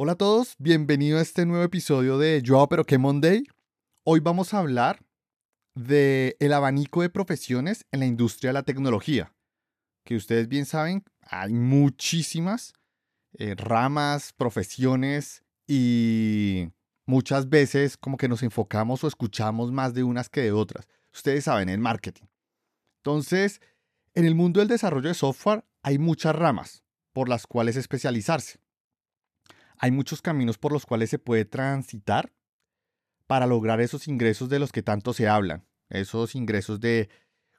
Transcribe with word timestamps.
Hola 0.00 0.12
a 0.12 0.14
todos, 0.14 0.54
bienvenido 0.60 1.18
a 1.18 1.22
este 1.22 1.44
nuevo 1.44 1.64
episodio 1.64 2.18
de 2.18 2.40
Yo 2.40 2.64
pero 2.68 2.84
qué 2.84 2.98
Monday. 2.98 3.42
Hoy 4.04 4.20
vamos 4.20 4.54
a 4.54 4.60
hablar 4.60 5.04
de 5.74 6.36
el 6.38 6.52
abanico 6.52 7.02
de 7.02 7.10
profesiones 7.10 7.84
en 7.90 7.98
la 7.98 8.06
industria 8.06 8.50
de 8.50 8.52
la 8.52 8.62
tecnología. 8.62 9.34
Que 10.04 10.14
ustedes 10.14 10.46
bien 10.46 10.66
saben, 10.66 11.02
hay 11.20 11.52
muchísimas 11.52 12.74
eh, 13.38 13.56
ramas, 13.56 14.32
profesiones 14.34 15.42
y 15.66 16.68
muchas 17.04 17.48
veces 17.48 17.96
como 17.96 18.18
que 18.18 18.28
nos 18.28 18.44
enfocamos 18.44 19.02
o 19.02 19.08
escuchamos 19.08 19.72
más 19.72 19.94
de 19.94 20.04
unas 20.04 20.30
que 20.30 20.42
de 20.42 20.52
otras. 20.52 20.86
Ustedes 21.12 21.42
saben, 21.42 21.68
el 21.68 21.80
marketing. 21.80 22.26
Entonces, 23.02 23.60
en 24.14 24.26
el 24.26 24.36
mundo 24.36 24.60
del 24.60 24.68
desarrollo 24.68 25.08
de 25.08 25.14
software 25.14 25.64
hay 25.82 25.98
muchas 25.98 26.36
ramas 26.36 26.84
por 27.12 27.28
las 27.28 27.48
cuales 27.48 27.74
especializarse 27.74 28.60
hay 29.78 29.90
muchos 29.90 30.22
caminos 30.22 30.58
por 30.58 30.72
los 30.72 30.86
cuales 30.86 31.10
se 31.10 31.18
puede 31.18 31.44
transitar 31.44 32.32
para 33.26 33.46
lograr 33.46 33.80
esos 33.80 34.08
ingresos 34.08 34.48
de 34.48 34.58
los 34.58 34.72
que 34.72 34.82
tanto 34.82 35.12
se 35.12 35.28
hablan. 35.28 35.64
Esos 35.88 36.34
ingresos 36.34 36.80
de 36.80 37.08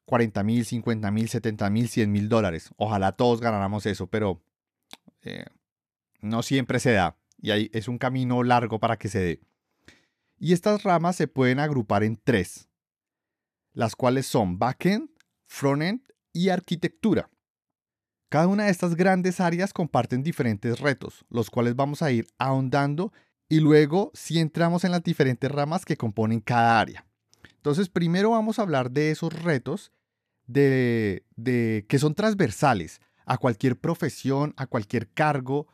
40 0.05 0.43
mil, 0.43 0.66
50 0.66 1.12
mil, 1.12 1.29
70 1.29 1.70
mil, 1.70 1.88
100 1.88 2.12
mil 2.12 2.29
dólares. 2.29 2.71
Ojalá 2.77 3.12
todos 3.13 3.41
ganáramos 3.41 3.85
eso, 3.85 4.07
pero 4.07 4.41
eh, 5.21 5.45
no 6.21 6.43
siempre 6.43 6.79
se 6.79 6.91
da. 6.91 7.16
Y 7.38 7.52
ahí 7.52 7.70
es 7.73 7.88
un 7.88 7.98
camino 7.98 8.43
largo 8.43 8.79
para 8.79 8.98
que 8.98 9.07
se 9.07 9.20
dé. 9.20 9.40
Y 10.38 10.54
estas 10.54 10.84
ramas 10.84 11.15
se 11.15 11.27
pueden 11.27 11.59
agrupar 11.59 12.04
en 12.04 12.17
tres, 12.17 12.70
las 13.73 13.95
cuales 13.95 14.26
son 14.26 14.57
backend, 14.57 15.09
frontend 15.45 16.01
y 16.34 16.49
arquitectura. 16.49 17.29
Cada 18.29 18.45
una 18.45 18.65
de 18.65 18.71
estas 18.71 18.95
grandes 18.95 19.39
áreas 19.39 19.73
comparten 19.73 20.21
diferentes 20.21 20.79
retos, 20.79 21.25
los 21.29 21.49
cuales 21.49 21.75
vamos 21.75 22.03
a 22.03 22.11
ir 22.11 22.27
ahondando 22.37 23.11
y 23.49 23.59
luego 23.59 24.11
si 24.13 24.39
entramos 24.39 24.83
en 24.83 24.91
las 24.91 25.03
diferentes 25.03 25.51
ramas 25.51 25.84
que 25.84 25.98
componen 25.98 26.39
cada 26.39 26.79
área. 26.79 27.07
Entonces, 27.55 27.89
primero 27.89 28.29
vamos 28.31 28.59
a 28.59 28.62
hablar 28.62 28.91
de 28.91 29.09
esos 29.09 29.34
retos 29.34 29.91
de, 30.45 31.26
que 31.87 31.99
son 31.99 32.13
transversales 32.13 33.01
a 33.26 33.37
cualquier 33.37 33.77
profesión, 33.79 34.54
a 34.57 34.67
cualquier 34.67 35.09
cargo, 35.09 35.67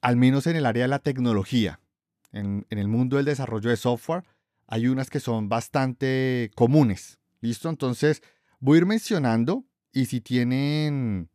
al 0.00 0.16
menos 0.16 0.46
en 0.46 0.54
el 0.54 0.66
área 0.66 0.84
de 0.84 0.88
la 0.88 1.00
tecnología. 1.00 1.80
En, 2.30 2.64
en 2.70 2.78
el 2.78 2.86
mundo 2.86 3.16
del 3.16 3.26
desarrollo 3.26 3.70
de 3.70 3.76
software 3.76 4.24
hay 4.68 4.86
unas 4.86 5.10
que 5.10 5.18
son 5.20 5.48
bastante 5.48 6.52
comunes. 6.54 7.18
¿Listo? 7.40 7.68
Entonces, 7.68 8.22
voy 8.60 8.76
a 8.76 8.78
ir 8.78 8.86
mencionando 8.86 9.64
y 9.92 10.06
si 10.06 10.20
tienen 10.20 11.30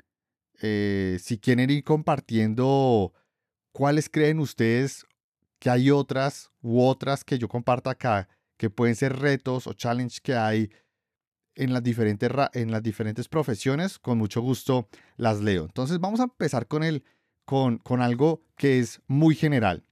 eh, 0.62 1.18
si 1.20 1.40
quieren 1.40 1.70
ir 1.70 1.84
compartiendo 1.84 3.14
cuáles 3.72 4.10
creen 4.10 4.40
ustedes 4.40 5.06
que 5.60 5.70
hay 5.70 5.92
otras 5.92 6.52
u 6.62 6.82
otras 6.82 7.24
que 7.24 7.40
yo 7.40 7.48
comparto 7.48 7.90
acá, 7.90 8.30
que 8.58 8.70
pueden 8.70 8.96
ser 8.96 9.18
retos 9.18 9.66
o 9.66 9.74
challenges 9.74 10.22
que 10.22 10.36
hay 10.36 10.70
en 11.56 11.74
las 11.74 11.84
diferentes, 11.84 12.30
en 12.54 12.72
las 12.72 12.84
diferentes 12.84 13.28
profesiones, 13.28 13.98
con 13.98 14.18
mucho 14.18 14.42
gusto 14.42 14.88
las 15.18 15.42
leo. 15.42 15.66
Entonces 15.66 16.00
vamos 16.00 16.20
a 16.20 16.24
empezar 16.24 16.68
con, 16.68 16.84
el, 16.84 17.04
con, 17.46 17.80
con 17.80 18.02
algo 18.02 18.44
que 18.56 18.80
es 18.80 19.02
muy 19.08 19.36
general 19.36 19.84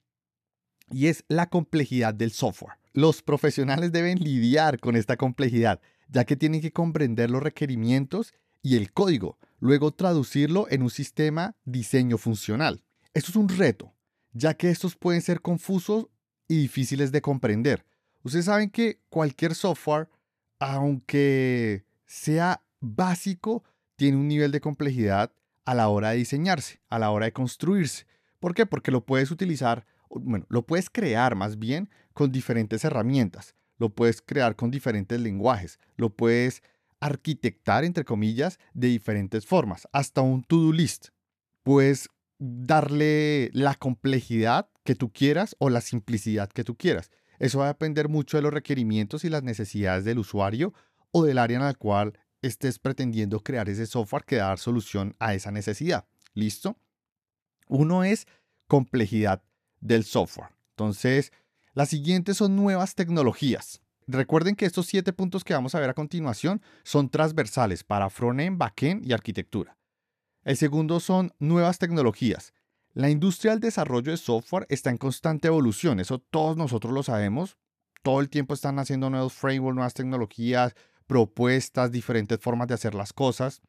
y 0.88 1.08
es 1.08 1.24
la 1.28 1.48
complejidad 1.48 2.14
del 2.14 2.30
software. 2.30 2.78
Los 2.92 3.22
profesionales 3.22 3.92
deben 3.92 4.18
lidiar 4.18 4.78
con 4.78 4.96
esta 4.96 5.16
complejidad, 5.16 5.80
ya 6.08 6.24
que 6.24 6.36
tienen 6.36 6.60
que 6.60 6.72
comprender 6.72 7.30
los 7.30 7.42
requerimientos 7.42 8.34
y 8.62 8.76
el 8.76 8.92
código, 8.92 9.38
luego 9.60 9.92
traducirlo 9.92 10.66
en 10.70 10.82
un 10.82 10.90
sistema 10.90 11.54
diseño 11.64 12.18
funcional. 12.18 12.82
Esto 13.14 13.30
es 13.30 13.36
un 13.36 13.48
reto, 13.48 13.94
ya 14.32 14.54
que 14.54 14.70
estos 14.70 14.96
pueden 14.96 15.22
ser 15.22 15.40
confusos 15.40 16.06
y 16.48 16.56
difíciles 16.56 17.12
de 17.12 17.22
comprender. 17.22 17.84
Ustedes 18.22 18.46
saben 18.46 18.70
que 18.70 19.00
cualquier 19.08 19.54
software, 19.54 20.08
aunque 20.58 21.84
sea 22.06 22.62
básico, 22.80 23.62
tiene 23.96 24.16
un 24.16 24.28
nivel 24.28 24.50
de 24.50 24.60
complejidad 24.60 25.32
a 25.64 25.74
la 25.74 25.88
hora 25.88 26.10
de 26.10 26.16
diseñarse, 26.16 26.80
a 26.88 26.98
la 26.98 27.10
hora 27.10 27.26
de 27.26 27.32
construirse. 27.32 28.06
¿Por 28.38 28.54
qué? 28.54 28.66
Porque 28.66 28.90
lo 28.90 29.04
puedes 29.04 29.30
utilizar, 29.30 29.86
bueno, 30.08 30.46
lo 30.48 30.66
puedes 30.66 30.90
crear 30.90 31.36
más 31.36 31.58
bien 31.58 31.90
con 32.14 32.32
diferentes 32.32 32.84
herramientas, 32.84 33.54
lo 33.78 33.90
puedes 33.90 34.22
crear 34.22 34.56
con 34.56 34.70
diferentes 34.70 35.20
lenguajes, 35.20 35.78
lo 35.96 36.10
puedes 36.10 36.62
arquitectar, 37.00 37.84
entre 37.84 38.04
comillas, 38.04 38.58
de 38.74 38.88
diferentes 38.88 39.46
formas, 39.46 39.88
hasta 39.92 40.20
un 40.20 40.44
to-do 40.44 40.72
list. 40.72 41.08
Puedes 41.62 42.08
darle 42.38 43.50
la 43.52 43.74
complejidad 43.74 44.70
que 44.84 44.94
tú 44.94 45.12
quieras 45.12 45.56
o 45.58 45.70
la 45.70 45.80
simplicidad 45.80 46.48
que 46.50 46.64
tú 46.64 46.76
quieras. 46.76 47.10
Eso 47.38 47.58
va 47.58 47.66
a 47.66 47.68
depender 47.68 48.08
mucho 48.08 48.36
de 48.36 48.42
los 48.42 48.52
requerimientos 48.52 49.24
y 49.24 49.30
las 49.30 49.42
necesidades 49.42 50.04
del 50.04 50.18
usuario 50.18 50.74
o 51.10 51.24
del 51.24 51.38
área 51.38 51.56
en 51.56 51.64
la 51.64 51.74
cual 51.74 52.18
estés 52.42 52.78
pretendiendo 52.78 53.40
crear 53.40 53.68
ese 53.68 53.86
software 53.86 54.24
que 54.24 54.36
da 54.36 54.48
dar 54.48 54.58
solución 54.58 55.14
a 55.18 55.34
esa 55.34 55.50
necesidad. 55.50 56.06
¿Listo? 56.34 56.78
Uno 57.66 58.04
es 58.04 58.26
complejidad 58.66 59.42
del 59.80 60.04
software. 60.04 60.50
Entonces, 60.70 61.32
las 61.74 61.88
siguientes 61.88 62.36
son 62.36 62.56
nuevas 62.56 62.94
tecnologías. 62.94 63.82
Recuerden 64.12 64.56
que 64.56 64.66
estos 64.66 64.86
siete 64.86 65.12
puntos 65.12 65.44
que 65.44 65.54
vamos 65.54 65.76
a 65.76 65.80
ver 65.80 65.90
a 65.90 65.94
continuación 65.94 66.60
son 66.82 67.10
transversales 67.10 67.84
para 67.84 68.10
frontend, 68.10 68.58
backend 68.58 69.06
y 69.06 69.12
arquitectura. 69.12 69.78
El 70.42 70.56
segundo 70.56 70.98
son 70.98 71.32
nuevas 71.38 71.78
tecnologías. 71.78 72.52
La 72.92 73.08
industria 73.08 73.52
del 73.52 73.60
desarrollo 73.60 74.10
de 74.10 74.16
software 74.16 74.66
está 74.68 74.90
en 74.90 74.96
constante 74.96 75.46
evolución, 75.46 76.00
eso 76.00 76.18
todos 76.18 76.56
nosotros 76.56 76.92
lo 76.92 77.04
sabemos. 77.04 77.56
Todo 78.02 78.20
el 78.20 78.30
tiempo 78.30 78.54
están 78.54 78.80
haciendo 78.80 79.10
nuevos 79.10 79.32
frameworks, 79.34 79.76
nuevas 79.76 79.94
tecnologías, 79.94 80.74
propuestas, 81.06 81.92
diferentes 81.92 82.40
formas 82.40 82.66
de 82.66 82.74
hacer 82.74 82.96
las 82.96 83.12
cosas, 83.12 83.62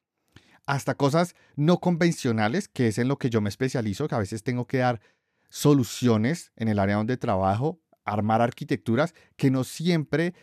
hasta 0.66 0.96
cosas 0.96 1.36
no 1.56 1.80
convencionales, 1.80 2.68
que 2.68 2.88
es 2.88 2.98
en 2.98 3.10
lo 3.10 3.18
que 3.18 3.30
yo 3.30 3.42
me 3.42 3.50
especializo, 3.50 4.08
que 4.08 4.16
a 4.16 4.20
veces 4.20 4.42
tengo 4.42 4.66
que 4.66 4.78
dar 4.78 5.02
soluciones 5.50 6.52
en 6.56 6.68
el 6.68 6.80
área 6.80 6.96
donde 6.96 7.18
trabajo 7.18 7.81
armar 8.06 8.42
arquitecturas 8.42 9.14
que 9.36 9.52
no 9.52 9.64
siempre, 9.64 10.34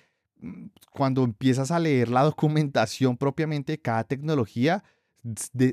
mm, 0.40 0.66
cuando 0.90 1.24
empiezas 1.24 1.70
a 1.70 1.78
leer 1.78 2.08
la 2.08 2.22
documentación 2.24 3.16
propiamente 3.16 3.72
de 3.72 3.80
cada 3.80 4.04
tecnología, 4.04 4.84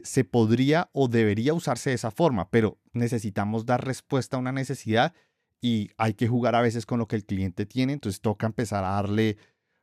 se 0.03 0.23
podría 0.23 0.89
o 0.91 1.07
debería 1.07 1.53
usarse 1.53 1.91
de 1.91 1.95
esa 1.95 2.11
forma, 2.11 2.49
pero 2.49 2.79
necesitamos 2.93 3.65
dar 3.65 3.85
respuesta 3.85 4.37
a 4.37 4.39
una 4.39 4.51
necesidad 4.51 5.13
y 5.61 5.91
hay 5.97 6.13
que 6.13 6.27
jugar 6.27 6.55
a 6.55 6.61
veces 6.61 6.85
con 6.85 6.99
lo 6.99 7.07
que 7.07 7.15
el 7.15 7.25
cliente 7.25 7.65
tiene, 7.65 7.93
entonces 7.93 8.21
toca 8.21 8.47
empezar 8.47 8.83
a 8.83 8.95
darle 8.95 9.37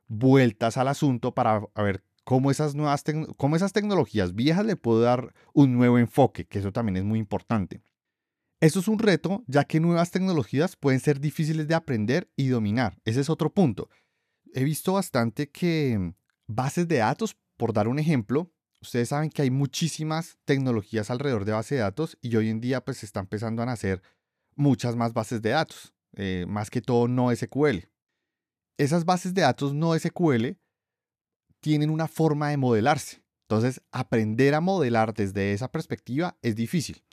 vueltas 0.07 0.77
al 0.77 0.87
asunto 0.89 1.33
para 1.33 1.61
ver 1.75 2.03
cómo 2.23 2.51
esas 2.51 2.75
nuevas 2.75 3.03
cómo 3.37 3.55
esas 3.55 3.73
tecnologías 3.73 4.35
viejas 4.35 4.65
le 4.65 4.75
puedo 4.75 5.01
dar 5.01 5.33
un 5.53 5.73
nuevo 5.73 5.97
enfoque, 5.97 6.45
que 6.45 6.59
eso 6.59 6.71
también 6.71 6.97
es 6.97 7.03
muy 7.03 7.19
importante. 7.19 7.81
Esto 8.63 8.79
es 8.79 8.87
un 8.87 8.97
reto, 8.97 9.43
ya 9.45 9.65
que 9.65 9.81
nuevas 9.81 10.09
tecnologías 10.09 10.77
pueden 10.77 11.01
ser 11.01 11.19
difíciles 11.19 11.67
de 11.67 11.75
aprender 11.75 12.31
y 12.37 12.47
dominar. 12.47 12.97
Ese 13.03 13.19
es 13.19 13.29
otro 13.29 13.53
punto. 13.53 13.89
He 14.53 14.63
visto 14.63 14.93
bastante 14.93 15.49
que 15.49 16.13
bases 16.47 16.87
de 16.87 16.99
datos, 16.99 17.35
por 17.57 17.73
dar 17.73 17.89
un 17.89 17.99
ejemplo, 17.99 18.53
ustedes 18.81 19.09
saben 19.09 19.31
que 19.31 19.41
hay 19.41 19.51
muchísimas 19.51 20.37
tecnologías 20.45 21.11
alrededor 21.11 21.43
de 21.43 21.51
base 21.51 21.75
de 21.75 21.81
datos 21.81 22.17
y 22.21 22.33
hoy 22.37 22.47
en 22.47 22.61
día 22.61 22.79
pues 22.79 22.99
se 22.99 23.05
está 23.05 23.19
empezando 23.19 23.61
a 23.61 23.65
nacer 23.65 24.01
muchas 24.55 24.95
más 24.95 25.11
bases 25.11 25.41
de 25.41 25.49
datos, 25.49 25.93
eh, 26.13 26.45
más 26.47 26.69
que 26.69 26.79
todo 26.79 27.09
no 27.09 27.35
SQL. 27.35 27.89
Esas 28.77 29.03
bases 29.03 29.33
de 29.33 29.41
datos 29.41 29.73
no 29.73 29.93
SQL 29.93 30.55
tienen 31.59 31.89
una 31.89 32.07
forma 32.07 32.51
de 32.51 32.55
modelarse. 32.55 33.25
Entonces, 33.49 33.81
aprender 33.91 34.55
a 34.55 34.61
modelar 34.61 35.13
desde 35.13 35.51
esa 35.51 35.69
perspectiva 35.69 36.37
es 36.41 36.55
difícil. 36.55 37.03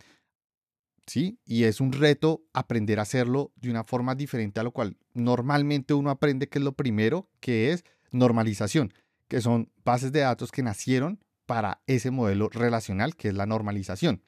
Y 1.16 1.64
es 1.64 1.80
un 1.80 1.92
reto 1.92 2.42
aprender 2.52 2.98
a 2.98 3.02
hacerlo 3.02 3.52
de 3.56 3.70
una 3.70 3.84
forma 3.84 4.14
diferente 4.14 4.60
a 4.60 4.62
lo 4.62 4.72
cual 4.72 4.96
normalmente 5.14 5.94
uno 5.94 6.10
aprende 6.10 6.48
que 6.48 6.58
es 6.58 6.64
lo 6.64 6.72
primero, 6.72 7.28
que 7.40 7.72
es 7.72 7.84
normalización, 8.12 8.92
que 9.28 9.40
son 9.40 9.70
bases 9.84 10.12
de 10.12 10.20
datos 10.20 10.52
que 10.52 10.62
nacieron 10.62 11.20
para 11.46 11.82
ese 11.86 12.10
modelo 12.10 12.48
relacional 12.48 13.16
que 13.16 13.28
es 13.28 13.34
la 13.34 13.46
normalización. 13.46 14.22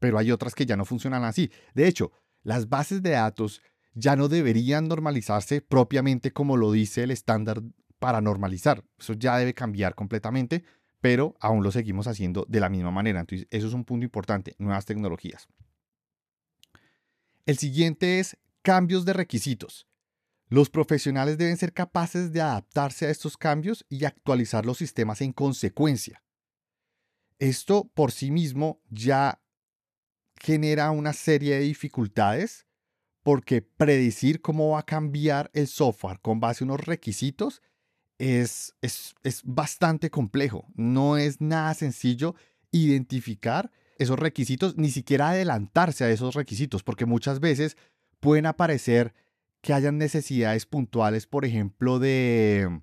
Pero 0.00 0.18
hay 0.18 0.32
otras 0.32 0.54
que 0.54 0.66
ya 0.66 0.76
no 0.76 0.84
funcionan 0.84 1.24
así. 1.24 1.50
De 1.74 1.86
hecho, 1.86 2.12
las 2.42 2.68
bases 2.68 3.02
de 3.02 3.10
datos 3.10 3.62
ya 3.94 4.16
no 4.16 4.28
deberían 4.28 4.88
normalizarse 4.88 5.60
propiamente 5.60 6.32
como 6.32 6.56
lo 6.56 6.72
dice 6.72 7.04
el 7.04 7.10
estándar 7.10 7.62
para 7.98 8.20
normalizar. 8.20 8.84
Eso 8.98 9.12
ya 9.14 9.38
debe 9.38 9.54
cambiar 9.54 9.94
completamente, 9.94 10.64
pero 11.00 11.36
aún 11.40 11.62
lo 11.62 11.70
seguimos 11.70 12.06
haciendo 12.06 12.44
de 12.48 12.60
la 12.60 12.68
misma 12.68 12.90
manera. 12.90 13.20
Entonces, 13.20 13.46
eso 13.50 13.68
es 13.68 13.74
un 13.74 13.84
punto 13.84 14.04
importante, 14.04 14.56
nuevas 14.58 14.84
tecnologías. 14.84 15.48
El 17.46 17.58
siguiente 17.58 18.20
es 18.20 18.38
cambios 18.62 19.04
de 19.04 19.12
requisitos. 19.12 19.86
Los 20.48 20.70
profesionales 20.70 21.36
deben 21.36 21.56
ser 21.56 21.72
capaces 21.72 22.32
de 22.32 22.40
adaptarse 22.40 23.06
a 23.06 23.10
estos 23.10 23.36
cambios 23.36 23.84
y 23.88 24.04
actualizar 24.04 24.64
los 24.64 24.78
sistemas 24.78 25.20
en 25.20 25.32
consecuencia. 25.32 26.22
Esto 27.38 27.90
por 27.94 28.12
sí 28.12 28.30
mismo 28.30 28.80
ya 28.88 29.42
genera 30.36 30.90
una 30.90 31.12
serie 31.12 31.56
de 31.56 31.60
dificultades 31.60 32.66
porque 33.22 33.62
predecir 33.62 34.40
cómo 34.40 34.70
va 34.70 34.80
a 34.80 34.86
cambiar 34.86 35.50
el 35.54 35.66
software 35.66 36.20
con 36.20 36.40
base 36.40 36.64
a 36.64 36.66
unos 36.66 36.80
requisitos 36.80 37.62
es, 38.18 38.74
es, 38.80 39.14
es 39.22 39.42
bastante 39.44 40.10
complejo. 40.10 40.66
No 40.74 41.16
es 41.16 41.40
nada 41.40 41.74
sencillo 41.74 42.34
identificar 42.70 43.70
esos 43.98 44.18
requisitos, 44.18 44.76
ni 44.76 44.90
siquiera 44.90 45.30
adelantarse 45.30 46.04
a 46.04 46.10
esos 46.10 46.34
requisitos, 46.34 46.82
porque 46.82 47.06
muchas 47.06 47.40
veces 47.40 47.76
pueden 48.20 48.46
aparecer 48.46 49.14
que 49.60 49.72
hayan 49.72 49.98
necesidades 49.98 50.66
puntuales, 50.66 51.26
por 51.26 51.44
ejemplo, 51.44 51.98
de, 51.98 52.80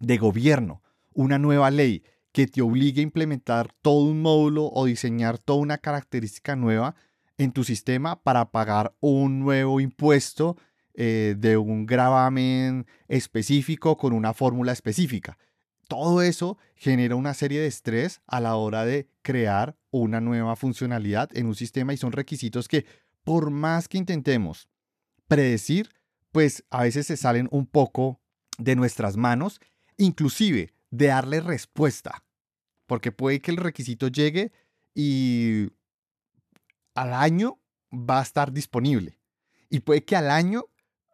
de 0.00 0.18
gobierno, 0.18 0.82
una 1.12 1.38
nueva 1.38 1.70
ley 1.70 2.02
que 2.32 2.46
te 2.46 2.62
obligue 2.62 3.00
a 3.00 3.04
implementar 3.04 3.72
todo 3.82 4.04
un 4.04 4.22
módulo 4.22 4.70
o 4.72 4.86
diseñar 4.86 5.38
toda 5.38 5.60
una 5.60 5.78
característica 5.78 6.56
nueva 6.56 6.94
en 7.38 7.52
tu 7.52 7.62
sistema 7.64 8.22
para 8.22 8.50
pagar 8.50 8.94
un 9.00 9.40
nuevo 9.40 9.80
impuesto 9.80 10.56
eh, 10.94 11.34
de 11.38 11.56
un 11.56 11.86
gravamen 11.86 12.86
específico 13.08 13.96
con 13.96 14.12
una 14.12 14.34
fórmula 14.34 14.72
específica. 14.72 15.38
Todo 15.88 16.22
eso 16.22 16.58
genera 16.74 17.16
una 17.16 17.34
serie 17.34 17.60
de 17.60 17.66
estrés 17.66 18.22
a 18.26 18.40
la 18.40 18.56
hora 18.56 18.84
de 18.84 19.08
crear 19.22 19.76
una 19.92 20.20
nueva 20.20 20.56
funcionalidad 20.56 21.30
en 21.36 21.46
un 21.46 21.54
sistema 21.54 21.92
y 21.92 21.96
son 21.96 22.12
requisitos 22.12 22.66
que 22.66 22.86
por 23.22 23.50
más 23.50 23.86
que 23.86 23.98
intentemos 23.98 24.68
predecir, 25.28 25.90
pues 26.32 26.64
a 26.70 26.82
veces 26.82 27.06
se 27.06 27.16
salen 27.16 27.48
un 27.52 27.66
poco 27.66 28.20
de 28.58 28.74
nuestras 28.74 29.16
manos, 29.16 29.60
inclusive 29.96 30.74
de 30.90 31.06
darle 31.06 31.40
respuesta, 31.40 32.24
porque 32.86 33.12
puede 33.12 33.40
que 33.40 33.50
el 33.50 33.58
requisito 33.58 34.08
llegue 34.08 34.50
y 34.94 35.68
al 36.94 37.14
año 37.14 37.60
va 37.92 38.20
a 38.20 38.22
estar 38.22 38.52
disponible. 38.52 39.18
Y 39.70 39.80
puede 39.80 40.04
que 40.04 40.16
al 40.16 40.30
año 40.30 40.64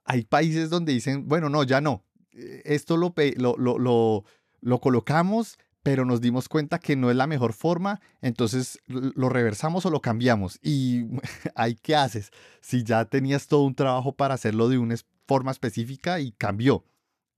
hay 0.04 0.24
países 0.24 0.70
donde 0.70 0.92
dicen, 0.92 1.28
bueno, 1.28 1.48
no, 1.48 1.62
ya 1.64 1.80
no. 1.80 2.04
Esto 2.32 2.96
lo, 2.96 3.14
lo, 3.36 3.78
lo, 3.78 4.24
lo 4.60 4.80
colocamos, 4.80 5.58
pero 5.82 6.04
nos 6.04 6.20
dimos 6.20 6.48
cuenta 6.48 6.78
que 6.78 6.96
no 6.96 7.10
es 7.10 7.16
la 7.16 7.26
mejor 7.26 7.52
forma, 7.52 8.00
entonces 8.20 8.78
lo 8.86 9.28
reversamos 9.28 9.86
o 9.86 9.90
lo 9.90 10.00
cambiamos. 10.00 10.58
Y 10.62 11.06
ahí, 11.54 11.76
¿qué 11.76 11.96
haces? 11.96 12.30
Si 12.60 12.82
ya 12.82 13.04
tenías 13.04 13.46
todo 13.46 13.62
un 13.62 13.74
trabajo 13.74 14.12
para 14.12 14.34
hacerlo 14.34 14.68
de 14.68 14.78
una 14.78 14.96
forma 15.26 15.50
específica 15.50 16.20
y 16.20 16.32
cambió. 16.32 16.84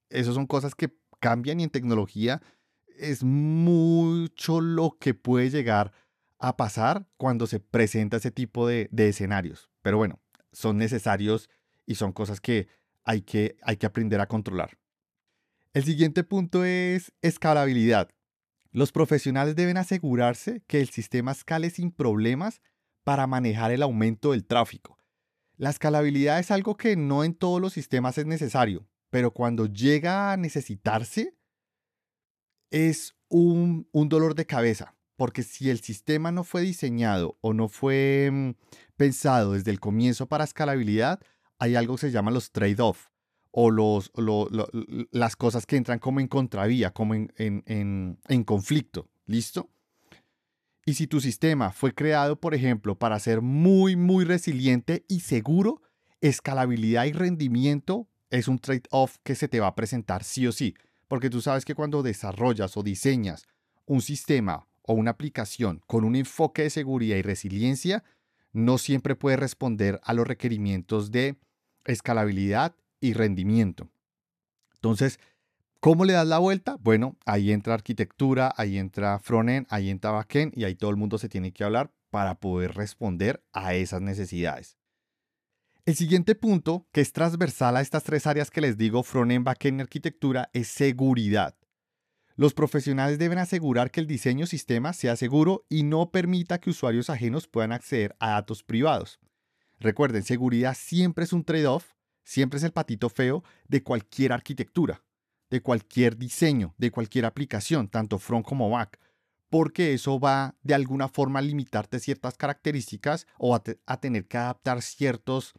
Esas 0.08 0.34
son 0.34 0.46
cosas 0.46 0.74
que 0.74 0.92
cambian 1.20 1.60
y 1.60 1.64
en 1.64 1.70
tecnología 1.70 2.40
es 3.00 3.24
mucho 3.24 4.60
lo 4.60 4.96
que 4.98 5.14
puede 5.14 5.50
llegar 5.50 5.92
a 6.38 6.56
pasar 6.56 7.06
cuando 7.16 7.46
se 7.46 7.60
presenta 7.60 8.16
ese 8.16 8.30
tipo 8.30 8.66
de, 8.66 8.88
escenarios. 8.96 9.70
Pero 9.82 9.98
bueno, 9.98 10.20
son 10.52 10.78
necesarios 10.78 11.50
y 11.86 11.96
son 11.96 12.12
cosas 12.12 12.40
que 12.40 12.68
hay, 13.04 13.22
que 13.22 13.56
hay 13.62 13.76
que 13.76 13.86
aprender 13.86 14.20
a 14.20 14.26
controlar. 14.26 14.78
El 15.72 15.84
siguiente 15.84 16.24
punto 16.24 16.64
es 16.64 17.12
escalabilidad. 17.22 18.10
Los 18.72 18.92
profesionales 18.92 19.56
deben 19.56 19.76
asegurarse 19.76 20.62
que 20.66 20.80
el 20.80 20.90
sistema 20.90 21.32
escale 21.32 21.70
sin 21.70 21.90
problemas 21.90 22.60
para 23.04 23.26
manejar 23.26 23.72
el 23.72 23.82
aumento 23.82 24.32
del 24.32 24.46
tráfico. 24.46 24.98
La 25.56 25.70
escalabilidad 25.70 26.38
es 26.38 26.50
algo 26.50 26.76
que 26.76 26.96
no 26.96 27.24
en 27.24 27.34
todos 27.34 27.60
los 27.60 27.72
sistemas 27.72 28.16
es 28.18 28.26
necesario, 28.26 28.86
pero 29.10 29.32
cuando 29.32 29.66
llega 29.66 30.32
a 30.32 30.36
necesitarse 30.36 31.34
es 32.70 33.16
un, 33.28 33.88
un 33.92 34.08
dolor 34.08 34.34
de 34.34 34.46
cabeza 34.46 34.96
porque 35.20 35.42
si 35.42 35.68
el 35.68 35.80
sistema 35.80 36.32
no 36.32 36.44
fue 36.44 36.62
diseñado 36.62 37.36
o 37.42 37.52
no 37.52 37.68
fue 37.68 38.30
mm, 38.32 38.50
pensado 38.96 39.52
desde 39.52 39.70
el 39.70 39.78
comienzo 39.78 40.26
para 40.28 40.44
escalabilidad, 40.44 41.20
hay 41.58 41.76
algo 41.76 41.96
que 41.96 42.06
se 42.06 42.10
llama 42.10 42.30
los 42.30 42.52
trade-off 42.52 43.09
o 43.50 43.70
los, 43.70 44.12
las 45.10 45.36
cosas 45.36 45.66
que 45.66 45.76
entran 45.76 45.98
como 45.98 46.20
en 46.20 46.28
contravía, 46.28 46.92
como 46.92 47.14
en, 47.14 47.32
en 47.36 48.44
conflicto. 48.44 49.08
¿Listo? 49.26 49.70
Y 50.84 50.94
si 50.94 51.06
tu 51.06 51.20
sistema 51.20 51.70
fue 51.70 51.94
creado, 51.94 52.40
por 52.40 52.52
ejemplo, 52.52 52.98
para 52.98 53.20
ser 53.20 53.42
muy, 53.42 53.94
muy 53.94 54.24
resiliente 54.24 55.04
y 55.08 55.20
seguro, 55.20 55.82
escalabilidad 56.20 57.04
y 57.04 57.12
rendimiento 57.12 58.08
es 58.30 58.48
un 58.48 58.58
trade-off 58.58 59.18
que 59.22 59.34
se 59.34 59.46
te 59.46 59.60
va 59.60 59.68
a 59.68 59.74
presentar 59.74 60.24
sí 60.24 60.46
o 60.46 60.52
sí. 60.52 60.74
Porque 61.06 61.30
tú 61.30 61.40
sabes 61.40 61.64
que 61.64 61.74
cuando 61.74 62.02
desarrollas 62.02 62.76
o 62.76 62.82
diseñas 62.82 63.46
un 63.86 64.00
sistema 64.02 64.66
o 64.82 64.94
una 64.94 65.12
aplicación 65.12 65.80
con 65.86 66.04
un 66.04 66.16
enfoque 66.16 66.62
de 66.62 66.70
seguridad 66.70 67.16
y 67.16 67.22
resiliencia 67.22 68.02
no 68.52 68.78
siempre 68.78 69.14
puede 69.14 69.36
responder 69.36 70.00
a 70.02 70.12
los 70.12 70.26
requerimientos 70.26 71.10
de 71.10 71.36
escalabilidad 71.84 72.74
y 73.00 73.14
rendimiento. 73.14 73.88
Entonces, 74.74 75.18
¿cómo 75.80 76.04
le 76.04 76.14
das 76.14 76.26
la 76.26 76.38
vuelta? 76.38 76.76
Bueno, 76.80 77.16
ahí 77.26 77.52
entra 77.52 77.74
arquitectura, 77.74 78.52
ahí 78.56 78.78
entra 78.78 79.18
frontend, 79.18 79.66
ahí 79.70 79.90
entra 79.90 80.10
backend 80.10 80.56
y 80.56 80.64
ahí 80.64 80.74
todo 80.74 80.90
el 80.90 80.96
mundo 80.96 81.18
se 81.18 81.28
tiene 81.28 81.52
que 81.52 81.64
hablar 81.64 81.92
para 82.10 82.40
poder 82.40 82.74
responder 82.74 83.44
a 83.52 83.74
esas 83.74 84.00
necesidades. 84.00 84.76
El 85.86 85.96
siguiente 85.96 86.34
punto, 86.34 86.86
que 86.92 87.00
es 87.00 87.12
transversal 87.12 87.76
a 87.76 87.80
estas 87.80 88.04
tres 88.04 88.26
áreas 88.26 88.50
que 88.50 88.60
les 88.60 88.76
digo, 88.76 89.02
frontend, 89.02 89.44
backend 89.44 89.80
y 89.80 89.82
arquitectura, 89.82 90.50
es 90.52 90.68
seguridad. 90.68 91.56
Los 92.36 92.54
profesionales 92.54 93.18
deben 93.18 93.38
asegurar 93.38 93.90
que 93.90 94.00
el 94.00 94.06
diseño 94.06 94.46
sistema 94.46 94.92
sea 94.92 95.16
seguro 95.16 95.66
y 95.68 95.82
no 95.82 96.10
permita 96.10 96.58
que 96.58 96.70
usuarios 96.70 97.10
ajenos 97.10 97.48
puedan 97.48 97.72
acceder 97.72 98.16
a 98.18 98.30
datos 98.30 98.62
privados. 98.62 99.18
Recuerden, 99.78 100.22
seguridad 100.22 100.74
siempre 100.74 101.24
es 101.24 101.32
un 101.32 101.44
trade-off, 101.44 101.92
siempre 102.30 102.58
es 102.58 102.62
el 102.62 102.70
patito 102.70 103.08
feo 103.08 103.42
de 103.66 103.82
cualquier 103.82 104.32
arquitectura, 104.32 105.02
de 105.50 105.62
cualquier 105.62 106.16
diseño, 106.16 106.74
de 106.78 106.92
cualquier 106.92 107.24
aplicación, 107.24 107.88
tanto 107.88 108.20
front 108.20 108.46
como 108.46 108.70
back, 108.70 109.00
porque 109.48 109.94
eso 109.94 110.20
va 110.20 110.54
de 110.62 110.74
alguna 110.74 111.08
forma 111.08 111.40
a 111.40 111.42
limitarte 111.42 111.98
ciertas 111.98 112.36
características 112.36 113.26
o 113.36 113.56
a, 113.56 113.64
a 113.84 113.96
tener 114.00 114.28
que 114.28 114.38
adaptar 114.38 114.80
ciertos 114.80 115.54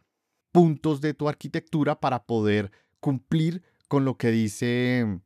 puntos 0.53 1.01
de 1.01 1.13
tu 1.13 1.27
arquitectura 1.27 1.99
para 1.99 2.23
poder 2.23 2.71
cumplir 3.01 3.63
con 3.89 4.05
lo 4.05 4.17
que 4.17 4.31
dice 4.31 5.19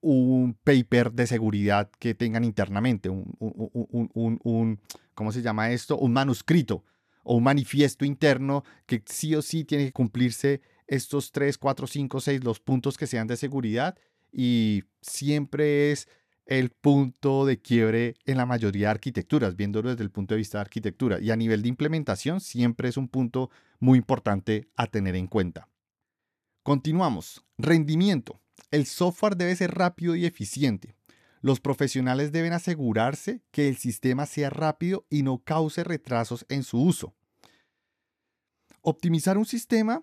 un 0.00 0.58
paper 0.64 1.12
de 1.12 1.28
seguridad 1.28 1.88
que 2.00 2.16
tengan 2.16 2.42
internamente, 2.42 3.10
un, 3.10 3.36
un, 3.38 4.80
¿cómo 5.14 5.30
se 5.30 5.40
llama 5.40 5.70
esto? 5.70 5.96
Un 5.96 6.12
manuscrito 6.12 6.84
o 7.24 7.36
un 7.36 7.42
manifiesto 7.44 8.04
interno 8.04 8.64
que 8.86 9.02
sí 9.06 9.34
o 9.34 9.42
sí 9.42 9.64
tiene 9.64 9.86
que 9.86 9.92
cumplirse 9.92 10.60
estos 10.86 11.32
3, 11.32 11.58
4, 11.58 11.86
5, 11.86 12.20
6, 12.20 12.44
los 12.44 12.60
puntos 12.60 12.96
que 12.96 13.06
sean 13.06 13.26
de 13.26 13.36
seguridad 13.36 13.98
y 14.32 14.84
siempre 15.00 15.92
es 15.92 16.08
el 16.46 16.70
punto 16.70 17.46
de 17.46 17.60
quiebre 17.60 18.16
en 18.26 18.36
la 18.36 18.46
mayoría 18.46 18.88
de 18.88 18.92
arquitecturas, 18.92 19.56
viéndolo 19.56 19.90
desde 19.90 20.04
el 20.04 20.10
punto 20.10 20.34
de 20.34 20.38
vista 20.38 20.58
de 20.58 20.62
arquitectura. 20.62 21.20
Y 21.20 21.30
a 21.30 21.36
nivel 21.36 21.62
de 21.62 21.68
implementación 21.68 22.40
siempre 22.40 22.88
es 22.88 22.96
un 22.96 23.08
punto 23.08 23.50
muy 23.80 23.98
importante 23.98 24.68
a 24.76 24.86
tener 24.86 25.16
en 25.16 25.26
cuenta. 25.26 25.68
Continuamos. 26.62 27.44
Rendimiento. 27.56 28.40
El 28.70 28.86
software 28.86 29.36
debe 29.36 29.56
ser 29.56 29.72
rápido 29.72 30.16
y 30.16 30.26
eficiente. 30.26 30.96
Los 31.44 31.60
profesionales 31.60 32.32
deben 32.32 32.54
asegurarse 32.54 33.42
que 33.50 33.68
el 33.68 33.76
sistema 33.76 34.24
sea 34.24 34.48
rápido 34.48 35.04
y 35.10 35.22
no 35.22 35.42
cause 35.44 35.84
retrasos 35.84 36.46
en 36.48 36.62
su 36.62 36.80
uso. 36.80 37.14
Optimizar 38.80 39.36
un 39.36 39.44
sistema 39.44 40.02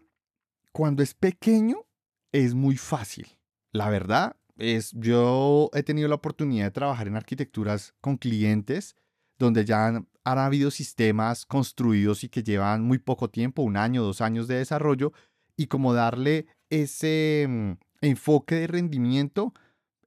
cuando 0.71 1.01
es 1.01 1.15
pequeño 1.15 1.87
es 2.31 2.53
muy 2.53 2.77
fácil. 2.77 3.39
La 3.71 3.89
verdad 3.89 4.35
es, 4.55 4.91
yo 4.91 5.71
he 5.73 5.81
tenido 5.81 6.07
la 6.07 6.13
oportunidad 6.13 6.65
de 6.65 6.71
trabajar 6.71 7.07
en 7.07 7.15
arquitecturas 7.15 7.95
con 8.01 8.17
clientes 8.17 8.95
donde 9.39 9.65
ya 9.65 9.87
han, 9.87 10.07
han 10.23 10.37
habido 10.37 10.69
sistemas 10.69 11.47
construidos 11.47 12.23
y 12.23 12.29
que 12.29 12.43
llevan 12.43 12.83
muy 12.83 12.99
poco 12.99 13.31
tiempo, 13.31 13.63
un 13.63 13.77
año, 13.77 14.03
dos 14.03 14.21
años 14.21 14.47
de 14.47 14.57
desarrollo, 14.57 15.11
y 15.57 15.65
como 15.65 15.95
darle 15.95 16.45
ese, 16.69 17.47
mm, 17.49 17.71
enfoque 18.01 18.53
de 18.53 18.67
rendimiento 18.67 19.55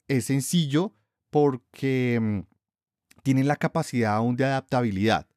es 0.07 0.23
sencillo 0.23 0.93
porque 1.35 2.17
mm, 2.21 2.39
tienen 3.21 3.49
la 3.49 3.57
capacidad 3.57 4.15
aún 4.15 4.37
de 4.37 4.45
adaptabilidad. 4.45 5.27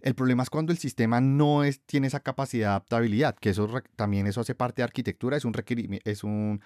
El 0.00 0.16
problema 0.16 0.42
es 0.42 0.50
cuando 0.50 0.72
el 0.72 0.78
sistema 0.78 1.20
no 1.20 1.62
es, 1.62 1.80
tiene 1.86 2.08
esa 2.08 2.18
capacidad 2.18 2.66
de 2.66 2.70
adaptabilidad, 2.70 3.36
que 3.36 3.50
eso 3.50 3.68
también 3.94 4.26
eso 4.26 4.40
hace 4.40 4.56
parte 4.56 4.82
de 4.82 4.86
arquitectura, 4.86 5.36
es 5.36 5.44
un, 5.44 5.54
es 6.04 6.24
un 6.24 6.60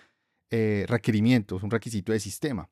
eh, 0.48 0.86
requerimiento, 0.88 1.58
es 1.58 1.62
un 1.64 1.70
requisito 1.70 2.12
de 2.12 2.20
sistema. 2.20 2.70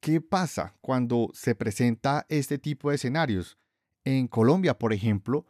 ¿Qué 0.00 0.22
pasa 0.22 0.74
cuando 0.80 1.28
se 1.34 1.54
presenta 1.54 2.24
este 2.30 2.56
tipo 2.56 2.88
de 2.88 2.96
escenarios? 2.96 3.58
En 4.04 4.26
Colombia, 4.26 4.78
por 4.78 4.94
ejemplo, 4.94 5.44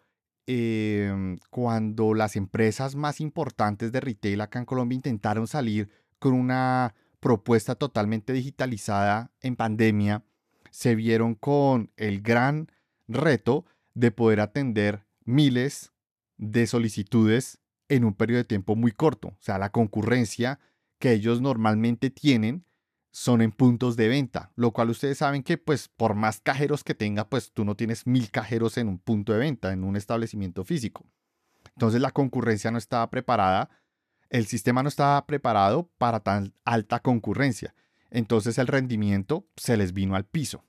em, 0.49 1.39
cuando 1.51 2.13
las 2.13 2.35
empresas 2.35 2.97
más 2.97 3.21
importantes 3.21 3.93
de 3.93 4.01
retail 4.01 4.41
acá 4.41 4.59
en 4.59 4.65
Colombia 4.65 4.97
intentaron 4.97 5.47
salir 5.47 5.89
con 6.19 6.33
una 6.33 6.93
propuesta 7.25 7.75
totalmente 7.75 8.35
digitalizada 8.35 9.33
en 9.41 9.57
pandemia, 9.57 10.27
se 10.71 10.95
vieron 10.95 11.35
con 11.35 11.91
el 11.97 12.21
gran 12.21 12.71
reto 13.09 13.65
de 13.95 14.11
poder 14.11 14.41
atender 14.41 15.07
miles 15.25 15.95
de 16.37 16.67
solicitudes 16.67 17.61
en 17.89 18.05
un 18.05 18.13
periodo 18.13 18.41
de 18.41 18.45
tiempo 18.45 18.77
muy 18.77 18.93
corto. 18.93 19.29
O 19.29 19.39
sea, 19.41 19.57
la 19.57 19.73
concurrencia 19.73 20.61
que 20.99 21.13
ellos 21.13 21.41
normalmente 21.41 22.11
tienen 22.11 22.67
son 23.11 23.41
en 23.41 23.53
puntos 23.53 23.97
de 23.97 24.09
venta, 24.09 24.53
lo 24.55 24.73
cual 24.73 24.91
ustedes 24.91 25.17
saben 25.17 25.43
que 25.43 25.57
pues 25.57 25.89
por 25.89 26.15
más 26.15 26.43
cajeros 26.43 26.85
que 26.85 26.95
tenga, 26.95 27.31
pues 27.31 27.53
tú 27.55 27.65
no 27.65 27.75
tienes 27.75 28.07
mil 28.07 28.31
cajeros 28.31 28.77
en 28.77 28.87
un 28.87 28.99
punto 28.99 29.33
de 29.33 29.39
venta, 29.39 29.73
en 29.73 29.83
un 29.83 29.97
establecimiento 29.97 30.63
físico. 30.63 31.07
Entonces 31.71 32.03
la 32.03 32.11
concurrencia 32.11 32.71
no 32.71 32.77
estaba 32.77 33.09
preparada, 33.09 33.71
el 34.35 34.47
sistema 34.47 34.83
no 34.83 34.89
estaba 34.89 35.25
preparado 35.27 35.89
para 35.97 36.19
tan 36.19 36.55
alta 36.65 36.99
concurrencia. 36.99 37.73
Entonces 38.11 38.59
el 38.59 38.67
rendimiento 38.67 39.47
se 39.55 39.77
les 39.77 39.93
vino 39.93 40.17
al 40.17 40.25
piso. 40.25 40.65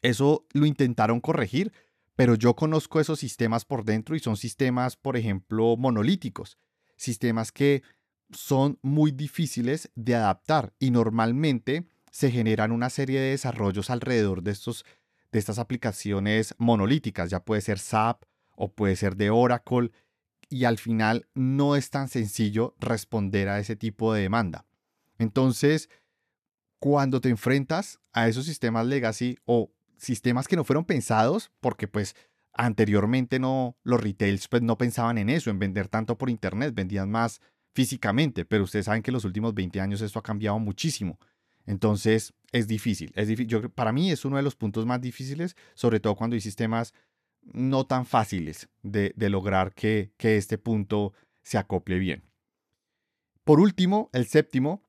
Eso 0.00 0.46
lo 0.52 0.64
intentaron 0.64 1.20
corregir, 1.20 1.72
pero 2.14 2.36
yo 2.36 2.54
conozco 2.54 3.00
esos 3.00 3.18
sistemas 3.18 3.64
por 3.64 3.84
dentro 3.84 4.14
y 4.14 4.20
son 4.20 4.36
sistemas, 4.36 4.94
por 4.94 5.16
ejemplo, 5.16 5.76
monolíticos, 5.76 6.56
sistemas 6.94 7.50
que 7.50 7.82
son 8.30 8.78
muy 8.80 9.10
difíciles 9.10 9.90
de 9.96 10.14
adaptar 10.14 10.72
y 10.78 10.92
normalmente 10.92 11.88
se 12.12 12.30
generan 12.30 12.70
una 12.70 12.90
serie 12.90 13.18
de 13.18 13.30
desarrollos 13.30 13.90
alrededor 13.90 14.44
de, 14.44 14.52
estos, 14.52 14.84
de 15.32 15.40
estas 15.40 15.58
aplicaciones 15.58 16.54
monolíticas, 16.58 17.28
ya 17.28 17.40
puede 17.40 17.60
ser 17.60 17.80
SAP 17.80 18.22
o 18.54 18.70
puede 18.70 18.94
ser 18.94 19.16
de 19.16 19.30
Oracle, 19.30 19.90
y 20.48 20.64
al 20.64 20.78
final 20.78 21.26
no 21.34 21.76
es 21.76 21.90
tan 21.90 22.08
sencillo 22.08 22.74
responder 22.78 23.48
a 23.48 23.58
ese 23.58 23.76
tipo 23.76 24.12
de 24.12 24.22
demanda. 24.22 24.64
Entonces, 25.18 25.88
cuando 26.78 27.20
te 27.20 27.28
enfrentas 27.28 28.00
a 28.12 28.28
esos 28.28 28.46
sistemas 28.46 28.86
legacy 28.86 29.38
o 29.44 29.72
sistemas 29.96 30.46
que 30.46 30.56
no 30.56 30.64
fueron 30.64 30.84
pensados, 30.84 31.50
porque 31.60 31.88
pues 31.88 32.14
anteriormente 32.52 33.38
no, 33.38 33.76
los 33.82 34.00
retails 34.00 34.48
pues 34.48 34.62
no 34.62 34.78
pensaban 34.78 35.18
en 35.18 35.28
eso, 35.28 35.50
en 35.50 35.58
vender 35.58 35.88
tanto 35.88 36.16
por 36.16 36.30
internet, 36.30 36.74
vendían 36.74 37.10
más 37.10 37.40
físicamente, 37.74 38.44
pero 38.44 38.64
ustedes 38.64 38.86
saben 38.86 39.02
que 39.02 39.10
en 39.10 39.14
los 39.14 39.24
últimos 39.24 39.54
20 39.54 39.80
años 39.80 40.00
esto 40.00 40.18
ha 40.18 40.22
cambiado 40.22 40.58
muchísimo. 40.58 41.18
Entonces 41.66 42.32
es 42.52 42.68
difícil. 42.68 43.12
Es 43.16 43.28
difícil. 43.28 43.70
para 43.70 43.92
mí 43.92 44.10
es 44.10 44.24
uno 44.24 44.36
de 44.36 44.42
los 44.42 44.56
puntos 44.56 44.86
más 44.86 45.00
difíciles, 45.00 45.56
sobre 45.74 46.00
todo 46.00 46.14
cuando 46.14 46.34
hay 46.34 46.40
sistemas 46.40 46.94
no 47.52 47.86
tan 47.86 48.06
fáciles 48.06 48.68
de, 48.82 49.12
lograr 49.16 49.74
que, 49.74 50.12
este 50.18 50.58
punto 50.58 51.12
se 51.42 51.58
acople 51.58 51.98
bien. 51.98 52.24
Por 53.44 53.60
último, 53.60 54.10
el 54.12 54.26
séptimo 54.26 54.82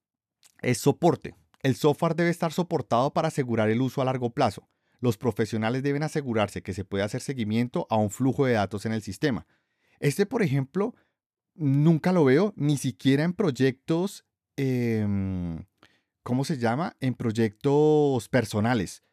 es 0.62 0.80
soporte. 0.80 1.36
El 1.62 1.76
software 1.76 2.16
debe 2.16 2.30
estar 2.30 2.52
soportado 2.52 3.14
para 3.14 3.28
asegurar 3.28 3.70
el 3.70 3.82
uso 3.82 4.02
a 4.02 4.06
largo 4.06 4.32
plazo. 4.32 4.68
Los 5.00 5.18
profesionales 5.18 5.84
deben 5.84 6.04
asegurarse 6.04 6.64
que 6.64 6.74
se 6.74 6.86
puede 6.86 7.04
hacer 7.04 7.22
seguimiento 7.22 7.86
a 7.90 7.98
un 7.98 8.10
flujo 8.10 8.46
de 8.46 8.54
datos 8.54 8.86
en 8.86 8.94
el 8.94 9.04
sistema. 9.04 9.46
Este, 10.00 10.26
por 10.26 10.42
ejemplo, 10.42 10.96
nunca 11.54 12.12
lo 12.12 12.26
veo, 12.26 12.54
ni 12.56 12.78
siquiera 12.78 13.24
en 13.24 13.34
proyectos, 13.34 14.26
em, 14.56 15.66
¿cómo 16.24 16.46
se 16.46 16.58
llama? 16.58 16.96
En 17.00 17.14
proyectos 17.14 18.28
personales 18.30 19.04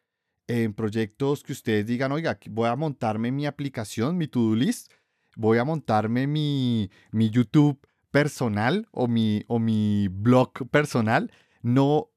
en 0.47 0.73
proyectos 0.73 1.43
que 1.43 1.53
ustedes 1.53 1.85
digan, 1.85 2.11
oiga, 2.11 2.39
voy 2.49 2.69
a 2.69 2.75
montarme 2.75 3.31
mi 3.31 3.45
aplicación, 3.45 4.17
mi 4.17 4.27
to-do 4.27 4.55
list, 4.55 4.91
voy 5.35 5.57
a 5.57 5.63
montarme 5.63 6.27
mi, 6.27 6.89
mi 7.11 7.29
YouTube 7.29 7.79
personal 8.11 8.87
o 8.91 9.07
mi, 9.07 9.43
o 9.47 9.59
mi 9.59 10.07
blog 10.07 10.69
personal. 10.69 11.31
No, 11.61 12.11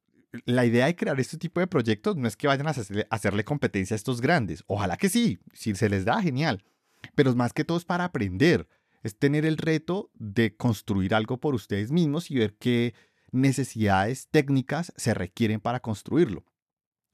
la 0.45 0.67
idea 0.67 0.87
de 0.87 0.97
crear 0.97 1.19
este 1.19 1.39
tipo 1.39 1.61
de 1.61 1.67
proyectos 1.67 2.17
no 2.17 2.29
es 2.29 2.37
que 2.37 2.47
vayan 2.47 2.69
a 2.69 2.75
hacerle, 3.11 3.45
competencia 3.45 3.95
a 3.95 3.97
estos 3.97 4.21
grandes. 4.21 4.63
Ojalá 4.67 4.97
que 4.97 5.09
sí, 5.09 5.39
si 5.53 5.75
se 5.75 5.89
les 5.89 6.05
da, 6.05 6.23
genial. 6.23 6.65
Pero 7.15 7.31
es 7.31 7.37
más 7.37 7.53
que 7.53 7.65
todo 7.65 7.79
es 7.79 7.85
para 7.85 8.05
aprender. 8.05 8.69
Es 9.03 9.17
tener 9.17 9.47
el 9.47 9.57
reto 9.57 10.11
de 10.15 10.55
construir 10.57 11.15
algo 11.15 11.39
por 11.39 11.55
ustedes 11.55 11.91
mismos 11.91 12.31
y 12.31 12.37
ver 12.37 12.55
qué 12.55 12.95
necesidades 13.31 14.29
técnicas 14.29 14.93
se 14.97 15.15
requieren 15.15 15.61
para 15.61 15.81
construirlo. 15.81 16.45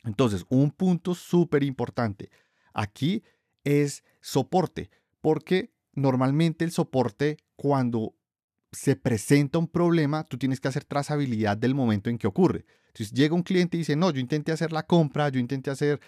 Entonces, 0.04 0.44
un 0.48 0.70
punto 0.70 1.14
súper 1.14 1.62
importante 1.62 2.30
aquí 2.72 3.22
es 3.64 4.04
soporte, 4.20 4.90
porque 5.20 5.72
normalmente 5.92 6.64
el 6.64 6.70
soporte 6.70 7.38
cuando 7.56 8.14
se 8.72 8.96
presenta 8.96 9.58
un 9.58 9.68
problema, 9.68 10.24
tú 10.24 10.36
tienes 10.36 10.60
que 10.60 10.68
hacer 10.68 10.84
trazabilidad 10.84 11.56
del 11.56 11.74
momento 11.74 12.10
en 12.10 12.18
que 12.18 12.26
ocurre. 12.26 12.64
Entonces 12.88 13.12
llega 13.12 13.34
un 13.34 13.42
cliente 13.42 13.76
y 13.76 13.80
dice, 13.80 13.96
no, 13.96 14.10
yo 14.10 14.20
intenté 14.20 14.52
hacer 14.52 14.72
la 14.72 14.84
compra, 14.84 15.28
yo 15.28 15.40
intenté 15.40 15.70
hacer 15.70 16.00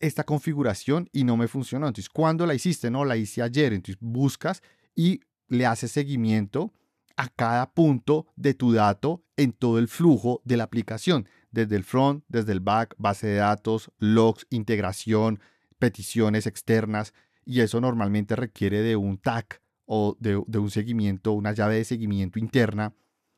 esta 0.00 0.24
configuración 0.24 1.08
y 1.12 1.24
no 1.24 1.36
me 1.36 1.48
funcionó. 1.48 1.86
Entonces, 1.86 2.08
¿cuándo 2.08 2.46
la 2.46 2.54
hiciste? 2.54 2.90
No, 2.90 3.04
la 3.04 3.16
hice 3.16 3.42
ayer. 3.42 3.72
Entonces 3.72 3.98
buscas 4.00 4.62
y 4.94 5.20
le 5.48 5.66
haces 5.66 5.92
seguimiento 5.92 6.72
a 7.16 7.28
cada 7.28 7.72
punto 7.72 8.26
de 8.36 8.54
tu 8.54 8.72
dato 8.72 9.24
en 9.36 9.52
todo 9.52 9.78
el 9.78 9.88
flujo 9.88 10.42
de 10.44 10.56
la 10.56 10.64
aplicación 10.64 11.28
desde 11.56 11.76
el 11.76 11.84
front, 11.84 12.22
desde 12.28 12.52
el 12.52 12.60
back, 12.60 12.94
base 12.98 13.26
de 13.26 13.36
datos, 13.36 13.90
logs, 13.98 14.46
integración, 14.50 15.40
peticiones 15.78 16.46
externas, 16.46 17.14
y 17.44 17.60
eso 17.60 17.80
normalmente 17.80 18.36
requiere 18.36 18.82
de 18.82 18.96
un 18.96 19.18
tag 19.18 19.60
o 19.86 20.16
de, 20.20 20.36
un 20.36 20.70
seguimiento, 20.70 21.32
una 21.32 21.52
llave 21.52 21.76
de 21.76 21.84
seguimiento 21.84 22.38
interna, 22.38 22.92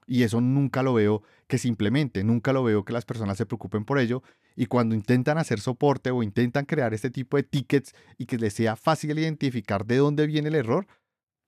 y 0.06 0.22
eso 0.22 0.40
nunca 0.40 0.82
lo 0.82 0.94
veo 0.94 1.22
que 1.46 1.58
simplemente, 1.58 2.24
nunca 2.24 2.52
lo 2.52 2.64
veo 2.64 2.84
que 2.84 2.92
las 2.92 3.04
personas 3.04 3.36
se 3.36 3.46
preocupen 3.46 3.84
por 3.84 3.98
ello, 3.98 4.22
y 4.56 4.66
cuando 4.66 4.94
intentan 4.94 5.38
hacer 5.38 5.60
soporte 5.60 6.10
o 6.10 6.22
intentan 6.22 6.64
crear 6.64 6.92
este 6.94 7.10
tipo 7.10 7.36
de 7.36 7.44
tickets 7.44 7.94
y 8.16 8.26
que 8.26 8.38
les 8.38 8.54
sea 8.54 8.74
fácil 8.74 9.16
identificar 9.16 9.86
de 9.86 9.98
dónde 9.98 10.26
viene 10.26 10.48
el 10.48 10.56
error, 10.56 10.88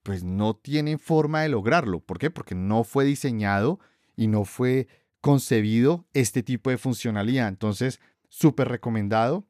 pues 0.03 0.23
no 0.23 0.55
tienen 0.55 0.97
forma 0.97 1.41
de 1.41 1.49
lograrlo. 1.49 1.99
¿Por 1.99 2.19
qué? 2.19 2.31
Porque 2.31 2.55
no 2.55 2.83
fue 2.83 3.03
diseñado 3.03 3.79
y 4.15 4.27
no 4.27 4.45
fue 4.45 4.87
concebido 5.21 6.05
este 6.13 6.43
tipo 6.43 6.69
de 6.69 6.77
funcionalidad. 6.77 7.47
Entonces, 7.47 7.99
súper 8.27 8.67
recomendado 8.67 9.45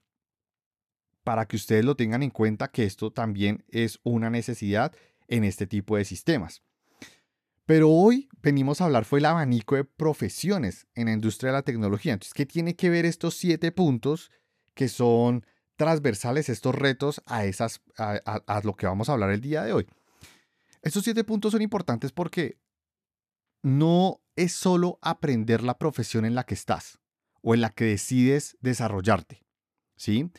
para 1.24 1.48
que 1.48 1.56
ustedes 1.56 1.86
lo 1.86 1.96
tengan 1.96 2.24
en 2.24 2.30
cuenta 2.30 2.70
que 2.70 2.84
esto 2.84 3.12
también 3.12 3.64
es 3.70 4.00
una 4.04 4.30
necesidad 4.30 4.94
en 5.28 5.44
este 5.44 5.68
tipo 5.68 5.96
de 5.96 6.06
sistemas. 6.06 6.62
Pero 7.66 7.90
hoy 7.90 8.28
venimos 8.42 8.82
a 8.82 8.86
hablar 8.86 9.06
fue 9.06 9.20
el 9.20 9.26
abanico 9.26 9.76
de 9.76 9.86
profesiones 9.86 10.88
en 10.94 11.06
la 11.06 11.14
industria 11.14 11.52
de 11.52 11.58
la 11.58 11.62
tecnología. 11.62 12.14
Entonces, 12.14 12.34
¿qué 12.34 12.46
tiene 12.46 12.76
que 12.76 12.90
ver 12.90 13.06
estos 13.06 13.36
siete 13.36 13.72
puntos 13.72 14.32
que 14.74 14.90
son 14.90 15.46
transversales, 15.78 16.50
estos 16.50 16.76
retos 16.76 17.22
a, 17.26 17.46
esas, 17.46 17.82
a, 17.98 18.20
a 18.26 18.62
lo 18.64 18.76
que 18.76 18.88
vamos 18.88 19.10
a 19.10 19.14
hablar 19.14 19.30
el 19.32 19.42
día 19.42 19.64
de 19.64 19.74
hoy? 19.74 19.88
Estos 20.82 21.04
siete 21.04 21.24
puntos 21.24 21.52
son 21.52 21.62
importantes 21.62 22.12
porque 22.12 22.58
no 23.62 24.21
es 24.36 24.54
solo 24.54 25.00
aprender 25.02 25.64
la 25.64 25.78
profesión 25.78 26.26
en 26.26 26.36
la 26.36 26.46
que 26.46 26.54
estás 26.54 27.00
o 27.42 27.54
en 27.54 27.62
la 27.62 27.70
que 27.70 27.86
decides 27.86 28.58
desarrollarte. 28.62 29.44
¿Sí? 29.96 30.32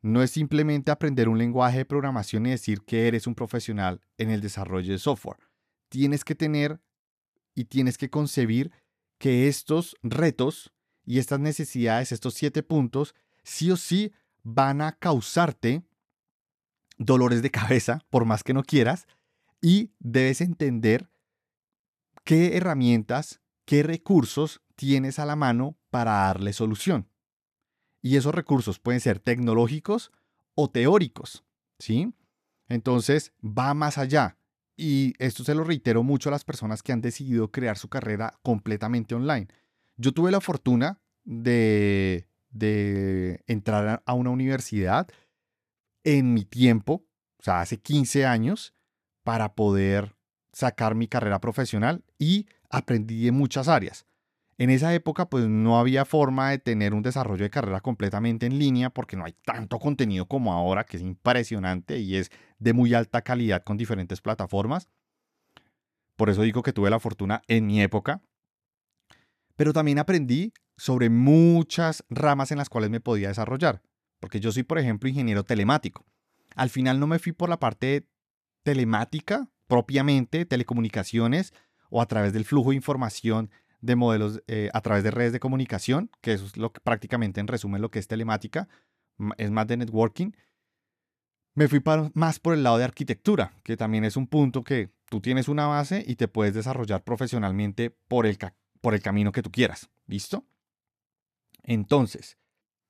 No 0.00 0.22
es 0.22 0.30
simplemente 0.30 0.90
aprender 0.90 1.28
un 1.28 1.38
lenguaje 1.38 1.78
de 1.78 1.84
programación 1.84 2.46
y 2.46 2.50
decir 2.50 2.82
que 2.82 3.08
eres 3.08 3.26
un 3.26 3.34
profesional 3.34 4.00
en 4.16 4.30
el 4.30 4.40
desarrollo 4.40 4.92
de 4.92 4.98
software. 4.98 5.38
Tienes 5.88 6.24
que 6.24 6.34
tener 6.34 6.80
y 7.54 7.64
tienes 7.64 7.98
que 7.98 8.10
concebir 8.10 8.70
que 9.18 9.48
estos 9.48 9.96
retos 10.02 10.72
y 11.04 11.18
estas 11.18 11.40
necesidades, 11.40 12.12
estos 12.12 12.34
siete 12.34 12.62
puntos, 12.62 13.14
sí 13.42 13.70
o 13.70 13.76
sí 13.76 14.12
van 14.42 14.80
a 14.80 14.92
causarte 14.92 15.82
dolores 16.98 17.42
de 17.42 17.50
cabeza, 17.50 18.04
por 18.10 18.24
más 18.24 18.44
que 18.44 18.54
no 18.54 18.62
quieras, 18.62 19.06
y 19.60 19.90
debes 19.98 20.40
entender 20.40 21.08
qué 22.28 22.58
herramientas, 22.58 23.40
qué 23.64 23.82
recursos 23.82 24.60
tienes 24.76 25.18
a 25.18 25.24
la 25.24 25.34
mano 25.34 25.78
para 25.88 26.12
darle 26.12 26.52
solución. 26.52 27.08
Y 28.02 28.16
esos 28.18 28.34
recursos 28.34 28.78
pueden 28.78 29.00
ser 29.00 29.18
tecnológicos 29.18 30.12
o 30.54 30.68
teóricos, 30.68 31.46
¿sí? 31.78 32.12
Entonces, 32.68 33.32
va 33.42 33.72
más 33.72 33.96
allá. 33.96 34.36
Y 34.76 35.14
esto 35.18 35.42
se 35.42 35.54
lo 35.54 35.64
reitero 35.64 36.02
mucho 36.02 36.28
a 36.28 36.32
las 36.32 36.44
personas 36.44 36.82
que 36.82 36.92
han 36.92 37.00
decidido 37.00 37.50
crear 37.50 37.78
su 37.78 37.88
carrera 37.88 38.38
completamente 38.42 39.14
online. 39.14 39.48
Yo 39.96 40.12
tuve 40.12 40.30
la 40.30 40.42
fortuna 40.42 41.00
de, 41.24 42.28
de 42.50 43.42
entrar 43.46 44.02
a 44.04 44.12
una 44.12 44.28
universidad 44.28 45.08
en 46.04 46.34
mi 46.34 46.44
tiempo, 46.44 47.06
o 47.38 47.42
sea, 47.42 47.62
hace 47.62 47.80
15 47.80 48.26
años, 48.26 48.74
para 49.22 49.54
poder 49.54 50.17
sacar 50.58 50.96
mi 50.96 51.06
carrera 51.06 51.40
profesional 51.40 52.02
y 52.18 52.46
aprendí 52.68 53.28
en 53.28 53.34
muchas 53.34 53.68
áreas. 53.68 54.06
En 54.56 54.70
esa 54.70 54.92
época 54.92 55.30
pues 55.30 55.46
no 55.46 55.78
había 55.78 56.04
forma 56.04 56.50
de 56.50 56.58
tener 56.58 56.94
un 56.94 57.02
desarrollo 57.02 57.44
de 57.44 57.50
carrera 57.50 57.80
completamente 57.80 58.46
en 58.46 58.58
línea 58.58 58.90
porque 58.90 59.16
no 59.16 59.24
hay 59.24 59.36
tanto 59.44 59.78
contenido 59.78 60.26
como 60.26 60.52
ahora 60.52 60.82
que 60.82 60.96
es 60.96 61.02
impresionante 61.04 62.00
y 62.00 62.16
es 62.16 62.32
de 62.58 62.72
muy 62.72 62.92
alta 62.92 63.22
calidad 63.22 63.62
con 63.62 63.76
diferentes 63.76 64.20
plataformas. 64.20 64.88
Por 66.16 66.28
eso 66.28 66.42
digo 66.42 66.64
que 66.64 66.72
tuve 66.72 66.90
la 66.90 66.98
fortuna 66.98 67.40
en 67.46 67.64
mi 67.64 67.80
época. 67.80 68.20
Pero 69.54 69.72
también 69.72 70.00
aprendí 70.00 70.52
sobre 70.76 71.08
muchas 71.08 72.04
ramas 72.10 72.50
en 72.50 72.58
las 72.58 72.68
cuales 72.68 72.90
me 72.90 72.98
podía 72.98 73.28
desarrollar. 73.28 73.80
Porque 74.18 74.40
yo 74.40 74.50
soy, 74.50 74.64
por 74.64 74.80
ejemplo, 74.80 75.08
ingeniero 75.08 75.44
telemático. 75.44 76.04
Al 76.56 76.68
final 76.68 76.98
no 76.98 77.06
me 77.06 77.20
fui 77.20 77.30
por 77.30 77.48
la 77.48 77.60
parte 77.60 78.08
telemática 78.64 79.48
propiamente 79.68 80.44
telecomunicaciones 80.44 81.54
o 81.90 82.02
a 82.02 82.06
través 82.06 82.32
del 82.32 82.44
flujo 82.44 82.70
de 82.70 82.76
información 82.76 83.50
de 83.80 83.94
modelos 83.94 84.42
eh, 84.48 84.70
a 84.72 84.80
través 84.80 85.04
de 85.04 85.12
redes 85.12 85.32
de 85.32 85.40
comunicación, 85.40 86.10
que 86.20 86.32
eso 86.32 86.46
es 86.46 86.56
lo 86.56 86.72
que 86.72 86.80
prácticamente 86.80 87.40
en 87.40 87.46
resumen 87.46 87.80
lo 87.80 87.90
que 87.90 88.00
es 88.00 88.08
telemática, 88.08 88.68
es 89.36 89.50
más 89.50 89.66
de 89.66 89.76
networking. 89.76 90.32
Me 91.54 91.68
fui 91.68 91.82
más 92.14 92.38
por 92.38 92.54
el 92.54 92.62
lado 92.62 92.78
de 92.78 92.84
arquitectura, 92.84 93.52
que 93.62 93.76
también 93.76 94.04
es 94.04 94.16
un 94.16 94.26
punto 94.26 94.64
que 94.64 94.90
tú 95.06 95.20
tienes 95.20 95.48
una 95.48 95.66
base 95.66 96.04
y 96.06 96.16
te 96.16 96.28
puedes 96.28 96.54
desarrollar 96.54 97.02
profesionalmente 97.02 97.90
por 97.90 98.26
el, 98.26 98.38
por 98.80 98.94
el 98.94 99.02
camino 99.02 99.32
que 99.32 99.42
tú 99.42 99.50
quieras. 99.50 99.90
¿Listo? 100.06 100.46
Entonces, 101.64 102.38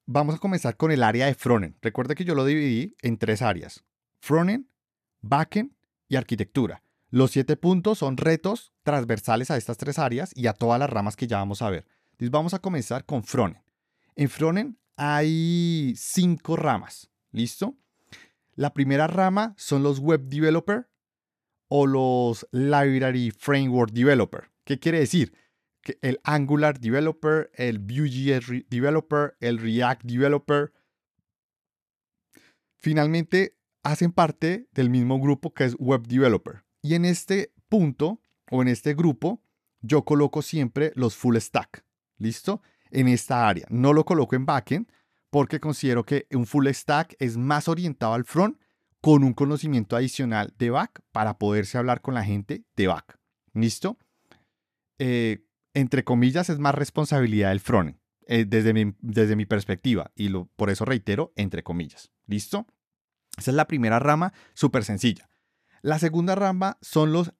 vamos 0.06 0.34
a 0.34 0.38
comenzar 0.38 0.76
con 0.76 0.90
el 0.90 1.02
área 1.02 1.26
de 1.26 1.34
frontend. 1.34 1.76
Recuerda 1.80 2.14
que 2.14 2.24
yo 2.24 2.34
lo 2.34 2.44
dividí 2.44 2.94
en 3.00 3.16
tres 3.16 3.42
áreas: 3.42 3.84
frontend, 4.20 4.66
backend 5.20 5.72
y 6.08 6.16
arquitectura. 6.16 6.82
Los 7.10 7.30
siete 7.30 7.56
puntos 7.56 7.98
son 7.98 8.16
retos 8.16 8.72
transversales 8.82 9.50
a 9.50 9.56
estas 9.56 9.78
tres 9.78 9.98
áreas 9.98 10.32
y 10.34 10.46
a 10.46 10.52
todas 10.52 10.78
las 10.78 10.90
ramas 10.90 11.16
que 11.16 11.26
ya 11.26 11.38
vamos 11.38 11.62
a 11.62 11.70
ver. 11.70 11.86
Entonces 12.12 12.30
vamos 12.30 12.54
a 12.54 12.58
comenzar 12.58 13.04
con 13.04 13.24
frontend. 13.24 13.64
En 14.16 14.28
frontend 14.28 14.76
hay 14.96 15.94
cinco 15.96 16.56
ramas. 16.56 17.10
¿Listo? 17.30 17.76
La 18.54 18.74
primera 18.74 19.06
rama 19.06 19.54
son 19.56 19.82
los 19.82 20.00
web 20.00 20.22
developer 20.24 20.88
o 21.68 21.86
los 21.86 22.46
library 22.50 23.30
framework 23.30 23.92
developer. 23.92 24.50
¿Qué 24.64 24.78
quiere 24.78 24.98
decir? 24.98 25.32
Que 25.82 25.98
el 26.02 26.18
Angular 26.24 26.80
developer, 26.80 27.50
el 27.54 27.78
Vue.js 27.78 28.64
developer, 28.68 29.36
el 29.40 29.58
React 29.58 30.02
developer, 30.04 30.72
finalmente 32.78 33.57
hacen 33.82 34.12
parte 34.12 34.68
del 34.72 34.90
mismo 34.90 35.20
grupo 35.20 35.52
que 35.52 35.64
es 35.64 35.76
web 35.78 36.06
developer. 36.06 36.64
Y 36.82 36.94
en 36.94 37.04
este 37.04 37.52
punto 37.68 38.20
o 38.50 38.62
en 38.62 38.68
este 38.68 38.94
grupo, 38.94 39.42
yo 39.80 40.04
coloco 40.04 40.42
siempre 40.42 40.92
los 40.94 41.16
full 41.16 41.36
stack. 41.36 41.84
¿Listo? 42.16 42.62
En 42.90 43.08
esta 43.08 43.48
área. 43.48 43.66
No 43.70 43.92
lo 43.92 44.04
coloco 44.04 44.34
en 44.34 44.46
backend 44.46 44.90
porque 45.30 45.60
considero 45.60 46.04
que 46.04 46.26
un 46.32 46.46
full 46.46 46.68
stack 46.68 47.16
es 47.18 47.36
más 47.36 47.68
orientado 47.68 48.14
al 48.14 48.24
front 48.24 48.58
con 49.00 49.22
un 49.22 49.34
conocimiento 49.34 49.96
adicional 49.96 50.54
de 50.58 50.70
back 50.70 51.02
para 51.12 51.38
poderse 51.38 51.78
hablar 51.78 52.00
con 52.00 52.14
la 52.14 52.24
gente 52.24 52.64
de 52.76 52.86
back. 52.86 53.18
¿Listo? 53.54 53.98
Eh, 54.98 55.44
entre 55.74 56.02
comillas, 56.02 56.50
es 56.50 56.58
más 56.58 56.74
responsabilidad 56.74 57.50
del 57.50 57.60
front, 57.60 57.96
eh, 58.26 58.44
desde, 58.46 58.72
mi, 58.72 58.94
desde 59.00 59.36
mi 59.36 59.46
perspectiva, 59.46 60.10
y 60.16 60.28
por 60.56 60.70
eso 60.70 60.84
reitero, 60.84 61.32
entre 61.36 61.62
comillas. 61.62 62.10
¿Listo? 62.26 62.66
Esa 63.38 63.52
es 63.52 63.54
la 63.54 63.66
primera 63.66 63.98
rama, 63.98 64.32
súper 64.54 64.84
sencilla. 64.84 65.30
La 65.80 65.98
segunda 65.98 66.34
rama 66.34 66.76
son 66.80 67.12
los 67.12 67.32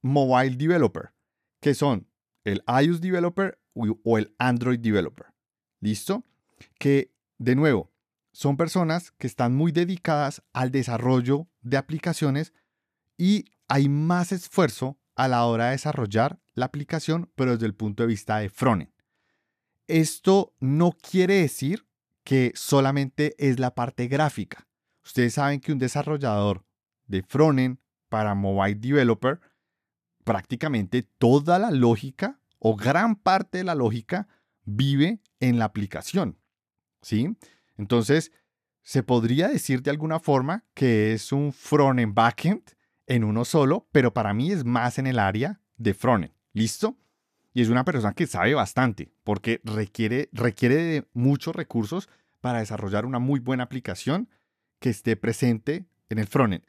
mobile 0.00 0.56
developer, 0.56 1.12
que 1.60 1.74
son 1.74 2.08
el 2.44 2.62
iOS 2.66 3.00
developer 3.00 3.58
o 3.74 4.18
el 4.18 4.34
Android 4.38 4.78
developer. 4.78 5.26
¿Listo? 5.80 6.24
Que, 6.78 7.12
de 7.38 7.54
nuevo, 7.54 7.90
son 8.32 8.56
personas 8.56 9.10
que 9.12 9.26
están 9.26 9.54
muy 9.54 9.72
dedicadas 9.72 10.42
al 10.52 10.70
desarrollo 10.70 11.48
de 11.62 11.76
aplicaciones 11.76 12.52
y 13.18 13.46
hay 13.68 13.88
más 13.88 14.32
esfuerzo 14.32 14.98
a 15.16 15.28
la 15.28 15.44
hora 15.44 15.66
de 15.66 15.72
desarrollar 15.72 16.40
la 16.54 16.66
aplicación, 16.66 17.30
pero 17.34 17.52
desde 17.52 17.66
el 17.66 17.74
punto 17.74 18.02
de 18.02 18.08
vista 18.08 18.38
de 18.38 18.48
frontend. 18.48 18.92
Esto 19.86 20.54
no 20.60 20.92
quiere 20.92 21.34
decir 21.34 21.86
que 22.24 22.52
solamente 22.54 23.34
es 23.38 23.58
la 23.58 23.74
parte 23.74 24.06
gráfica. 24.06 24.68
Ustedes 25.10 25.34
saben 25.34 25.58
que 25.58 25.72
un 25.72 25.80
desarrollador 25.80 26.64
de 27.08 27.24
frontend 27.24 27.78
para 28.08 28.36
mobile 28.36 28.76
developer, 28.76 29.40
prácticamente 30.22 31.02
toda 31.02 31.58
la 31.58 31.72
lógica 31.72 32.38
o 32.60 32.76
gran 32.76 33.16
parte 33.16 33.58
de 33.58 33.64
la 33.64 33.74
lógica 33.74 34.28
vive 34.62 35.20
en 35.40 35.58
la 35.58 35.64
aplicación. 35.64 36.38
¿Sí? 37.02 37.36
Entonces, 37.76 38.30
se 38.84 39.02
podría 39.02 39.48
decir 39.48 39.82
de 39.82 39.90
alguna 39.90 40.20
forma 40.20 40.64
que 40.74 41.12
es 41.12 41.32
un 41.32 41.52
frontend 41.52 42.14
backend 42.14 42.62
en 43.08 43.24
uno 43.24 43.44
solo, 43.44 43.88
pero 43.90 44.14
para 44.14 44.32
mí 44.32 44.52
es 44.52 44.64
más 44.64 45.00
en 45.00 45.08
el 45.08 45.18
área 45.18 45.60
de 45.76 45.92
frontend. 45.92 46.34
¿Listo? 46.52 46.96
Y 47.52 47.62
es 47.62 47.68
una 47.68 47.84
persona 47.84 48.14
que 48.14 48.28
sabe 48.28 48.54
bastante, 48.54 49.12
porque 49.24 49.60
requiere, 49.64 50.28
requiere 50.32 50.76
de 50.76 51.08
muchos 51.14 51.56
recursos 51.56 52.08
para 52.40 52.60
desarrollar 52.60 53.06
una 53.06 53.18
muy 53.18 53.40
buena 53.40 53.64
aplicación 53.64 54.28
que 54.80 54.90
esté 54.90 55.16
presente 55.16 55.84
en 56.08 56.18
el 56.18 56.26
frontend. 56.26 56.64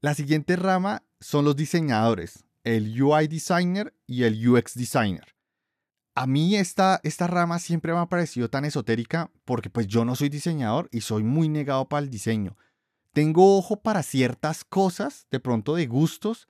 La 0.00 0.14
siguiente 0.14 0.54
rama 0.54 1.02
son 1.18 1.44
los 1.44 1.56
diseñadores, 1.56 2.44
el 2.62 3.02
UI 3.02 3.26
designer 3.26 3.94
y 4.06 4.22
el 4.22 4.48
UX 4.48 4.74
designer. 4.74 5.34
A 6.14 6.26
mí 6.26 6.56
esta, 6.56 7.00
esta 7.02 7.26
rama 7.26 7.58
siempre 7.58 7.92
me 7.92 7.98
ha 7.98 8.06
parecido 8.06 8.48
tan 8.48 8.64
esotérica 8.64 9.30
porque 9.44 9.70
pues 9.70 9.86
yo 9.86 10.04
no 10.04 10.14
soy 10.14 10.28
diseñador 10.28 10.88
y 10.92 11.00
soy 11.00 11.24
muy 11.24 11.48
negado 11.48 11.88
para 11.88 12.04
el 12.04 12.10
diseño. 12.10 12.56
Tengo 13.12 13.56
ojo 13.56 13.80
para 13.80 14.02
ciertas 14.02 14.64
cosas, 14.64 15.26
de 15.30 15.40
pronto 15.40 15.74
de 15.74 15.86
gustos, 15.86 16.48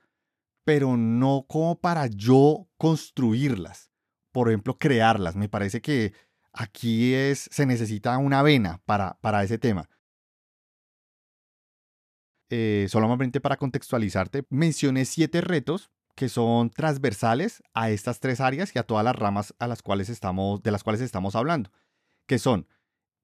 pero 0.65 0.97
no 0.97 1.45
como 1.47 1.79
para 1.79 2.07
yo 2.07 2.67
construirlas. 2.77 3.91
Por 4.31 4.49
ejemplo, 4.49 4.77
crearlas. 4.77 5.35
Me 5.35 5.49
parece 5.49 5.81
que 5.81 6.13
aquí 6.53 7.13
es, 7.13 7.49
se 7.51 7.65
necesita 7.65 8.17
una 8.17 8.43
vena 8.43 8.81
para, 8.85 9.17
para 9.21 9.43
ese 9.43 9.57
tema 9.57 9.89
eh, 12.49 12.87
solamente 12.89 13.41
para 13.41 13.57
contextualizarte, 13.57 14.43
mencioné 14.49 15.05
siete 15.05 15.41
retos 15.41 15.91
que 16.15 16.29
son 16.29 16.69
transversales 16.69 17.63
a 17.73 17.91
estas 17.91 18.19
tres 18.19 18.41
áreas 18.41 18.75
y 18.75 18.79
a 18.79 18.83
todas 18.83 19.05
las 19.05 19.15
ramas 19.15 19.55
a 19.57 19.67
las 19.67 19.81
cuales 19.81 20.09
estamos, 20.09 20.61
de 20.61 20.71
las 20.71 20.83
cuales 20.83 21.01
estamos 21.01 21.35
hablando, 21.35 21.71
que 22.25 22.39
son, 22.39 22.67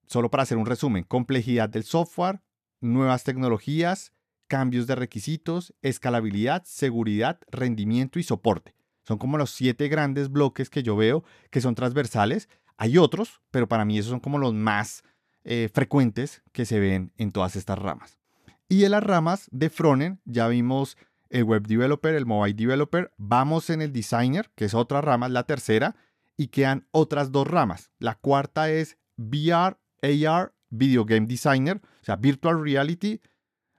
solo 0.08 0.32
para 0.32 0.44
hacer 0.44 0.58
un 0.58 0.66
resumen, 0.66 1.04
complejidad 1.04 1.68
del 1.68 1.84
software, 1.84 2.42
nuevas 2.80 3.24
tecnologías, 3.24 4.14
cambios 4.48 4.88
de 4.88 4.96
requisitos, 4.96 5.74
escalabilidad, 5.82 6.64
seguridad, 6.66 7.40
rendimiento 7.50 8.20
y 8.20 8.24
soporte. 8.24 8.76
Son 9.04 9.18
como 9.18 9.38
los 9.38 9.52
siete 9.52 9.88
grandes 9.88 10.30
bloques 10.30 10.70
que 10.70 10.84
yo 10.84 10.96
veo 10.96 11.24
que 11.52 11.62
son 11.62 11.76
transversales. 11.76 12.50
Hay 12.78 12.98
otros, 12.98 13.42
pero 13.52 13.68
para 13.68 13.86
mí 13.86 13.98
esos 13.98 14.12
son 14.12 14.20
como 14.20 14.38
los 14.38 14.54
más 14.54 15.04
eh, 15.44 15.70
frecuentes 15.74 16.44
que 16.52 16.66
se 16.66 16.80
ven 16.80 17.12
en 17.18 17.32
todas 17.32 17.56
estas 17.56 17.78
ramas. 17.78 18.20
Y 18.67 18.84
en 18.84 18.91
las 18.91 19.04
ramas 19.04 19.47
de 19.51 19.69
frontend 19.69 20.19
ya 20.25 20.47
vimos 20.47 20.97
el 21.30 21.43
web 21.43 21.67
developer, 21.67 22.15
el 22.15 22.25
mobile 22.25 22.54
developer, 22.54 23.12
vamos 23.17 23.69
en 23.69 23.82
el 23.82 23.91
designer, 23.91 24.51
que 24.56 24.65
es 24.65 24.73
otra 24.73 25.01
rama, 25.01 25.30
la 25.30 25.43
tercera, 25.43 25.95
y 26.38 26.47
quedan 26.47 26.88
otras 26.91 27.32
dos 27.32 27.47
ramas. 27.47 27.91
La 27.99 28.15
cuarta 28.15 28.69
es 28.69 28.97
VR, 29.17 29.78
AR, 30.01 30.54
Video 30.69 31.06
Game 31.06 31.28
Designer, 31.28 31.78
o 31.78 32.06
sea, 32.06 32.15
Virtual 32.15 32.62
Reality, 32.62 33.21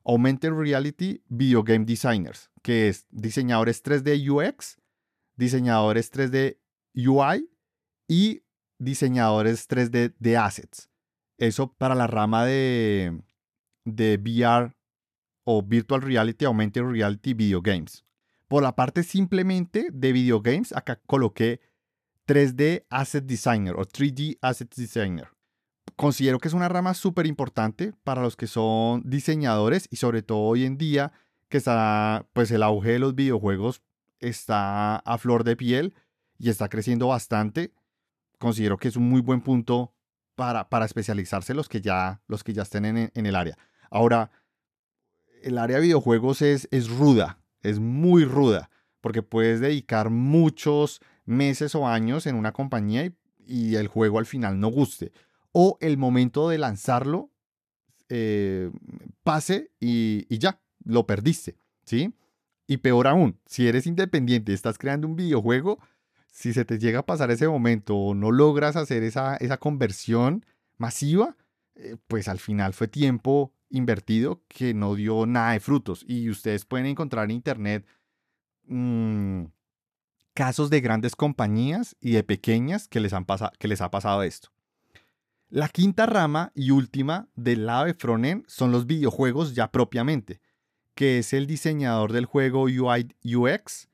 Augmented 0.04 0.52
Reality, 0.52 1.22
Video 1.28 1.62
Game 1.62 1.84
Designers, 1.84 2.50
que 2.62 2.88
es 2.88 3.06
diseñadores 3.10 3.82
3D 3.82 4.28
UX, 4.28 4.78
diseñadores 5.36 6.12
3D 6.12 6.58
UI 6.94 7.50
y 8.08 8.42
diseñadores 8.78 9.68
3D 9.68 10.14
de 10.18 10.36
assets. 10.36 10.88
Eso 11.38 11.72
para 11.72 11.94
la 11.94 12.06
rama 12.06 12.46
de, 12.46 13.20
de 13.86 14.18
VR 14.18 14.76
o 15.44 15.62
Virtual 15.62 16.02
Reality, 16.02 16.44
Augmented 16.44 16.82
Reality 16.82 17.32
Video 17.32 17.62
Games. 17.62 18.04
Por 18.48 18.62
la 18.62 18.76
parte 18.76 19.02
simplemente 19.02 19.88
de 19.92 20.12
Video 20.12 20.42
Games, 20.42 20.72
acá 20.72 21.00
coloqué 21.06 21.60
3D 22.26 22.84
Asset 22.90 23.24
Designer 23.24 23.76
o 23.76 23.84
3D 23.84 24.38
Asset 24.42 24.74
Designer. 24.74 25.28
Considero 25.94 26.38
que 26.38 26.48
es 26.48 26.54
una 26.54 26.68
rama 26.68 26.94
súper 26.94 27.26
importante 27.26 27.94
para 28.04 28.22
los 28.22 28.36
que 28.36 28.46
son 28.46 29.02
diseñadores 29.04 29.86
y 29.90 29.96
sobre 29.96 30.22
todo 30.22 30.40
hoy 30.40 30.64
en 30.64 30.76
día 30.76 31.12
que 31.48 31.58
está, 31.58 32.26
pues 32.32 32.50
el 32.50 32.62
auge 32.62 32.92
de 32.92 32.98
los 32.98 33.14
videojuegos 33.14 33.82
está 34.18 34.96
a 34.96 35.18
flor 35.18 35.44
de 35.44 35.56
piel 35.56 35.94
y 36.38 36.50
está 36.50 36.68
creciendo 36.68 37.08
bastante. 37.08 37.72
Considero 38.38 38.76
que 38.76 38.88
es 38.88 38.96
un 38.96 39.08
muy 39.08 39.20
buen 39.20 39.40
punto 39.40 39.94
para, 40.34 40.68
para 40.68 40.84
especializarse 40.84 41.54
los 41.54 41.68
que 41.68 41.80
ya, 41.80 42.20
los 42.26 42.44
que 42.44 42.52
ya 42.52 42.62
estén 42.62 42.84
en, 42.84 43.10
en 43.14 43.26
el 43.26 43.36
área. 43.36 43.56
Ahora, 43.90 44.30
el 45.42 45.58
área 45.58 45.76
de 45.76 45.82
videojuegos 45.82 46.42
es, 46.42 46.68
es 46.70 46.88
ruda, 46.88 47.38
es 47.62 47.78
muy 47.78 48.24
ruda, 48.24 48.70
porque 49.00 49.22
puedes 49.22 49.60
dedicar 49.60 50.10
muchos 50.10 51.00
meses 51.24 51.74
o 51.74 51.86
años 51.86 52.26
en 52.26 52.36
una 52.36 52.52
compañía 52.52 53.12
y, 53.46 53.76
el 53.76 53.88
juego 53.88 54.18
al 54.18 54.26
final 54.26 54.58
no 54.58 54.68
guste. 54.68 55.12
O 55.52 55.78
el 55.80 55.98
momento 55.98 56.48
de 56.48 56.58
lanzarlo 56.58 57.30
eh, 58.08 58.70
pase 59.22 59.70
y, 59.80 60.26
ya, 60.38 60.60
lo 60.84 61.06
perdiste, 61.06 61.56
¿sí? 61.84 62.14
Y 62.66 62.78
peor 62.78 63.06
aún, 63.06 63.38
si 63.46 63.68
eres 63.68 63.86
independiente 63.86 64.52
y 64.52 64.54
estás 64.54 64.78
creando 64.78 65.06
un 65.06 65.16
videojuego, 65.16 65.78
si 66.32 66.52
se 66.52 66.64
te 66.64 66.78
llega 66.78 67.00
a 67.00 67.06
pasar 67.06 67.30
ese 67.30 67.48
momento 67.48 67.96
o 67.96 68.14
no 68.14 68.32
logras 68.32 68.76
hacer 68.76 69.02
esa, 69.02 69.36
esa 69.36 69.58
conversión 69.58 70.44
masiva, 70.76 71.36
eh, 71.76 71.96
pues 72.08 72.28
al 72.28 72.38
final 72.38 72.72
fue 72.72 72.88
tiempo 72.88 73.52
invertido 73.70 74.42
que 74.48 74.74
no 74.74 74.94
dio 74.94 75.26
nada 75.26 75.52
de 75.52 75.60
frutos. 75.60 76.04
Y 76.06 76.30
ustedes 76.30 76.64
pueden 76.64 76.86
encontrar 76.86 77.24
en 77.26 77.32
internet 77.32 77.86
mm, 78.66 79.44
casos 80.34 80.70
de 80.70 80.80
grandes 80.80 81.16
compañías 81.16 81.96
y 82.00 82.12
de 82.12 82.22
pequeñas 82.22 82.88
que 82.88 83.00
les, 83.00 83.12
han 83.12 83.26
que 83.58 83.68
les 83.68 83.80
ha 83.80 83.90
pasado 83.90 84.22
esto. 84.22 84.50
La 85.48 85.68
quinta 85.68 86.06
rama 86.06 86.50
y 86.54 86.72
última 86.72 87.28
del 87.36 87.66
lado 87.66 87.86
de 87.86 88.42
son 88.48 88.72
los 88.72 88.86
videojuegos 88.86 89.54
ya 89.54 89.70
propiamente, 89.70 90.40
que 90.94 91.18
es 91.18 91.32
el 91.32 91.46
diseñador 91.46 92.12
del 92.12 92.24
juego 92.24 92.64
UI 92.64 93.14
UX, 93.24 93.88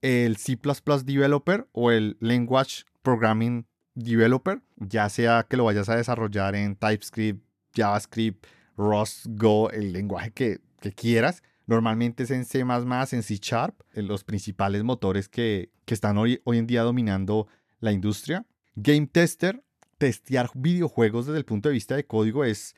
el 0.00 0.36
C++ 0.36 0.58
developer 1.04 1.68
o 1.72 1.90
el 1.90 2.16
Language 2.20 2.84
Programming 3.02 3.66
Developer, 3.94 4.62
ya 4.76 5.08
sea 5.08 5.46
que 5.48 5.56
lo 5.56 5.64
vayas 5.64 5.88
a 5.88 5.96
desarrollar 5.96 6.54
en 6.54 6.76
TypeScript, 6.76 7.44
JavaScript, 7.74 8.46
Rust, 8.76 9.26
Go, 9.28 9.70
el 9.70 9.92
lenguaje 9.92 10.32
que, 10.32 10.60
quieras. 10.94 11.42
Normalmente 11.66 12.22
es 12.22 12.30
en 12.30 12.44
C, 12.44 12.60
en 12.60 13.22
C 13.22 13.38
Sharp, 13.40 13.80
en 13.92 14.06
los 14.06 14.22
principales 14.22 14.84
motores 14.84 15.28
que, 15.28 15.70
están 15.86 16.16
hoy, 16.16 16.40
hoy 16.44 16.58
en 16.58 16.66
día 16.66 16.82
dominando 16.82 17.48
la 17.80 17.90
industria. 17.90 18.46
Game 18.76 19.08
Tester, 19.08 19.64
testear 19.98 20.50
videojuegos 20.54 21.26
desde 21.26 21.38
el 21.38 21.44
punto 21.44 21.68
de 21.68 21.72
vista 21.72 21.96
de 21.96 22.06
código 22.06 22.44
es, 22.44 22.76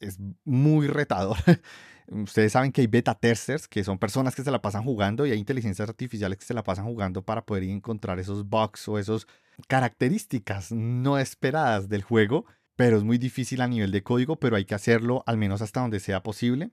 es 0.00 0.18
muy 0.44 0.88
retador. 0.88 1.36
Ustedes 2.08 2.52
saben 2.52 2.70
que 2.70 2.82
hay 2.82 2.86
beta 2.86 3.14
testers, 3.14 3.66
que 3.66 3.82
son 3.82 3.98
personas 3.98 4.34
que 4.34 4.44
se 4.44 4.50
la 4.50 4.62
pasan 4.62 4.84
jugando 4.84 5.26
y 5.26 5.32
hay 5.32 5.38
inteligencias 5.38 5.88
artificiales 5.88 6.38
que 6.38 6.44
se 6.44 6.54
la 6.54 6.62
pasan 6.62 6.84
jugando 6.84 7.22
para 7.22 7.44
poder 7.44 7.64
encontrar 7.64 8.20
esos 8.20 8.48
bugs 8.48 8.86
o 8.88 8.98
esas 8.98 9.26
características 9.66 10.70
no 10.70 11.18
esperadas 11.18 11.88
del 11.88 12.02
juego, 12.02 12.46
pero 12.76 12.98
es 12.98 13.04
muy 13.04 13.18
difícil 13.18 13.62
a 13.62 13.68
nivel 13.68 13.90
de 13.90 14.02
código, 14.02 14.36
pero 14.36 14.56
hay 14.56 14.66
que 14.66 14.74
hacerlo 14.74 15.24
al 15.26 15.38
menos 15.38 15.62
hasta 15.62 15.80
donde 15.80 15.98
sea 15.98 16.22
posible. 16.22 16.70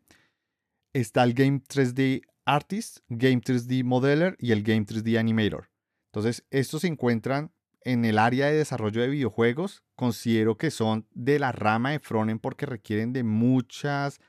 Está 0.91 1.23
el 1.23 1.33
Game 1.33 1.61
3D 1.61 2.21
Artist, 2.45 2.99
Game 3.07 3.41
3D 3.41 3.83
Modeler 3.83 4.35
y 4.37 4.51
el 4.51 4.63
Game 4.63 4.85
3D 4.85 5.17
Animator. 5.17 5.69
Entonces, 6.11 6.45
estos 6.51 6.81
se 6.81 6.87
encuentran 6.87 7.51
en 7.85 8.05
el 8.05 8.19
área 8.19 8.47
de 8.47 8.57
desarrollo 8.57 9.01
de 9.01 9.07
videojuegos. 9.07 9.83
Considero 9.95 10.57
que 10.57 10.71
son 10.71 11.07
de 11.11 11.39
la 11.39 11.51
rama 11.51 11.91
de 11.91 11.99
frontend 11.99 12.41
porque 12.41 12.65
requieren 12.65 13.13
de 13.13 13.23
muchas 13.23 14.19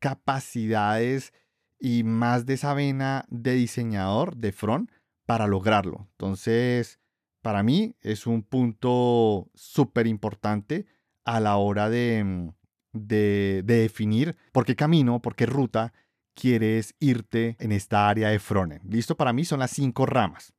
capacidades 0.00 1.32
y 1.78 2.04
más 2.04 2.46
de 2.46 2.54
esa 2.54 2.74
vena 2.74 3.26
de 3.28 3.54
diseñador 3.54 4.36
de 4.36 4.52
front 4.52 4.90
para 5.26 5.46
lograrlo. 5.46 6.08
Entonces, 6.12 7.00
para 7.42 7.62
mí 7.62 7.96
es 8.00 8.26
un 8.26 8.42
punto 8.42 9.50
súper 9.54 10.06
importante 10.06 10.86
a 11.24 11.40
la 11.40 11.56
hora 11.56 11.88
de, 11.88 12.22
mm, 12.24 12.48
de, 12.92 13.62
definir 13.64 14.36
por 14.52 14.64
qué 14.64 14.76
camino, 14.76 15.20
por 15.20 15.34
qué 15.34 15.46
ruta 15.46 15.92
quieres 16.34 16.94
irte 17.00 17.56
en 17.58 17.72
esta 17.72 18.08
área 18.08 18.28
de 18.28 18.38
frontend. 18.38 18.92
Listo, 18.92 19.16
para 19.16 19.32
mí 19.32 19.44
son 19.44 19.60
las 19.60 19.70
cinco 19.70 20.06
ramas. 20.06 20.52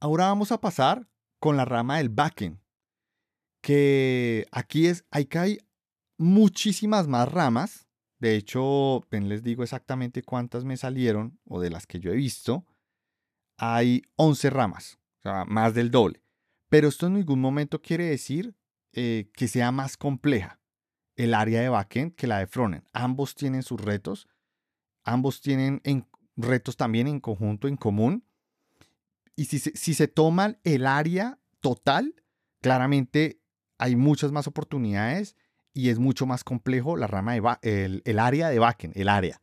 Ahora 0.00 0.26
vamos 0.26 0.52
a 0.52 0.60
pasar 0.60 1.08
con 1.40 1.56
la 1.56 1.64
rama 1.64 1.98
del 1.98 2.08
backend, 2.08 2.58
que 3.62 4.46
aquí 4.52 4.86
es, 4.86 5.04
hay 5.10 5.26
que 5.26 5.38
hay 5.38 5.58
muchísimas 6.18 7.08
más 7.08 7.30
ramas 7.30 7.84
de 8.24 8.36
hecho, 8.36 9.02
les 9.10 9.42
digo 9.42 9.62
exactamente 9.62 10.22
cuántas 10.22 10.64
me 10.64 10.78
salieron, 10.78 11.38
o 11.44 11.60
de 11.60 11.68
las 11.68 11.86
que 11.86 12.00
yo 12.00 12.10
he 12.10 12.16
visto. 12.16 12.64
Hay 13.58 14.00
11 14.16 14.48
ramas, 14.48 14.98
o 15.18 15.22
sea, 15.24 15.44
más 15.44 15.74
del 15.74 15.90
doble. 15.90 16.22
Pero 16.70 16.88
esto 16.88 17.06
en 17.06 17.12
ningún 17.14 17.42
momento 17.42 17.82
quiere 17.82 18.06
decir 18.06 18.54
eh, 18.94 19.30
que 19.34 19.48
sea 19.48 19.72
más 19.72 19.96
compleja 19.96 20.60
el 21.16 21.34
área 21.34 21.60
de 21.60 21.68
backend 21.68 22.14
que 22.14 22.26
la 22.26 22.38
de 22.38 22.46
frontend. 22.46 22.84
Ambos 22.92 23.34
tienen 23.34 23.62
sus 23.62 23.80
retos, 23.80 24.28
ambos 25.04 25.40
tienen 25.40 25.80
retos 26.36 26.76
también 26.76 27.06
en 27.06 27.20
conjunto, 27.20 27.68
en 27.68 27.76
común. 27.76 28.24
Y 29.36 29.46
si 29.46 29.94
se 29.94 30.08
toman 30.08 30.58
el 30.62 30.86
área 30.86 31.38
total, 31.60 32.14
claramente 32.60 33.40
hay 33.78 33.96
muchas 33.96 34.32
más 34.32 34.46
oportunidades 34.46 35.36
y 35.72 35.88
es 35.88 35.98
mucho 35.98 36.24
más 36.24 36.44
complejo 36.44 36.96
la 36.96 37.06
rama 37.08 37.34
de 37.34 38.02
el, 38.04 38.18
área 38.18 38.48
de 38.48 38.58
backend, 38.58 38.96
el 38.96 39.08
área. 39.08 39.40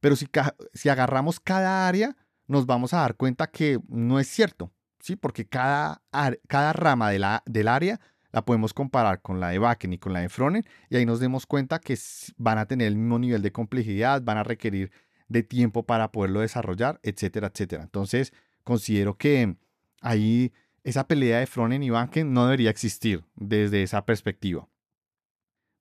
Pero 0.00 0.16
si, 0.16 0.88
agarramos 0.88 1.40
cada 1.40 1.86
área, 1.86 2.16
nos 2.46 2.66
vamos 2.66 2.94
a 2.94 2.98
dar 2.98 3.16
cuenta 3.16 3.50
que 3.50 3.78
no 3.88 4.18
es 4.18 4.28
cierto, 4.28 4.72
¿sí? 5.00 5.14
Porque 5.14 5.46
cada, 5.46 6.02
cada 6.48 6.72
rama 6.72 7.10
del 7.10 7.68
área 7.68 8.00
la 8.34 8.44
podemos 8.44 8.74
comparar 8.74 9.22
con 9.22 9.38
la 9.38 9.50
de 9.50 9.60
backend 9.60 9.94
y 9.94 9.98
con 9.98 10.12
la 10.12 10.18
de 10.18 10.28
frontend 10.28 10.66
y 10.90 10.96
ahí 10.96 11.06
nos 11.06 11.20
demos 11.20 11.46
cuenta 11.46 11.78
que 11.78 11.96
van 12.36 12.58
a 12.58 12.66
tener 12.66 12.88
el 12.88 12.96
mismo 12.96 13.20
nivel 13.20 13.42
de 13.42 13.52
complejidad, 13.52 14.22
van 14.22 14.38
a 14.38 14.42
requerir 14.42 14.90
de 15.28 15.44
tiempo 15.44 15.86
para 15.86 16.10
poderlo 16.10 16.40
desarrollar, 16.40 16.98
etcétera, 17.04 17.52
etcétera. 17.54 17.84
Entonces, 17.84 18.32
considero 18.64 19.16
que 19.16 19.56
ahí 20.00 20.52
esa 20.82 21.06
pelea 21.06 21.38
de 21.38 21.46
frontend 21.46 21.84
y 21.84 21.90
backend 21.90 22.32
no 22.32 22.46
debería 22.46 22.70
existir 22.70 23.24
desde 23.36 23.84
esa 23.84 24.04
perspectiva. 24.04 24.68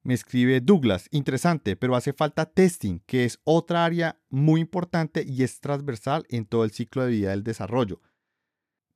Me 0.04 0.14
escribe 0.14 0.62
Douglas, 0.62 1.08
interesante, 1.10 1.76
pero 1.76 1.96
hace 1.96 2.14
falta 2.14 2.46
testing, 2.46 3.00
que 3.08 3.26
es 3.26 3.40
otra 3.46 3.84
área 3.84 4.20
muy 4.30 4.62
importante 4.62 5.24
y 5.28 5.42
es 5.42 5.60
transversal 5.60 6.24
en 6.30 6.46
todo 6.46 6.66
el 6.66 6.72
ciclo 6.72 7.04
de 7.04 7.12
vida 7.12 7.32
del 7.32 7.44
desarrollo. 7.44 8.00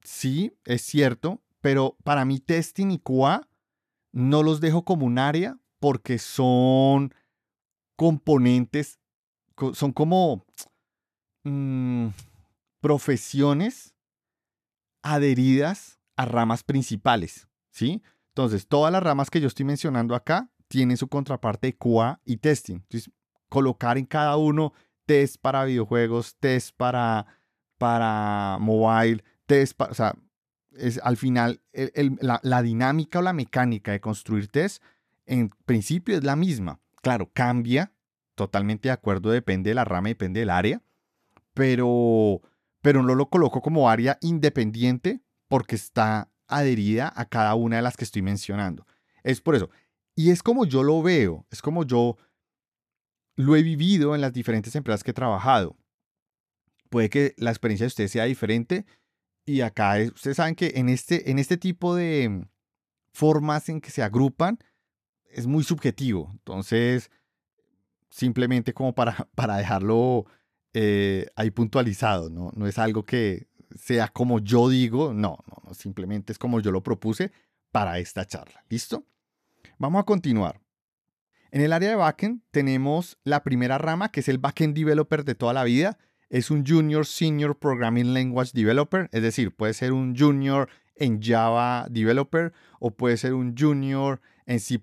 Sí, 0.03 0.53
es 0.63 0.83
cierto, 0.83 1.41
pero 1.61 1.97
para 2.03 2.23
mí 2.23 2.39
testing 2.39 2.91
y 2.91 2.99
QA 2.99 3.46
no 4.17 4.41
los 4.41 4.61
dejo 4.61 4.83
como 4.83 5.05
un 5.05 5.19
área 5.19 5.59
porque 5.79 6.17
son 6.17 7.13
componentes, 7.95 8.99
son 9.73 9.91
como 9.91 10.43
mm, 11.43 12.07
profesiones 12.81 13.93
adheridas 15.03 15.99
a 16.15 16.25
ramas 16.25 16.63
principales, 16.63 17.47
¿sí? 17.69 18.01
Entonces, 18.29 18.67
todas 18.67 18.91
las 18.91 19.03
ramas 19.03 19.29
que 19.29 19.39
yo 19.39 19.47
estoy 19.47 19.65
mencionando 19.65 20.15
acá 20.15 20.49
tiene 20.67 20.97
su 20.97 21.07
contraparte 21.07 21.77
QA 21.77 22.19
y 22.25 22.37
testing. 22.37 22.77
Entonces, 22.77 23.11
colocar 23.49 23.99
en 23.99 24.05
cada 24.07 24.35
uno 24.37 24.73
test 25.05 25.37
para 25.39 25.63
videojuegos, 25.63 26.35
test 26.39 26.75
para, 26.75 27.27
para 27.77 28.57
mobile, 28.59 29.23
test 29.45 29.77
para, 29.77 30.15
es 30.77 30.99
al 31.03 31.17
final 31.17 31.61
la, 32.21 32.61
dinámica 32.61 33.19
o 33.19 33.21
la 33.21 33.33
mecánica 33.33 33.91
de 33.91 33.99
construir 33.99 34.47
test 34.47 34.83
en 35.25 35.49
principio 35.65 36.17
es 36.17 36.23
la 36.23 36.35
misma. 36.35 36.79
Claro, 37.01 37.29
cambia, 37.33 37.91
totalmente 38.35 38.89
de 38.89 38.93
acuerdo, 38.93 39.29
depende 39.31 39.71
de 39.71 39.75
la 39.75 39.85
rama, 39.85 40.09
depende 40.09 40.39
del 40.39 40.49
área, 40.49 40.81
pero, 41.53 42.41
pero 42.81 43.03
no 43.03 43.15
lo 43.15 43.29
coloco 43.29 43.61
como 43.61 43.89
área 43.89 44.17
independiente 44.21 45.21
porque 45.47 45.75
está 45.75 46.29
adherida 46.47 47.11
a 47.15 47.25
cada 47.25 47.55
una 47.55 47.77
de 47.77 47.81
las 47.81 47.97
que 47.97 48.05
estoy 48.05 48.21
mencionando. 48.21 48.85
Es 49.23 49.41
por 49.41 49.55
eso, 49.55 49.69
y 50.15 50.31
es 50.31 50.41
como 50.41 50.65
yo 50.65 50.83
lo 50.83 51.01
veo, 51.01 51.45
es 51.51 51.61
como 51.61 51.83
yo 51.83 52.17
lo 53.35 53.55
he 53.55 53.63
vivido 53.63 54.15
en 54.15 54.21
las 54.21 54.33
diferentes 54.33 54.75
empresas 54.75 55.03
que 55.03 55.11
he 55.11 55.13
trabajado. 55.13 55.77
Puede 56.89 57.09
que 57.09 57.35
la 57.37 57.51
experiencia 57.51 57.83
de 57.83 57.89
ustedes 57.89 58.11
sea 58.11 58.23
diferente 58.23 58.85
y 59.47 59.61
acá 59.61 59.95
ustedes 60.13 60.37
saben 60.37 60.55
que 60.55 60.73
en 60.75 60.89
este, 60.89 61.31
en 61.31 61.39
este 61.39 61.55
tipo 61.55 61.95
de 61.95 62.45
formas 63.13 63.69
en 63.69 63.79
que 63.79 63.91
se 63.91 64.03
agrupan 64.03 64.59
es 65.31 65.47
muy 65.47 65.63
subjetivo. 65.63 66.29
Entonces, 66.33 67.09
simplemente 68.09 68.73
como 68.73 68.93
para, 68.93 69.15
para 69.35 69.55
dejarlo 69.55 70.25
eh, 70.73 71.27
ahí 71.37 71.49
puntualizado, 71.49 72.29
¿no? 72.29 72.51
no 72.55 72.67
es 72.67 72.77
algo 72.77 73.05
que 73.05 73.47
sea 73.73 74.09
como 74.09 74.39
yo 74.39 74.67
digo, 74.67 75.13
no, 75.13 75.37
no, 75.47 75.73
simplemente 75.73 76.33
es 76.33 76.37
como 76.37 76.59
yo 76.59 76.71
lo 76.71 76.83
propuse 76.83 77.31
para 77.71 77.99
esta 77.99 78.25
charla. 78.25 78.65
¿Listo? 78.67 79.05
Vamos 79.77 80.01
a 80.01 80.03
continuar. 80.03 80.59
En 81.51 81.61
el 81.61 81.71
área 81.71 81.89
de 81.89 81.95
backend 81.95 82.41
tenemos 82.51 83.17
la 83.23 83.43
primera 83.43 83.77
rama, 83.77 84.11
que 84.11 84.19
es 84.19 84.27
el 84.27 84.39
backend 84.39 84.75
developer 84.75 85.23
de 85.23 85.35
toda 85.35 85.53
la 85.53 85.63
vida. 85.63 85.97
Es 86.29 86.51
un 86.51 86.65
junior 86.65 87.05
senior 87.05 87.57
programming 87.57 88.13
language 88.13 88.51
developer, 88.53 89.09
es 89.13 89.21
decir, 89.21 89.55
puede 89.55 89.73
ser 89.73 89.93
un 89.93 90.15
junior 90.15 90.69
en 90.95 91.21
Java 91.21 91.87
developer 91.89 92.51
o 92.79 92.91
puede 92.91 93.15
ser 93.17 93.33
un 93.33 93.55
junior 93.57 94.19
en 94.45 94.59
C++, 94.59 94.81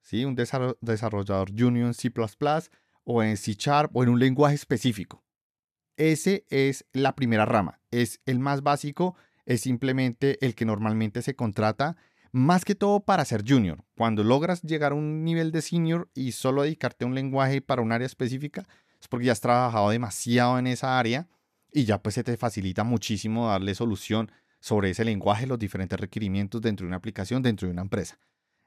¿sí? 0.00 0.24
un 0.24 0.34
desarrollador 0.34 1.50
junior 1.56 1.86
en 1.88 1.94
C++ 1.94 2.10
o 3.04 3.22
en 3.22 3.36
C 3.36 3.54
Sharp 3.58 3.94
o 3.94 4.02
en 4.02 4.08
un 4.08 4.18
lenguaje 4.18 4.54
específico. 4.54 5.22
Ese 5.96 6.46
es 6.48 6.86
la 6.92 7.14
primera 7.14 7.44
rama, 7.44 7.80
es 7.90 8.20
el 8.24 8.38
más 8.38 8.62
básico, 8.62 9.14
es 9.44 9.60
simplemente 9.60 10.44
el 10.44 10.54
que 10.54 10.64
normalmente 10.64 11.22
se 11.22 11.36
contrata 11.36 11.96
más 12.32 12.64
que 12.64 12.74
todo 12.74 13.00
para 13.00 13.24
ser 13.24 13.44
junior. 13.46 13.84
Cuando 13.96 14.24
logras 14.24 14.62
llegar 14.62 14.92
a 14.92 14.96
un 14.96 15.24
nivel 15.24 15.52
de 15.52 15.62
senior 15.62 16.10
y 16.14 16.32
solo 16.32 16.62
dedicarte 16.62 17.04
a 17.04 17.08
un 17.08 17.14
lenguaje 17.14 17.62
para 17.62 17.82
un 17.82 17.92
área 17.92 18.06
específica, 18.06 18.66
es 19.06 19.08
porque 19.08 19.26
ya 19.26 19.32
has 19.32 19.40
trabajado 19.40 19.90
demasiado 19.90 20.58
en 20.58 20.66
esa 20.66 20.98
área 20.98 21.28
y 21.72 21.84
ya 21.84 22.02
pues 22.02 22.16
se 22.16 22.24
te 22.24 22.36
facilita 22.36 22.82
muchísimo 22.82 23.48
darle 23.48 23.74
solución 23.74 24.32
sobre 24.58 24.90
ese 24.90 25.04
lenguaje, 25.04 25.46
los 25.46 25.60
diferentes 25.60 25.98
requerimientos 25.98 26.60
dentro 26.60 26.84
de 26.84 26.88
una 26.88 26.96
aplicación, 26.96 27.40
dentro 27.40 27.68
de 27.68 27.72
una 27.72 27.82
empresa. 27.82 28.18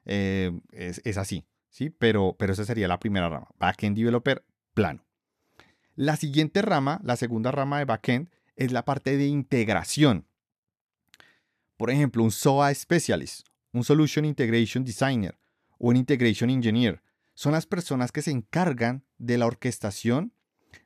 Eh, 0.05 0.57
es, 0.71 1.17
así. 1.17 1.43
¿sí? 1.69 1.89
Pero, 1.89 2.37
pero 2.39 2.53
esa 2.53 2.63
sería 2.63 2.87
la 2.87 2.99
primera 2.99 3.27
rama, 3.27 3.49
backend 3.57 3.97
developer 3.97 4.45
plano. 4.73 5.03
La 5.95 6.15
siguiente 6.15 6.61
rama, 6.61 7.01
la 7.03 7.17
segunda 7.17 7.51
rama 7.51 7.79
de 7.79 7.85
backend, 7.85 8.29
es 8.55 8.71
la 8.71 8.85
parte 8.85 9.17
de 9.17 9.27
integración. 9.27 10.25
Por 11.75 11.89
ejemplo, 11.89 12.23
un 12.23 12.31
SOA 12.31 12.73
Specialist, 12.73 13.45
un 13.73 13.83
Solution 13.83 14.23
Integration 14.23 14.85
Designer 14.85 15.37
o 15.77 15.89
un 15.89 15.97
Integration 15.97 16.49
Engineer 16.49 17.01
son 17.39 17.53
las 17.53 17.65
personas 17.65 18.11
que 18.11 18.21
se 18.21 18.31
encargan 18.31 19.05
de 19.17 19.37
la 19.37 19.45
orquestación 19.45 20.33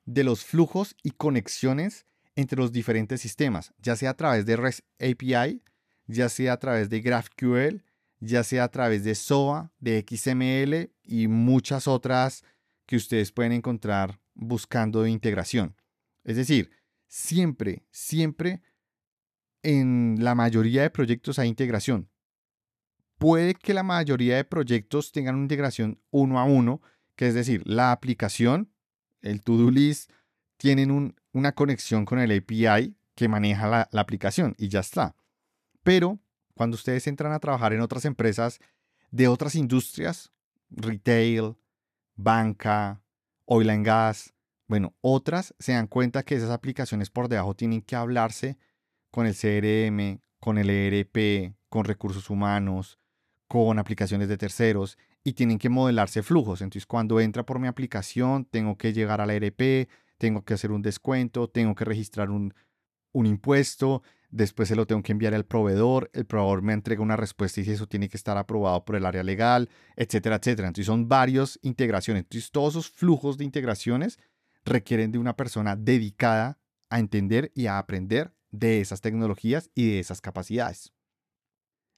de 0.06 0.24
los 0.24 0.46
flujos 0.46 0.96
y 1.02 1.10
conexiones 1.10 2.06
entre 2.36 2.60
los 2.60 2.72
diferentes 2.72 3.22
sistemas, 3.22 3.74
ya 3.80 3.96
sea 3.96 4.12
a 4.12 4.14
través 4.14 4.46
de 4.46 4.56
REST 4.56 4.82
API, 5.00 5.64
ya 6.06 6.30
sea 6.30 6.54
a 6.54 6.58
través 6.58 6.92
de 6.92 7.02
GraphQL, 7.02 7.84
ya 8.20 8.44
sea 8.44 8.66
a 8.66 8.68
través 8.68 9.04
de 9.04 9.16
SOA, 9.16 9.74
de 9.80 10.06
XML 10.08 10.94
y 11.02 11.28
muchas 11.28 11.88
otras 11.88 12.44
que 12.86 12.98
ustedes 12.98 13.32
pueden 13.32 13.54
encontrar 13.54 14.20
buscando 14.36 15.08
integración. 15.08 15.76
Es 16.24 16.36
decir, 16.36 16.70
siempre, 17.08 17.88
siempre 17.90 18.62
en 19.64 20.18
la 20.20 20.36
mayoría 20.36 20.84
de 20.84 20.92
proyectos 20.92 21.40
hay 21.40 21.50
integración. 21.50 22.12
Puede 23.24 23.56
que 23.56 23.74
la 23.74 23.84
mayoría 23.84 24.36
de 24.36 24.44
proyectos 24.44 25.14
tengan 25.14 25.36
una 25.36 25.46
integración 25.46 25.98
uno 26.12 26.42
a 26.42 26.44
uno, 26.44 26.82
que 27.16 27.30
es 27.30 27.34
decir, 27.34 27.64
la 27.66 27.94
aplicación, 27.94 28.70
el 29.22 29.42
to-do 29.42 29.72
list, 29.72 30.12
tienen 30.58 31.16
una 31.32 31.54
conexión 31.54 32.04
con 32.04 32.20
el 32.20 32.38
API 32.38 32.98
que 33.16 33.30
maneja 33.30 33.70
la, 33.70 33.88
la 33.94 34.02
aplicación 34.02 34.56
y 34.58 34.68
ya 34.68 34.82
está. 34.82 35.16
Pero 35.84 36.20
cuando 36.54 36.76
ustedes 36.76 37.08
entran 37.08 37.32
a 37.32 37.40
trabajar 37.40 37.72
en 37.72 37.80
otras 37.80 38.04
empresas 38.04 38.60
de 39.10 39.30
otras 39.30 39.56
industrias, 39.56 40.34
retail, 40.70 41.56
banca, 42.18 43.02
oil 43.46 43.70
and 43.70 43.86
gas, 43.86 44.34
bueno, 44.68 44.96
otras 45.00 45.56
se 45.60 45.72
dan 45.72 45.88
cuenta 45.88 46.24
que 46.24 46.36
esas 46.36 46.52
aplicaciones 46.52 47.10
por 47.10 47.30
debajo 47.30 47.56
tienen 47.56 47.84
que 47.84 47.96
hablarse 47.96 48.58
con 49.12 49.28
el 49.28 49.34
CRM, 49.34 50.20
con 50.42 50.58
el 50.58 50.70
ERP, 50.70 51.56
con 51.70 51.86
recursos 51.86 52.30
humanos, 52.30 53.00
con 53.54 53.78
aplicaciones 53.78 54.30
de 54.30 54.36
terceros 54.36 54.98
y 55.24 55.34
tienen 55.34 55.60
que 55.60 55.70
modelarse 55.70 56.24
flujos. 56.24 56.62
Entonces, 56.62 56.88
cuando 56.88 57.20
entra 57.20 57.46
por 57.46 57.60
mi 57.60 57.68
aplicación, 57.68 58.46
tengo 58.46 58.80
que 58.80 58.94
llegar 58.94 59.22
al 59.22 59.30
ERP, 59.30 59.88
tengo 60.18 60.44
que 60.44 60.56
hacer 60.56 60.72
un 60.72 60.82
descuento, 60.82 61.48
tengo 61.48 61.76
que 61.76 61.86
registrar 61.86 62.32
un, 62.32 62.56
un 63.12 63.28
impuesto, 63.28 64.02
después 64.32 64.70
se 64.70 64.76
lo 64.76 64.88
tengo 64.88 65.04
que 65.04 65.12
enviar 65.12 65.36
al 65.36 65.46
proveedor, 65.46 66.10
el 66.14 66.26
proveedor 66.26 66.64
me 66.64 66.74
entrega 66.74 67.04
una 67.04 67.16
respuesta 67.16 67.62
y 67.62 67.70
eso 67.70 67.86
tiene 67.86 68.10
que 68.10 68.18
estar 68.18 68.40
aprobado 68.40 68.86
por 68.86 68.96
el 68.96 69.06
área 69.06 69.22
legal, 69.22 69.70
etcétera, 69.98 70.38
etcétera. 70.38 70.70
Entonces 70.70 70.88
son 70.88 71.08
varias 71.08 71.60
integraciones. 71.62 72.24
Entonces 72.24 72.50
todos 72.50 72.74
esos 72.74 72.90
flujos 72.90 73.38
de 73.38 73.46
integraciones 73.46 74.18
requieren 74.66 75.12
de 75.12 75.20
una 75.20 75.36
persona 75.36 75.76
dedicada 75.76 76.58
a 76.90 76.98
entender 76.98 77.52
y 77.54 77.68
a 77.68 77.78
aprender 77.78 78.34
de 78.50 78.82
esas 78.82 79.02
tecnologías 79.02 79.70
y 79.76 79.92
de 79.92 80.00
esas 80.00 80.22
capacidades. 80.22 80.92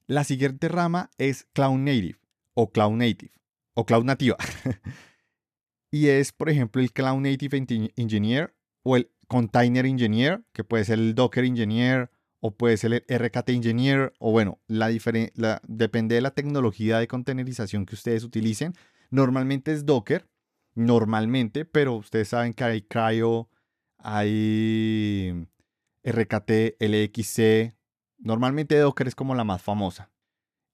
La 0.07 0.23
siguiente 0.23 0.67
rama 0.67 1.09
es 1.17 1.47
Cloud 1.53 1.79
Native 1.79 2.19
o 2.53 2.71
Cloud 2.71 2.93
Native 2.93 3.31
o 3.73 3.85
Cloud 3.85 4.03
Nativa. 4.03 4.37
y 5.91 6.07
es, 6.07 6.31
por 6.31 6.49
ejemplo, 6.49 6.81
el 6.81 6.93
Cloud 6.93 7.21
Native 7.21 7.91
Engineer 7.95 8.55
o 8.83 8.97
el 8.97 9.09
Container 9.27 9.85
Engineer, 9.85 10.43
que 10.53 10.63
puede 10.63 10.85
ser 10.85 10.99
el 10.99 11.15
Docker 11.15 11.43
Engineer 11.43 12.11
o 12.39 12.51
puede 12.51 12.77
ser 12.77 13.03
el 13.07 13.19
RKT 13.19 13.49
Engineer, 13.49 14.13
o 14.19 14.31
bueno, 14.31 14.59
la, 14.67 14.89
depende 15.67 16.15
de 16.15 16.21
la 16.21 16.31
tecnología 16.31 16.99
de 16.99 17.07
containerización 17.07 17.87
que 17.87 17.95
ustedes 17.95 18.23
utilicen. 18.23 18.73
Normalmente 19.09 19.71
es 19.71 19.85
Docker, 19.87 20.27
normalmente, 20.75 21.65
pero 21.65 21.95
ustedes 21.95 22.27
saben 22.27 22.53
que 22.53 22.63
hay 22.63 22.81
Cryo, 22.83 23.49
hay 23.97 25.47
RKT, 26.03 26.77
LXC. 26.79 27.73
Normalmente 28.25 28.77
Docker 28.77 29.07
es 29.07 29.15
como 29.15 29.33
la 29.35 29.45
más 29.45 29.61
famosa. 29.61 30.11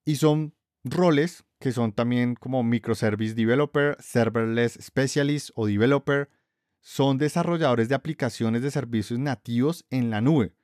Y 0.03 0.15
son 0.15 0.55
roles 0.83 1.45
que 1.59 1.71
son 1.71 1.91
también 1.91 2.33
como 2.33 2.63
Microservice 2.63 3.35
Developer, 3.35 3.95
Serverless 3.99 4.79
Specialist 4.81 5.51
o 5.53 5.67
Developer. 5.67 6.31
Son 6.79 7.19
desarrolladores 7.19 7.87
de 7.89 7.93
aplicaciones 7.93 8.63
de 8.63 8.71
servicios 8.71 9.19
nativos 9.19 9.85
en 9.91 10.09
la 10.09 10.21
nube 10.21 10.55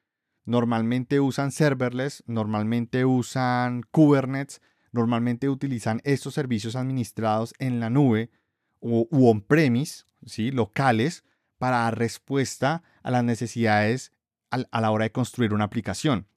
normalmente 0.48 1.20
usan 1.20 1.52
serverless, 1.52 2.24
normalmente 2.26 3.06
usan 3.06 3.84
Kubernetes, 3.92 4.62
normalmente 4.92 5.50
utilizan 5.50 6.02
estos 6.06 6.34
servicios 6.34 6.76
administrados 6.76 7.54
en 7.60 7.80
la 7.80 7.90
nube 7.90 8.32
o, 8.80 9.08
on-premise, 9.12 10.06
locales, 10.54 11.24
para 11.58 11.80
dar 11.80 11.98
respuesta 11.98 12.82
a 13.04 13.12
las 13.12 13.24
necesidades 13.24 14.14
a, 14.50 14.82
la 14.82 14.92
hora 14.92 15.04
de 15.04 15.12
construir 15.12 15.54
una 15.54 15.66
aplicación. 15.66 16.28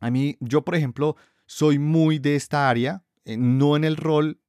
A 0.00 0.10
mí, 0.10 0.36
yo 0.40 0.62
por 0.62 0.74
ejemplo, 0.74 1.16
soy 1.46 1.78
muy 1.78 2.18
de 2.18 2.36
esta 2.36 2.68
área, 2.68 3.04
eh, 3.24 3.36
no 3.36 3.76
en 3.76 3.84
el 3.84 3.96
rol, 3.96 4.40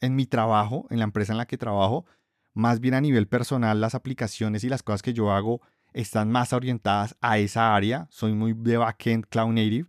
en 0.00 0.16
mi 0.16 0.26
trabajo, 0.26 0.86
en 0.90 0.98
la 0.98 1.04
empresa 1.04 1.32
en 1.32 1.38
la 1.38 1.46
que 1.46 1.58
trabajo, 1.58 2.06
más 2.54 2.80
bien 2.80 2.94
a 2.94 3.00
nivel 3.00 3.28
personal, 3.28 3.80
las 3.80 3.94
aplicaciones 3.94 4.64
y 4.64 4.68
las 4.68 4.82
cosas 4.82 5.02
que 5.02 5.12
yo 5.12 5.30
hago 5.32 5.60
están 5.92 6.30
más 6.30 6.52
orientadas 6.52 7.16
a 7.20 7.38
esa 7.38 7.74
área. 7.74 8.06
Soy 8.10 8.32
muy 8.34 8.54
de 8.54 8.76
backend 8.76 9.26
cloud 9.26 9.52
native, 9.52 9.88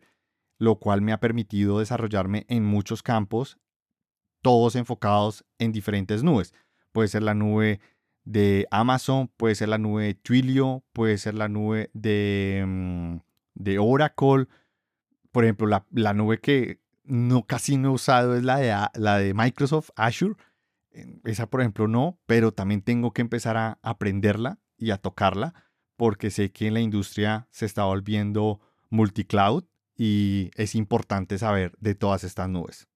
lo 0.57 0.79
cual 0.79 1.01
me 1.01 1.11
ha 1.11 1.19
permitido 1.19 1.79
desarrollarme 1.79 2.45
en 2.49 2.63
muchos 2.65 3.03
campos, 3.03 3.57
todos 4.41 4.75
enfocados 4.75 5.45
en 5.59 5.71
diferentes 5.71 6.23
nubes. 6.23 6.53
Puede 6.91 7.07
ser 7.07 7.23
la 7.23 7.33
nube 7.33 7.79
de 8.23 8.67
Amazon, 8.71 9.27
puede 9.37 9.55
ser 9.55 9.69
la 9.69 9.77
nube 9.77 10.05
de 10.05 10.13
Twilio, 10.13 10.83
puede 10.93 11.17
ser 11.17 11.33
la 11.35 11.47
nube 11.47 11.89
de, 11.93 12.63
mm, 12.67 13.15
de 13.55 13.79
Oracle. 13.79 14.47
Por 15.31 15.43
ejemplo, 15.43 15.67
la, 15.67 16.13
nube 16.13 16.39
que 16.39 16.81
no, 17.03 17.43
casi 17.43 17.77
no 17.77 17.89
he 17.89 17.91
usado 17.93 18.35
es 18.35 18.43
la 18.43 18.57
de, 18.57 18.75
la 18.99 19.17
de 19.17 19.33
Microsoft 19.33 19.89
Azure. 19.95 20.35
Esa, 21.23 21.47
por 21.47 21.61
ejemplo, 21.61 21.87
no, 21.87 22.19
pero 22.25 22.51
también 22.51 22.81
tengo 22.81 23.13
que 23.13 23.21
empezar 23.21 23.55
a 23.57 23.79
aprenderla 23.81 24.59
y 24.77 24.91
a 24.91 24.97
tocarla 24.97 25.53
porque 25.95 26.31
sé 26.31 26.51
que 26.51 26.67
en 26.67 26.73
la 26.73 26.81
industria 26.81 27.47
se 27.51 27.65
está 27.65 27.83
volviendo 27.83 28.59
multicloud 28.89 29.65
y 29.95 30.49
es 30.55 30.73
importante 30.73 31.37
saber 31.37 31.73
de 31.79 31.93
todas 31.93 32.23
estas 32.23 32.49
nubes. 32.49 32.87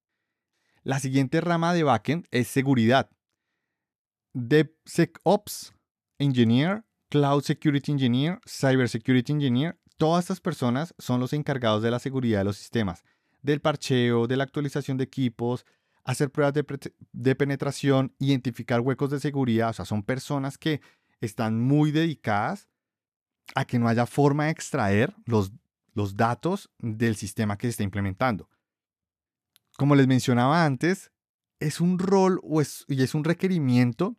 La 0.83 0.99
siguiente 0.99 1.39
rama 1.39 1.73
de 1.73 1.83
backend 1.83 2.27
es 2.31 2.47
seguridad. 2.47 3.11
DevSecOps 4.33 5.75
Engineer, 6.17 6.83
Cloud 7.09 7.43
Security 7.43 7.91
Engineer, 7.91 8.39
Cyber 8.47 8.89
Security 8.89 9.33
Engineer, 9.33 9.77
todas 9.97 10.25
estas 10.25 10.41
personas 10.41 10.93
son 10.97 11.19
los 11.19 11.33
encargados 11.33 11.81
de 11.81 11.91
la 11.91 11.99
seguridad 11.99 12.39
de 12.39 12.45
los 12.45 12.57
sistemas, 12.57 13.03
del 13.41 13.61
parcheo, 13.61 14.27
de 14.27 14.37
la 14.37 14.43
actualización 14.43 14.97
de 14.97 15.03
equipos, 15.03 15.65
hacer 16.03 16.31
pruebas 16.31 16.53
de, 16.53 16.65
de 17.13 17.35
penetración, 17.35 18.13
identificar 18.19 18.81
huecos 18.81 19.09
de 19.09 19.19
seguridad. 19.19 19.69
O 19.69 19.73
sea, 19.73 19.85
son 19.85 20.03
personas 20.03 20.57
que 20.57 20.81
están 21.21 21.59
muy 21.59 21.91
dedicadas 21.91 22.67
a 23.53 23.65
que 23.65 23.77
no 23.77 23.87
haya 23.87 24.05
forma 24.05 24.45
de 24.45 24.51
extraer 24.51 25.13
los, 25.25 25.51
datos 26.15 26.69
del 26.79 27.15
sistema 27.15 27.57
que 27.57 27.67
se 27.67 27.71
está 27.71 27.83
implementando. 27.83 28.49
Como 29.77 29.95
les 29.95 30.07
mencionaba 30.07 30.65
antes, 30.65 31.11
es 31.59 31.79
un 31.79 31.99
rol 31.99 32.41
y 32.87 33.01
es 33.01 33.15
un 33.15 33.23
requerimiento 33.23 34.17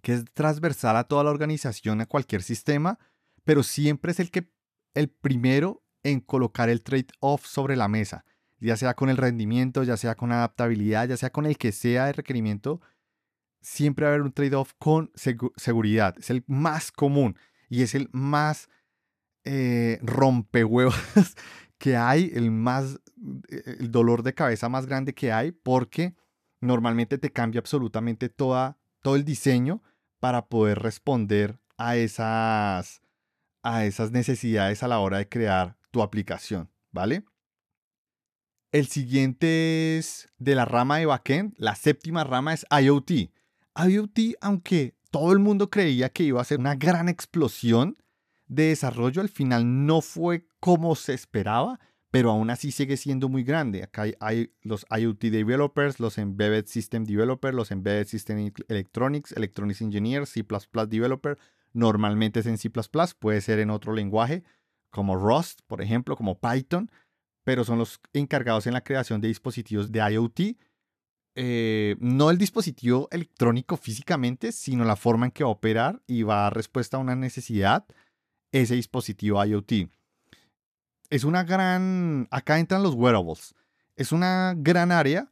que 0.00 0.14
es 0.14 0.24
transversal 0.32 0.96
a 0.96 1.04
toda 1.04 1.24
la 1.24 1.30
organización, 1.30 2.00
a 2.00 2.06
cualquier 2.06 2.42
sistema, 2.42 2.98
pero 3.44 3.62
siempre 3.62 4.12
es 4.12 4.20
el 4.20 4.30
que 4.30 4.50
el 4.94 5.08
primero 5.08 5.82
en 6.02 6.20
colocar 6.20 6.68
el 6.68 6.82
trade-off 6.82 7.46
sobre 7.46 7.76
la 7.76 7.88
mesa, 7.88 8.24
ya 8.58 8.76
sea 8.76 8.94
con 8.94 9.08
el 9.08 9.16
rendimiento, 9.16 9.82
ya 9.82 9.96
sea 9.96 10.14
con 10.14 10.32
adaptabilidad, 10.32 11.08
ya 11.08 11.16
sea 11.16 11.30
con 11.30 11.46
el 11.46 11.58
que 11.58 11.72
sea 11.72 12.08
el 12.08 12.14
requerimiento, 12.14 12.80
siempre 13.60 14.04
va 14.04 14.10
a 14.10 14.14
haber 14.14 14.22
un 14.22 14.32
trade-off 14.32 14.72
con 14.78 15.10
seguridad. 15.56 16.16
Es 16.18 16.30
el 16.30 16.44
más 16.46 16.92
común 16.92 17.36
y 17.68 17.82
es 17.82 17.94
el 17.94 18.08
más 18.12 18.68
eh, 19.44 19.98
rompehuevos 20.02 20.94
que 21.78 21.96
hay, 21.96 22.30
el 22.34 22.50
más, 22.50 23.00
eh, 23.48 23.76
el 23.80 23.90
dolor 23.90 24.22
de 24.22 24.34
cabeza 24.34 24.68
más 24.68 24.86
grande 24.86 25.14
que 25.14 25.32
hay, 25.32 25.52
porque 25.52 26.14
normalmente 26.60 27.18
te 27.18 27.32
cambia 27.32 27.60
absolutamente 27.60 28.28
toda, 28.28 28.78
todo 29.02 29.16
el 29.16 29.24
diseño 29.24 29.82
para 30.20 30.46
poder 30.46 30.78
responder 30.78 31.58
a 31.76 31.96
esas, 31.96 33.01
a 33.62 33.84
esas 33.84 34.10
necesidades 34.10 34.82
a 34.82 34.88
la 34.88 34.98
hora 34.98 35.18
de 35.18 35.28
crear 35.28 35.76
tu 35.90 36.02
aplicación, 36.02 36.70
¿vale? 36.90 37.24
El 38.72 38.86
siguiente 38.86 39.98
es 39.98 40.28
de 40.38 40.54
la 40.54 40.64
rama 40.64 40.98
de 40.98 41.06
backend, 41.06 41.54
la 41.58 41.74
séptima 41.74 42.24
rama 42.24 42.54
es 42.54 42.66
IoT. 42.70 43.30
IoT, 43.76 44.18
aunque 44.40 44.96
todo 45.10 45.32
el 45.32 45.38
mundo 45.38 45.68
creía 45.68 46.08
que 46.08 46.22
iba 46.24 46.40
a 46.40 46.44
ser 46.44 46.58
una 46.58 46.74
gran 46.74 47.10
explosión 47.10 47.98
de 48.46 48.68
desarrollo. 48.68 49.20
Al 49.20 49.28
final 49.28 49.86
no 49.86 50.00
fue 50.00 50.46
como 50.58 50.94
se 50.96 51.12
esperaba, 51.12 51.80
pero 52.10 52.30
aún 52.30 52.50
así 52.50 52.72
sigue 52.72 52.96
siendo 52.96 53.28
muy 53.28 53.44
grande. 53.44 53.82
Acá 53.82 54.06
hay, 54.20 54.52
los 54.62 54.86
IoT 54.90 55.24
developers, 55.24 56.00
los 56.00 56.16
embedded 56.18 56.66
system 56.66 57.04
developers, 57.04 57.54
los 57.54 57.70
embedded 57.70 58.06
system 58.06 58.50
electronics, 58.68 59.32
electronics 59.32 59.82
engineers, 59.82 60.30
C++ 60.30 60.44
developer. 60.88 61.38
Normalmente 61.72 62.40
es 62.40 62.46
en 62.46 62.58
C++, 62.58 62.70
puede 63.18 63.40
ser 63.40 63.58
en 63.58 63.70
otro 63.70 63.92
lenguaje 63.92 64.44
como 64.90 65.16
Rust, 65.16 65.60
por 65.66 65.80
ejemplo, 65.80 66.16
como 66.16 66.38
Python, 66.38 66.90
pero 67.44 67.64
son 67.64 67.78
los 67.78 68.00
encargados 68.12 68.66
en 68.66 68.74
la 68.74 68.84
creación 68.84 69.20
de 69.20 69.28
dispositivos 69.28 69.90
de 69.90 70.00
IoT. 70.00 70.40
Eh, 71.34 71.96
no 71.98 72.30
el 72.30 72.36
dispositivo 72.36 73.08
electrónico 73.10 73.78
físicamente, 73.78 74.52
sino 74.52 74.84
la 74.84 74.96
forma 74.96 75.26
en 75.26 75.32
que 75.32 75.44
va 75.44 75.48
a 75.48 75.54
operar 75.54 76.02
y 76.06 76.24
va 76.24 76.40
a 76.40 76.42
dar 76.42 76.54
respuesta 76.54 76.98
a 76.98 77.00
una 77.00 77.16
necesidad 77.16 77.86
ese 78.52 78.74
dispositivo 78.74 79.42
IoT 79.42 79.88
es 81.12 81.24
una 81.24 81.44
gran, 81.44 82.26
acá 82.30 82.58
entran 82.58 82.82
los 82.82 82.94
wearables, 82.94 83.54
es 83.96 84.12
una 84.12 84.54
gran 84.56 84.90
área, 84.90 85.30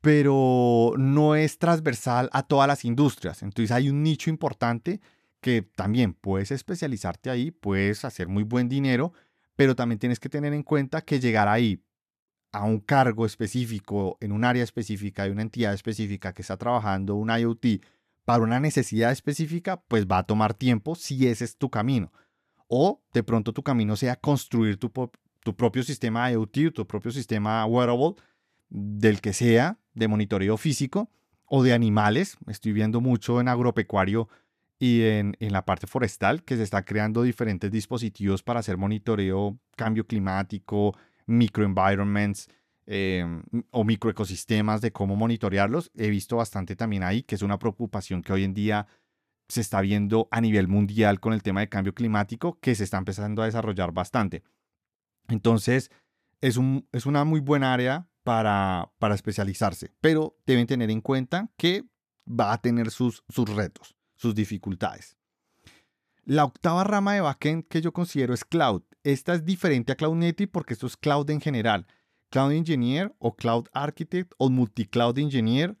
pero 0.00 0.92
no 0.98 1.36
es 1.36 1.56
transversal 1.58 2.28
a 2.32 2.42
todas 2.42 2.66
las 2.66 2.84
industrias. 2.84 3.44
Entonces 3.44 3.70
hay 3.70 3.88
un 3.88 4.02
nicho 4.02 4.28
importante 4.28 5.00
que 5.40 5.62
también 5.62 6.14
puedes 6.14 6.50
especializarte 6.50 7.30
ahí, 7.30 7.50
puedes 7.50 8.04
hacer 8.04 8.28
muy 8.28 8.42
buen 8.42 8.68
dinero, 8.68 9.12
pero 9.56 9.74
también 9.74 9.98
tienes 9.98 10.20
que 10.20 10.28
tener 10.28 10.52
en 10.52 10.62
cuenta 10.62 11.02
que 11.02 11.20
llegar 11.20 11.48
ahí 11.48 11.82
a 12.52 12.64
un 12.64 12.80
cargo 12.80 13.26
específico, 13.26 14.18
en 14.20 14.32
un 14.32 14.44
área 14.44 14.64
específica, 14.64 15.24
de 15.24 15.30
una 15.30 15.42
entidad 15.42 15.72
específica 15.72 16.32
que 16.32 16.42
está 16.42 16.56
trabajando 16.56 17.14
un 17.14 17.30
IoT 17.30 17.82
para 18.24 18.42
una 18.42 18.60
necesidad 18.60 19.12
específica, 19.12 19.82
pues 19.88 20.06
va 20.06 20.18
a 20.18 20.24
tomar 20.24 20.54
tiempo 20.54 20.94
si 20.94 21.26
ese 21.26 21.44
es 21.44 21.56
tu 21.56 21.70
camino. 21.70 22.12
O 22.68 23.02
de 23.12 23.22
pronto 23.22 23.52
tu 23.52 23.62
camino 23.62 23.96
sea 23.96 24.16
construir 24.16 24.76
tu, 24.78 24.92
tu 25.40 25.56
propio 25.56 25.82
sistema 25.82 26.30
IoT, 26.30 26.72
tu 26.74 26.86
propio 26.86 27.10
sistema 27.10 27.64
wearable, 27.66 28.14
del 28.68 29.20
que 29.20 29.32
sea, 29.32 29.78
de 29.94 30.08
monitoreo 30.08 30.56
físico 30.56 31.10
o 31.46 31.62
de 31.62 31.72
animales. 31.72 32.36
Estoy 32.46 32.72
viendo 32.72 33.00
mucho 33.00 33.40
en 33.40 33.48
agropecuario 33.48 34.28
y 34.82 35.02
en, 35.02 35.36
la 35.40 35.66
parte 35.66 35.86
forestal 35.86 36.42
que 36.42 36.56
se 36.56 36.62
está 36.62 36.84
creando 36.86 37.22
diferentes 37.22 37.70
dispositivos 37.70 38.42
para 38.42 38.60
hacer 38.60 38.78
monitoreo, 38.78 39.58
cambio 39.76 40.06
climático, 40.06 40.96
microenvironments 41.26 42.48
eh, 42.86 43.24
o 43.70 43.84
microecosistemas 43.84 44.80
de 44.80 44.90
cómo 44.90 45.16
monitorearlos. 45.16 45.92
He 45.94 46.08
visto 46.08 46.36
bastante 46.36 46.76
también 46.76 47.02
ahí, 47.02 47.22
que 47.22 47.34
es 47.34 47.42
una 47.42 47.58
preocupación 47.58 48.22
que 48.22 48.32
hoy 48.32 48.42
en 48.42 48.54
día 48.54 48.86
se 49.48 49.60
está 49.60 49.82
viendo 49.82 50.28
a 50.30 50.40
nivel 50.40 50.66
mundial 50.66 51.20
con 51.20 51.34
el 51.34 51.42
tema 51.42 51.60
de 51.60 51.68
cambio 51.68 51.94
climático, 51.94 52.58
que 52.60 52.74
se 52.74 52.84
está 52.84 52.96
empezando 52.96 53.42
a 53.42 53.46
desarrollar 53.46 53.92
bastante. 53.92 54.42
Entonces, 55.28 55.90
es, 56.40 56.56
un, 56.56 56.88
es 56.92 57.04
una 57.04 57.24
muy 57.24 57.40
buena 57.40 57.74
área 57.74 58.08
para, 58.22 58.90
para, 58.98 59.14
especializarse, 59.14 59.92
pero 60.00 60.38
deben 60.46 60.66
tener 60.66 60.90
en 60.90 61.02
cuenta 61.02 61.50
que 61.58 61.84
va 62.26 62.52
a 62.52 62.62
tener 62.62 62.90
sus, 62.90 63.24
sus 63.28 63.48
retos, 63.54 63.94
sus 64.20 64.34
dificultades. 64.34 65.16
La 66.24 66.44
octava 66.44 66.84
rama 66.84 67.14
de 67.14 67.22
backend 67.22 67.66
que 67.66 67.80
yo 67.80 67.92
considero 67.92 68.34
es 68.34 68.44
cloud. 68.44 68.82
Esta 69.02 69.34
es 69.34 69.44
diferente 69.44 69.92
a 69.92 69.96
Cloud 69.96 70.16
Native 70.16 70.48
porque 70.48 70.74
esto 70.74 70.86
es 70.86 70.96
cloud 70.96 71.30
en 71.30 71.40
general. 71.40 71.86
Cloud 72.28 72.52
Engineer 72.52 73.14
o 73.18 73.34
Cloud 73.34 73.68
Architect 73.72 74.32
o 74.36 74.50
Multi-Cloud 74.50 75.18
Engineer 75.18 75.76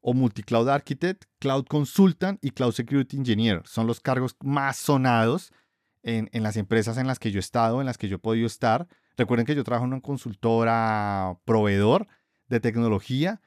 o 0.00 0.14
Multi-Cloud 0.14 0.68
Architect, 0.68 1.24
Cloud 1.40 1.66
Consultant 1.66 2.38
y 2.42 2.52
Cloud 2.52 2.72
Security 2.72 3.16
Engineer 3.16 3.62
son 3.64 3.86
los 3.86 4.00
cargos 4.00 4.36
más 4.40 4.76
sonados 4.76 5.52
en, 6.02 6.28
las 6.42 6.56
empresas 6.56 6.98
en 6.98 7.06
las 7.06 7.18
que 7.18 7.30
yo 7.30 7.38
he 7.38 7.40
estado, 7.40 7.80
en 7.80 7.86
las 7.86 7.98
que 7.98 8.08
yo 8.08 8.16
he 8.16 8.20
podido 8.20 8.46
estar. 8.46 8.88
Recuerden 9.16 9.46
que 9.46 9.54
yo 9.54 9.64
trabajo 9.64 9.84
en 9.84 9.92
una 9.92 10.02
consultora 10.02 11.38
proveedor 11.44 12.06
de 12.48 12.60
tecnología. 12.60 13.40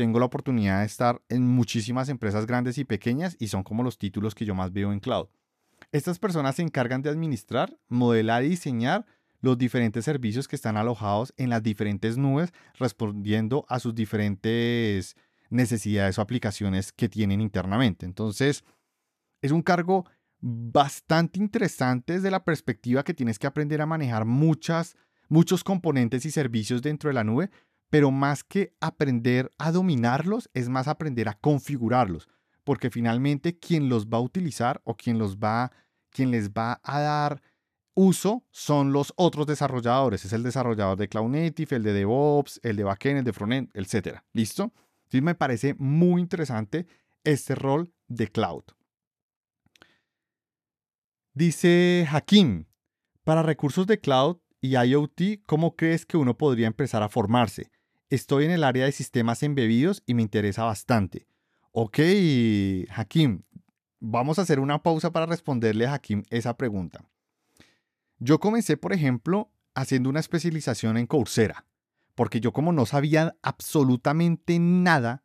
Tengo 0.00 0.18
la 0.18 0.24
oportunidad 0.24 0.80
de 0.80 0.86
estar 0.86 1.20
en 1.28 1.46
muchísimas 1.46 2.08
empresas 2.08 2.46
grandes 2.46 2.78
y 2.78 2.86
pequeñas 2.86 3.36
y 3.38 3.48
son 3.48 3.62
como 3.62 3.82
los 3.82 3.98
títulos 3.98 4.34
que 4.34 4.46
yo 4.46 4.54
más 4.54 4.72
veo 4.72 4.94
en 4.94 4.98
cloud. 4.98 5.26
Estas 5.92 6.18
personas 6.18 6.56
se 6.56 6.62
encargan 6.62 7.02
de 7.02 7.10
administrar, 7.10 7.76
modelar 7.86 8.42
y 8.42 8.48
diseñar 8.48 9.04
los 9.42 9.58
diferentes 9.58 10.06
servicios 10.06 10.48
que 10.48 10.56
están 10.56 10.78
alojados 10.78 11.34
en 11.36 11.50
las 11.50 11.62
diferentes 11.62 12.16
nubes, 12.16 12.54
respondiendo 12.78 13.66
a 13.68 13.78
sus 13.78 13.94
diferentes 13.94 15.16
necesidades 15.50 16.18
o 16.18 16.22
aplicaciones 16.22 16.92
que 16.92 17.10
tienen 17.10 17.42
internamente. 17.42 18.06
Entonces, 18.06 18.64
es 19.42 19.52
un 19.52 19.60
cargo 19.60 20.06
bastante 20.40 21.38
interesante 21.38 22.14
desde 22.14 22.30
la 22.30 22.42
perspectiva 22.42 23.04
que 23.04 23.12
tienes 23.12 23.38
que 23.38 23.48
aprender 23.48 23.82
a 23.82 23.86
manejar 23.86 24.24
muchas, 24.24 24.96
muchos 25.28 25.62
componentes 25.62 26.24
y 26.24 26.30
servicios 26.30 26.80
dentro 26.80 27.08
de 27.10 27.14
la 27.14 27.24
nube, 27.24 27.50
pero 27.90 28.10
más 28.10 28.44
que 28.44 28.72
aprender 28.80 29.50
a 29.58 29.72
dominarlos, 29.72 30.48
es 30.54 30.68
más 30.68 30.88
aprender 30.88 31.28
a 31.28 31.34
configurarlos, 31.34 32.28
porque 32.64 32.90
finalmente 32.90 33.58
quien 33.58 33.88
los 33.88 34.06
va 34.06 34.18
a 34.18 34.22
utilizar 34.22 34.80
o 34.84 34.96
quien 34.96 35.18
los 35.18 35.36
va, 35.38 35.72
quien 36.10 36.30
les 36.30 36.50
va 36.50 36.80
a 36.84 37.00
dar 37.00 37.42
uso 37.94 38.44
son 38.50 38.92
los 38.92 39.12
otros 39.16 39.46
desarrolladores. 39.46 40.24
Es 40.24 40.32
el 40.32 40.42
desarrollador 40.42 40.96
de 40.96 41.08
Cloud 41.08 41.30
Native, 41.30 41.76
el 41.76 41.82
de 41.82 41.92
DevOps, 41.92 42.60
el 42.62 42.76
de 42.76 42.84
Backend, 42.84 43.18
el 43.18 43.24
de 43.24 43.32
Frontend, 43.32 43.70
etc. 43.74 44.20
¿Listo? 44.32 44.72
Entonces 45.04 45.22
me 45.22 45.34
parece 45.34 45.74
muy 45.78 46.22
interesante 46.22 46.86
este 47.24 47.54
rol 47.54 47.92
de 48.06 48.28
Cloud. 48.28 48.64
Dice 51.32 52.06
Hakim, 52.10 52.66
para 53.24 53.42
recursos 53.42 53.86
de 53.86 54.00
cloud 54.00 54.38
y 54.60 54.76
IoT, 54.76 55.44
¿cómo 55.46 55.76
crees 55.76 56.04
que 56.04 56.16
uno 56.16 56.36
podría 56.36 56.66
empezar 56.66 57.02
a 57.02 57.08
formarse? 57.08 57.70
Estoy 58.10 58.44
en 58.44 58.50
el 58.50 58.64
área 58.64 58.86
de 58.86 58.92
sistemas 58.92 59.44
embebidos 59.44 60.02
y 60.04 60.14
me 60.14 60.22
interesa 60.22 60.64
bastante. 60.64 61.28
Ok, 61.70 62.00
Hakim, 62.90 63.42
vamos 64.00 64.38
a 64.38 64.42
hacer 64.42 64.58
una 64.58 64.82
pausa 64.82 65.12
para 65.12 65.26
responderle 65.26 65.86
a 65.86 65.94
Hakim 65.94 66.24
esa 66.28 66.56
pregunta. 66.56 67.04
Yo 68.18 68.40
comencé, 68.40 68.76
por 68.76 68.92
ejemplo, 68.92 69.52
haciendo 69.76 70.10
una 70.10 70.18
especialización 70.18 70.96
en 70.96 71.06
Coursera, 71.06 71.66
porque 72.16 72.40
yo 72.40 72.52
como 72.52 72.72
no 72.72 72.84
sabía 72.84 73.36
absolutamente 73.42 74.58
nada 74.58 75.22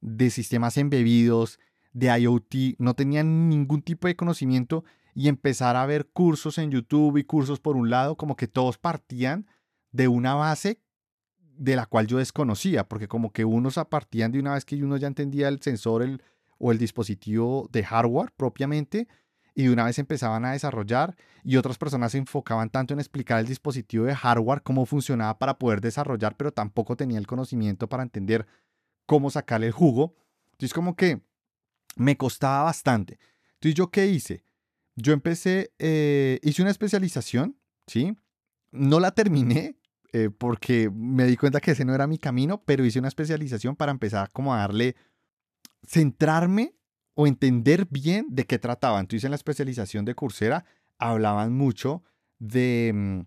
de 0.00 0.30
sistemas 0.30 0.76
embebidos, 0.76 1.58
de 1.92 2.16
IoT, 2.16 2.76
no 2.78 2.94
tenía 2.94 3.24
ningún 3.24 3.82
tipo 3.82 4.06
de 4.06 4.14
conocimiento, 4.14 4.84
y 5.16 5.26
empezar 5.26 5.74
a 5.74 5.84
ver 5.84 6.06
cursos 6.06 6.58
en 6.58 6.70
YouTube 6.70 7.18
y 7.18 7.24
cursos 7.24 7.58
por 7.58 7.76
un 7.76 7.90
lado, 7.90 8.16
como 8.16 8.36
que 8.36 8.46
todos 8.46 8.78
partían 8.78 9.48
de 9.90 10.06
una 10.06 10.34
base 10.34 10.80
de 11.60 11.76
la 11.76 11.86
cual 11.86 12.06
yo 12.06 12.18
desconocía, 12.18 12.88
porque 12.88 13.06
como 13.06 13.32
que 13.32 13.44
unos 13.44 13.78
partían 13.88 14.32
de 14.32 14.40
una 14.40 14.54
vez 14.54 14.64
que 14.64 14.82
uno 14.82 14.96
ya 14.96 15.06
entendía 15.06 15.48
el 15.48 15.60
sensor 15.60 16.02
el, 16.02 16.22
o 16.58 16.72
el 16.72 16.78
dispositivo 16.78 17.68
de 17.70 17.84
hardware 17.84 18.32
propiamente, 18.36 19.08
y 19.54 19.64
de 19.64 19.72
una 19.72 19.84
vez 19.84 19.98
empezaban 19.98 20.44
a 20.44 20.52
desarrollar, 20.52 21.16
y 21.44 21.56
otras 21.56 21.76
personas 21.76 22.12
se 22.12 22.18
enfocaban 22.18 22.70
tanto 22.70 22.94
en 22.94 23.00
explicar 23.00 23.40
el 23.40 23.46
dispositivo 23.46 24.06
de 24.06 24.14
hardware, 24.14 24.62
cómo 24.62 24.86
funcionaba 24.86 25.38
para 25.38 25.58
poder 25.58 25.80
desarrollar, 25.80 26.36
pero 26.36 26.52
tampoco 26.52 26.96
tenía 26.96 27.18
el 27.18 27.26
conocimiento 27.26 27.88
para 27.88 28.02
entender 28.02 28.46
cómo 29.06 29.30
sacarle 29.30 29.66
el 29.66 29.72
jugo. 29.72 30.14
Entonces 30.52 30.72
como 30.72 30.96
que 30.96 31.20
me 31.96 32.16
costaba 32.16 32.64
bastante. 32.64 33.18
Entonces 33.54 33.74
yo 33.74 33.90
qué 33.90 34.06
hice? 34.06 34.44
yo 34.96 35.12
empecé, 35.12 35.72
eh, 35.78 36.38
hice 36.42 36.62
una 36.62 36.70
especialización, 36.70 37.56
¿sí? 37.86 38.16
No 38.70 39.00
la 39.00 39.12
terminé 39.12 39.76
eh, 40.12 40.30
porque 40.30 40.90
me 40.92 41.24
di 41.24 41.36
cuenta 41.36 41.60
que 41.60 41.72
ese 41.72 41.84
no 41.84 41.94
era 41.94 42.06
mi 42.06 42.18
camino, 42.18 42.62
pero 42.64 42.84
hice 42.84 42.98
una 42.98 43.08
especialización 43.08 43.76
para 43.76 43.92
empezar 43.92 44.30
como 44.32 44.54
a 44.54 44.58
darle, 44.58 44.96
centrarme 45.86 46.74
o 47.14 47.26
entender 47.26 47.86
bien 47.90 48.26
de 48.30 48.46
qué 48.46 48.58
trataba. 48.58 49.00
Entonces 49.00 49.24
en 49.24 49.30
la 49.30 49.36
especialización 49.36 50.04
de 50.04 50.14
Coursera 50.14 50.64
hablaban 50.98 51.52
mucho 51.52 52.02
de... 52.38 52.92
Mm, 52.94 53.20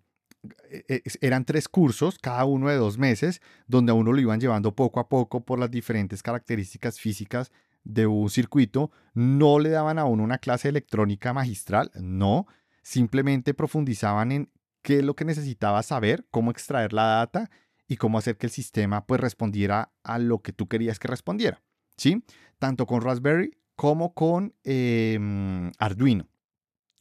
e, 0.69 0.83
e, 0.89 1.03
eran 1.21 1.45
tres 1.45 1.69
cursos, 1.69 2.19
cada 2.19 2.43
uno 2.43 2.67
de 2.67 2.75
dos 2.75 2.97
meses, 2.97 3.41
donde 3.65 3.91
a 3.91 3.95
uno 3.95 4.11
lo 4.11 4.19
iban 4.19 4.41
llevando 4.41 4.75
poco 4.75 4.99
a 4.99 5.07
poco 5.07 5.45
por 5.45 5.57
las 5.57 5.71
diferentes 5.71 6.21
características 6.21 6.99
físicas 6.99 7.51
de 7.85 8.07
un 8.07 8.29
circuito, 8.29 8.91
no 9.13 9.59
le 9.59 9.69
daban 9.69 9.99
a 9.99 10.05
uno 10.05 10.23
una 10.23 10.39
clase 10.39 10.69
electrónica 10.69 11.33
magistral, 11.33 11.91
no, 11.95 12.45
simplemente 12.81 13.53
profundizaban 13.53 14.31
en 14.31 14.49
qué 14.83 14.99
es 14.99 15.03
lo 15.03 15.15
que 15.15 15.25
necesitaba 15.25 15.81
saber, 15.81 16.27
cómo 16.29 16.51
extraer 16.51 16.93
la 16.93 17.05
data 17.05 17.49
y 17.87 17.97
cómo 17.97 18.17
hacer 18.17 18.37
que 18.37 18.47
el 18.47 18.51
sistema 18.51 19.05
pues 19.07 19.19
respondiera 19.19 19.91
a 20.03 20.19
lo 20.19 20.41
que 20.41 20.53
tú 20.53 20.67
querías 20.67 20.99
que 20.99 21.07
respondiera, 21.07 21.63
¿sí? 21.97 22.23
Tanto 22.59 22.85
con 22.85 23.01
Raspberry 23.01 23.57
como 23.75 24.13
con 24.13 24.53
em, 24.63 25.71
Arduino. 25.79 26.27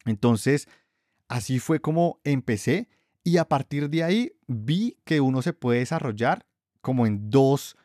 Entonces, 0.05 0.67
así 1.27 1.59
fue 1.59 1.79
como 1.79 2.19
empecé 2.23 2.89
y 3.23 3.37
a 3.37 3.47
partir 3.47 3.89
de 3.89 4.03
ahí 4.03 4.31
vi 4.47 4.97
que 5.05 5.21
uno 5.21 5.41
se 5.41 5.53
puede 5.53 5.79
desarrollar 5.79 6.47
como 6.81 7.05
en 7.05 7.29
dos 7.29 7.77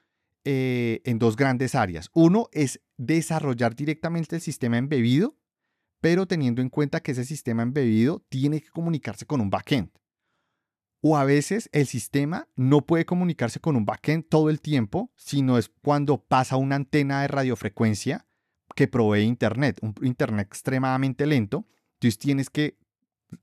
eh, 0.45 1.03
en 1.05 1.19
dos 1.19 1.37
grandes 1.37 1.75
áreas. 1.75 2.11
Uno 2.15 2.49
es 2.53 2.81
desarrollar 2.97 3.77
directamente 3.77 4.37
el 4.37 4.41
sistema 4.41 4.79
embebido, 4.79 5.37
pero 6.01 6.27
teniendo 6.27 6.63
en 6.63 6.69
cuenta 6.69 7.01
que 7.01 7.13
ese 7.13 7.25
sistema 7.25 7.63
embebido 7.63 8.25
tiene 8.29 8.61
que 8.61 8.69
comunicarse 8.71 9.27
con 9.27 9.41
un 9.41 9.51
backend. 9.51 9.91
O 11.01 11.17
a 11.17 11.25
veces 11.25 11.69
el 11.73 11.87
sistema 11.87 12.49
no 12.57 12.85
puede 12.85 13.05
comunicarse 13.05 13.61
con 13.61 13.77
un 13.77 13.85
backend 13.85 14.29
todo 14.29 14.51
el 14.51 14.61
tiempo, 14.61 15.13
sino 15.15 15.59
es 15.59 15.71
cuando 15.83 16.25
pasa 16.25 16.57
una 16.57 16.77
antena 16.77 17.23
de 17.23 17.29
radiofrecuencia 17.29 18.27
que 18.75 18.89
provee 18.89 19.23
Internet, 19.23 19.79
un 19.83 19.95
Internet 20.03 20.47
extremadamente 20.49 21.27
lento. 21.27 21.67
Entonces 21.95 22.19
tienes 22.19 22.51
que 22.51 22.77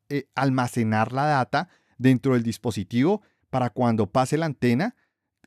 eh, 0.09 0.27
almacenar 0.35 1.13
la 1.13 1.25
data 1.25 1.69
dentro 1.97 2.33
del 2.33 2.43
dispositivo 2.43 3.21
para 3.49 3.69
cuando 3.69 4.11
pase 4.11 4.37
la 4.37 4.47
antena, 4.47 4.95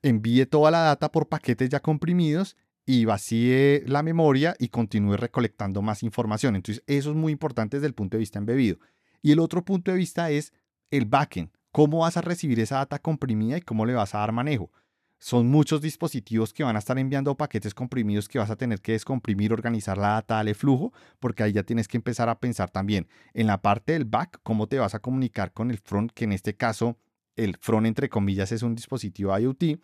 envíe 0.03 0.47
toda 0.47 0.71
la 0.71 0.81
data 0.81 1.13
por 1.13 1.29
paquetes 1.29 1.69
ya 1.69 1.81
comprimidos 1.81 2.57
y 2.89 3.05
vacíe 3.05 3.85
la 3.87 4.03
memoria 4.03 4.57
y 4.59 4.69
continúe 4.69 5.19
recolectando 5.19 5.83
más 5.83 6.03
información. 6.03 6.57
Entonces, 6.57 6.83
eso 6.87 7.11
es 7.11 7.17
muy 7.17 7.33
importante 7.33 7.77
desde 7.77 7.87
el 7.87 7.93
punto 7.93 8.17
de 8.17 8.21
vista 8.21 8.39
embebido. 8.39 8.79
Y 9.21 9.31
el 9.31 9.41
otro 9.41 9.63
punto 9.63 9.91
de 9.91 9.99
vista 9.99 10.31
es 10.31 10.55
el 10.91 11.05
backend. 11.05 11.51
¿Cómo 11.71 11.99
vas 11.99 12.17
a 12.17 12.23
recibir 12.23 12.59
esa 12.61 12.77
data 12.77 12.99
comprimida 12.99 13.59
y 13.59 13.61
cómo 13.61 13.85
le 13.85 13.93
vas 13.93 14.15
a 14.15 14.21
dar 14.21 14.33
manejo? 14.33 14.73
Son 15.19 15.49
muchos 15.49 15.83
dispositivos 15.83 16.55
que 16.55 16.65
van 16.65 16.77
a 16.77 16.79
estar 16.79 16.99
enviando 16.99 17.37
paquetes 17.37 17.75
comprimidos 17.75 18.27
que 18.27 18.39
vas 18.39 18.49
a 18.49 18.57
tener 18.57 18.81
que 18.81 18.93
descomprimir, 18.93 19.53
organizar 19.53 19.99
la 19.99 20.13
data, 20.13 20.37
darle 20.37 20.55
flujo, 20.55 20.95
porque 21.21 21.43
ahí 21.43 21.53
ya 21.53 21.65
tienes 21.65 21.89
que 21.89 21.99
empezar 21.99 22.31
a 22.31 22.41
pensar 22.41 22.71
también 22.71 23.07
en 23.35 23.49
la 23.49 23.61
parte 23.61 23.93
del 23.93 24.07
back, 24.07 24.41
cómo 24.43 24.67
te 24.67 24.79
vas 24.79 24.95
a 24.95 25.01
comunicar 25.01 25.53
con 25.53 25.71
el 25.71 25.77
front, 25.77 26.13
que 26.13 26.25
en 26.25 26.33
este 26.33 26.57
caso 26.57 26.97
el 27.37 27.59
front 27.61 27.87
entre 27.87 28.09
comillas 28.09 28.51
es 28.51 28.63
un 28.63 28.75
dispositivo 28.75 29.39
IoT 29.39 29.79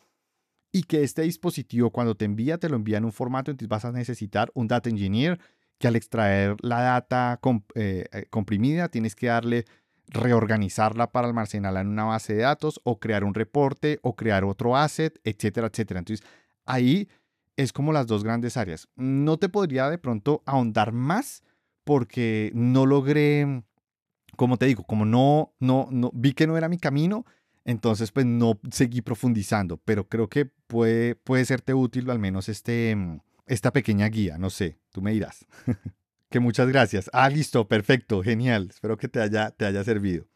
y 0.75 0.83
que 0.83 1.05
este 1.05 1.23
dispositivo 1.23 1.91
cuando 1.91 2.17
te 2.17 2.25
envía 2.25 2.59
te 2.59 2.69
lo 2.69 2.75
envía 2.75 2.99
en 2.99 3.05
un 3.05 3.13
formato, 3.13 3.53
entonces 3.53 3.69
vas 3.69 3.85
a 3.85 3.93
necesitar 3.93 4.51
un 4.55 4.67
data 4.67 4.91
engineer 4.91 5.39
que 5.79 5.87
al 5.87 5.95
extraer 5.95 6.57
la 6.63 6.81
data 6.81 7.39
eh, 7.77 8.07
eh, 8.11 8.27
comprimida 8.29 8.89
tienes 8.89 9.15
que 9.15 9.29
darle 9.29 9.67
reorganizarla 10.09 11.13
para 11.13 11.29
almacenarla 11.29 11.81
en 11.81 11.87
una 11.87 12.07
base 12.07 12.35
de 12.35 12.43
datos 12.43 12.81
o 12.83 12.99
crear 12.99 13.23
un 13.23 13.35
reporte 13.35 14.01
o 14.03 14.17
crear 14.17 14.43
otro 14.43 14.77
asset, 14.77 15.21
etcétera, 15.23 15.69
etcétera. 15.69 16.01
Entonces 16.01 16.27
ahí 16.67 17.09
es 17.57 17.73
como 17.73 17.93
las 17.93 18.09
dos 18.09 18.25
grandes 18.25 18.57
áreas. 18.57 18.89
No 18.97 19.37
te 19.39 19.49
podría 19.49 19.89
de 19.89 19.99
pronto 19.99 20.43
ahondar 20.45 20.91
más 20.91 21.45
porque 21.85 22.51
no 22.53 22.85
logré, 22.85 23.63
como 24.37 24.57
te 24.57 24.67
digo, 24.67 24.83
como 24.83 25.05
no, 25.05 25.55
no, 25.61 25.87
no 25.93 26.11
vi 26.13 26.33
que 26.33 26.49
no 26.49 26.57
era 26.59 26.69
mi 26.69 26.79
camino, 26.79 27.25
entonces, 27.65 28.13
pues 28.13 28.27
no 28.27 28.61
seguí 28.71 29.01
profundizando, 29.01 29.79
pero 29.79 30.09
creo 30.09 30.29
que 30.29 30.45
puede, 30.45 31.15
puede 31.15 31.45
serte 31.47 31.73
útil 31.73 32.11
al 32.11 32.19
menos 32.19 32.49
este, 32.49 32.95
mm, 32.95 33.21
esta 33.47 33.73
pequeña 33.73 34.07
guía, 34.09 34.37
no 34.37 34.51
sé, 34.51 34.79
tú 34.93 35.01
me 35.01 35.13
dirás. 35.13 35.47
que 36.31 36.41
muchas 36.41 36.69
gracias. 36.69 37.09
Ah, 37.13 37.29
listo, 37.31 37.67
perfecto, 37.67 38.23
genial. 38.23 38.69
Espero 38.71 38.99
que 38.99 39.09
te 39.09 39.21
haya, 39.21 39.51
te 39.51 39.65
haya 39.65 39.83
servido. 39.83 40.27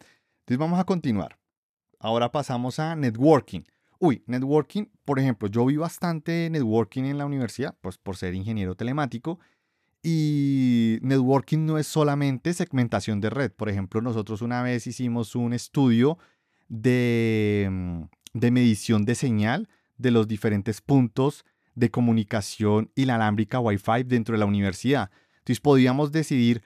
Entonces 0.41 0.59
vamos 0.59 0.81
a 0.81 0.85
continuar. 0.85 1.39
Ahora 1.99 2.33
pasamos 2.33 2.79
a 2.79 2.97
networking. 2.97 3.63
Uy, 3.99 4.23
networking, 4.27 4.85
por 5.05 5.19
ejemplo, 5.19 5.49
yo 5.49 5.67
vi 5.67 5.77
bastante 5.77 6.49
networking 6.51 7.05
en 7.05 7.19
la 7.19 7.27
universidad, 7.27 7.77
pues 7.81 7.99
por 7.99 8.17
ser 8.17 8.35
ingeniero 8.35 8.75
telemático. 8.75 9.39
Y 10.03 10.99
networking 11.03 11.67
no 11.67 11.77
es 11.77 11.89
solamente 11.89 12.55
segmentación 12.55 13.21
de 13.21 13.31
red. 13.31 13.51
Por 13.51 13.69
ejemplo, 13.69 14.01
nosotros 14.01 14.41
una 14.41 14.63
vez 14.63 14.87
hicimos 14.87 15.35
un 15.35 15.53
estudio 15.53 16.17
Mm, 16.69 18.03
de, 18.35 18.51
medición 18.51 19.05
de 19.05 19.15
señal 19.15 19.69
de 19.97 20.11
los 20.11 20.29
diferentes 20.29 20.81
puntos 20.81 21.45
de 21.75 21.91
comunicación 21.91 22.91
inalámbrica 22.95 23.61
Wi-Fi 23.61 24.03
dentro 24.05 24.35
de 24.35 24.41
la 24.41 24.47
universidad. 24.47 25.11
Entonces 25.39 25.61
podíamos 25.61 26.13
decidir 26.13 26.63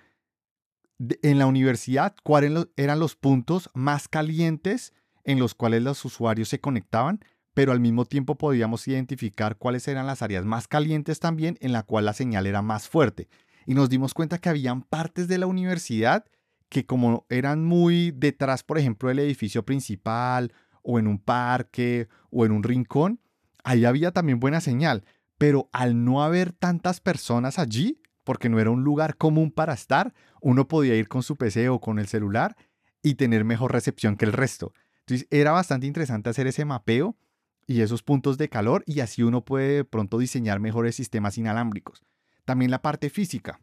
en 0.98 1.38
la 1.38 1.46
universidad 1.46 2.14
cuáles 2.22 2.68
eran 2.76 2.98
los 2.98 3.16
puntos 3.16 3.70
más 3.74 4.08
calientes 4.08 4.92
en 5.24 5.38
los 5.38 5.54
cuales 5.54 5.82
los 5.82 6.04
usuarios 6.04 6.48
se 6.48 6.60
conectaban, 6.60 7.20
pero 7.54 7.72
al 7.72 7.80
mismo 7.80 8.04
tiempo 8.04 8.36
podíamos 8.36 8.88
identificar 8.88 9.56
cuáles 9.56 9.86
eran 9.86 10.06
las 10.06 10.22
áreas 10.22 10.44
más 10.44 10.66
calientes 10.66 11.20
también 11.20 11.58
en 11.60 11.72
la 11.72 11.84
cual 11.84 12.06
la 12.06 12.12
señal 12.12 12.46
era 12.46 12.62
más 12.62 12.88
fuerte. 12.88 13.28
Y 13.66 13.74
nos 13.74 13.88
dimos 13.88 14.14
cuenta 14.14 14.38
que 14.38 14.48
habían 14.48 14.82
partes 14.82 15.28
de 15.28 15.38
la 15.38 15.46
universidad 15.46 16.24
que 16.72 16.86
como 16.86 17.26
eran 17.28 17.66
muy 17.66 18.12
detrás, 18.12 18.62
por 18.62 18.78
ejemplo, 18.78 19.10
del 19.10 19.18
edificio 19.18 19.62
principal 19.62 20.54
o 20.82 20.98
en 20.98 21.06
un 21.06 21.18
parque 21.18 22.08
o 22.30 22.46
en 22.46 22.52
un 22.52 22.62
rincón, 22.62 23.20
ahí 23.62 23.84
había 23.84 24.10
también 24.10 24.40
buena 24.40 24.62
señal. 24.62 25.04
Pero 25.36 25.68
al 25.72 26.02
no 26.02 26.24
haber 26.24 26.54
tantas 26.54 27.00
personas 27.00 27.58
allí, 27.58 28.00
porque 28.24 28.48
no 28.48 28.58
era 28.58 28.70
un 28.70 28.84
lugar 28.84 29.18
común 29.18 29.50
para 29.50 29.74
estar, 29.74 30.14
uno 30.40 30.66
podía 30.66 30.96
ir 30.96 31.08
con 31.08 31.22
su 31.22 31.36
PC 31.36 31.68
o 31.68 31.78
con 31.78 31.98
el 31.98 32.06
celular 32.06 32.56
y 33.02 33.16
tener 33.16 33.44
mejor 33.44 33.72
recepción 33.72 34.16
que 34.16 34.24
el 34.24 34.32
resto. 34.32 34.72
Entonces 35.00 35.28
era 35.30 35.52
bastante 35.52 35.86
interesante 35.86 36.30
hacer 36.30 36.46
ese 36.46 36.64
mapeo 36.64 37.18
y 37.66 37.82
esos 37.82 38.02
puntos 38.02 38.38
de 38.38 38.48
calor 38.48 38.82
y 38.86 39.00
así 39.00 39.22
uno 39.22 39.44
puede 39.44 39.84
pronto 39.84 40.16
diseñar 40.16 40.58
mejores 40.58 40.96
sistemas 40.96 41.36
inalámbricos. 41.36 42.02
También 42.46 42.70
la 42.70 42.80
parte 42.80 43.10
física. 43.10 43.60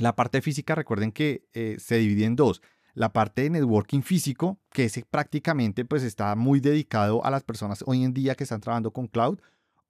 La 0.00 0.16
parte 0.16 0.40
física, 0.40 0.74
recuerden 0.74 1.12
que 1.12 1.46
eh, 1.52 1.76
se 1.78 1.98
divide 1.98 2.24
en 2.24 2.34
dos. 2.34 2.62
La 2.94 3.12
parte 3.12 3.42
de 3.42 3.50
networking 3.50 4.00
físico, 4.00 4.58
que 4.70 4.86
ese 4.86 5.04
prácticamente 5.04 5.84
pues 5.84 6.02
está 6.02 6.34
muy 6.34 6.58
dedicado 6.58 7.24
a 7.24 7.30
las 7.30 7.44
personas 7.44 7.84
hoy 7.86 8.02
en 8.02 8.14
día 8.14 8.34
que 8.34 8.44
están 8.44 8.62
trabajando 8.62 8.92
con 8.92 9.06
cloud 9.06 9.38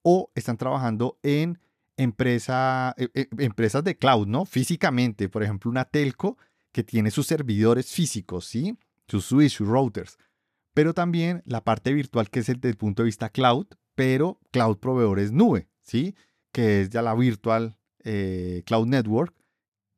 o 0.02 0.30
están 0.34 0.56
trabajando 0.56 1.18
en 1.22 1.60
empresa, 1.96 2.94
eh, 2.98 3.08
eh, 3.14 3.28
empresas 3.38 3.84
de 3.84 3.96
cloud, 3.96 4.26
¿no? 4.26 4.44
Físicamente, 4.44 5.28
por 5.28 5.44
ejemplo, 5.44 5.70
una 5.70 5.84
telco 5.84 6.36
que 6.72 6.82
tiene 6.82 7.12
sus 7.12 7.26
servidores 7.26 7.92
físicos, 7.92 8.46
¿sí? 8.46 8.76
Sus 9.06 9.26
switch, 9.26 9.52
sus 9.52 9.68
routers. 9.68 10.18
Pero 10.74 10.92
también 10.92 11.42
la 11.46 11.62
parte 11.62 11.92
virtual 11.92 12.30
que 12.30 12.40
es 12.40 12.48
el 12.48 12.58
punto 12.76 13.02
de 13.02 13.06
vista 13.06 13.28
cloud, 13.28 13.66
pero 13.94 14.40
cloud 14.50 14.78
proveedores 14.78 15.30
nube, 15.30 15.68
¿sí? 15.82 16.16
Que 16.52 16.82
es 16.82 16.90
ya 16.90 17.00
la 17.02 17.14
virtual 17.14 17.76
cloud 18.64 18.86
network 18.86 19.34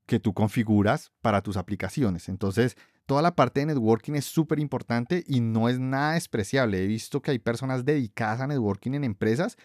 que 0.07 0.20
tú 0.20 0.34
configuras 0.34 1.12
para 1.20 1.42
tus 1.42 1.57
aplicaciones. 1.57 2.28
Entonces, 2.28 2.76
toda 3.07 3.22
la 3.22 3.34
parte 3.34 3.61
de 3.61 3.66
networking 3.66 4.14
es 4.14 4.24
súper 4.24 4.59
importante 4.59 5.24
y 5.26 5.40
no 5.40 5.68
es 5.68 5.78
nada 5.78 6.14
despreciable. 6.14 6.82
He 6.82 6.86
visto 6.86 7.22
que 7.22 7.30
hay 7.30 7.38
personas 7.38 7.84
dedicadas 7.84 8.40
a 8.40 8.46
networking 8.46 8.92
en 8.92 9.05
empresas 9.05 9.57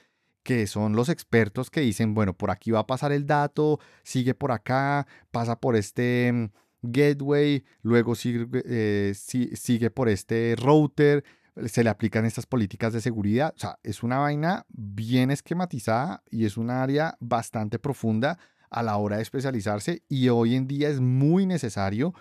que 0.44 0.66
son 0.66 0.96
los 0.96 1.10
expertos 1.10 1.70
que 1.70 1.82
dicen, 1.82 2.14
bueno, 2.14 2.34
por 2.34 2.52
aquí 2.52 2.72
va 2.72 2.80
a 2.80 2.88
pasar 2.88 3.12
el 3.12 3.26
dato, 3.26 3.82
sigue 4.04 4.34
por 4.34 4.54
acá, 4.54 5.06
pasa 5.30 5.60
por 5.60 5.76
este 5.76 6.32
mm, 6.32 6.50
gateway, 6.84 7.66
luego 7.82 8.16
sigue, 8.16 8.48
eh, 8.66 9.14
sigue 9.14 9.92
por 9.92 10.08
este 10.08 10.56
router, 10.58 11.26
se 11.66 11.84
le 11.84 11.90
aplican 11.90 12.24
estas 12.24 12.46
políticas 12.46 12.94
de 12.94 13.02
seguridad. 13.02 13.54
O 13.58 13.60
sea, 13.60 13.78
es 13.84 14.04
una 14.04 14.20
vaina 14.20 14.66
bien 14.70 15.32
esquematizada 15.32 16.24
y 16.30 16.46
es 16.46 16.56
un 16.56 16.70
área 16.70 17.18
bastante 17.20 17.78
profunda 17.78 18.40
a 18.70 18.84
la 18.84 18.98
hora 18.98 19.18
de 19.18 19.22
especializarse 19.22 20.04
y 20.08 20.30
hoy 20.30 20.56
en 20.56 20.68
día 20.68 20.90
es 20.90 21.00
muy 21.00 21.46
necesario 21.46 22.14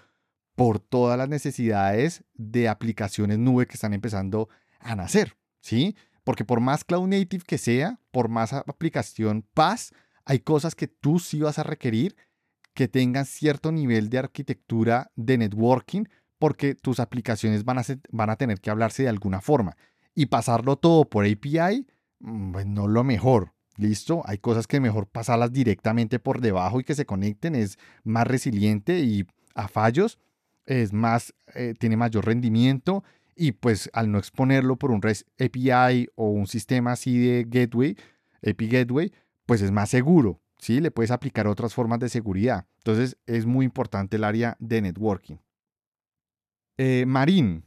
por 0.55 0.81
todas 0.81 1.19
las 1.19 1.29
necesidades 1.29 2.25
de 2.35 2.69
aplicaciones 2.69 3.39
nube 3.39 3.67
que 3.67 3.75
están 3.75 3.93
empezando 3.93 4.49
a 4.81 4.97
nacer, 4.97 5.37
¿sí? 5.61 5.97
Porque 6.25 6.45
por 6.45 6.61
más 6.61 6.85
cloud 6.85 7.07
native 7.07 7.45
que 7.47 7.59
sea, 7.59 8.01
por 8.11 8.29
más 8.29 8.53
aplicación 8.53 9.45
PaaS, 9.55 9.93
hay 10.25 10.41
cosas 10.41 10.75
que 10.75 10.89
tú 10.89 11.19
sí 11.19 11.41
vas 11.41 11.59
a 11.59 11.63
requerir 11.63 12.17
que 12.75 12.89
tengan 12.89 13.25
cierto 13.25 13.73
nivel 13.73 14.11
de 14.11 14.19
arquitectura 14.19 15.11
de 15.15 15.39
networking 15.39 16.05
porque 16.39 16.75
tus 16.75 17.01
aplicaciones 17.01 17.65
van 17.65 17.79
a, 17.79 17.83
van 18.11 18.31
a 18.31 18.37
tener 18.37 18.61
que 18.61 18.71
hablarse 18.71 19.05
de 19.05 19.09
alguna 19.09 19.41
forma. 19.41 19.77
Y 20.15 20.27
pasarlo 20.27 20.77
todo 20.77 21.09
por 21.09 21.25
API, 21.25 21.87
mm, 22.21 22.53
pues 22.53 22.67
no 22.67 22.87
lo 22.87 23.05
mejor. 23.05 23.56
Listo, 23.77 24.23
hay 24.25 24.39
cosas 24.39 24.67
que 24.67 24.81
mejor 24.81 25.07
pasarlas 25.07 25.53
directamente 25.53 26.19
por 26.19 26.41
debajo 26.41 26.81
y 26.81 26.85
que 26.85 26.95
se 26.95 27.07
conecten, 27.07 27.55
es 27.55 27.79
más 28.05 28.27
resiliente 28.27 29.01
y 29.01 29.27
a 29.55 29.69
fallos 29.69 30.19
es 30.67 30.93
más, 30.93 31.35
eh, 31.55 31.75
tiene 31.79 31.97
mayor 31.97 32.27
rendimiento 32.27 33.05
y 33.37 33.53
pues 33.53 33.89
al 33.93 34.11
no 34.11 34.19
exponerlo 34.19 34.77
por 34.77 34.91
un 34.91 35.01
REST 35.01 35.29
API 35.41 36.09
o 36.17 36.31
un 36.31 36.47
sistema 36.47 36.93
así 36.93 37.19
de 37.19 37.45
gateway, 37.49 37.97
API 38.47 38.69
gateway, 38.69 39.13
pues 39.47 39.63
es 39.63 39.71
más 39.71 39.91
seguro, 39.91 40.41
¿sí? 40.59 40.81
Le 40.81 40.91
puedes 40.91 41.11
aplicar 41.11 41.47
otras 41.47 41.73
formas 41.73 42.01
de 42.01 42.09
seguridad. 42.09 42.67
Entonces 42.79 43.17
es 43.27 43.47
muy 43.47 43.65
importante 43.65 44.17
el 44.17 44.25
área 44.25 44.57
de 44.59 44.83
networking. 44.83 45.37
Eh, 46.79 47.05
Marín, 47.07 47.65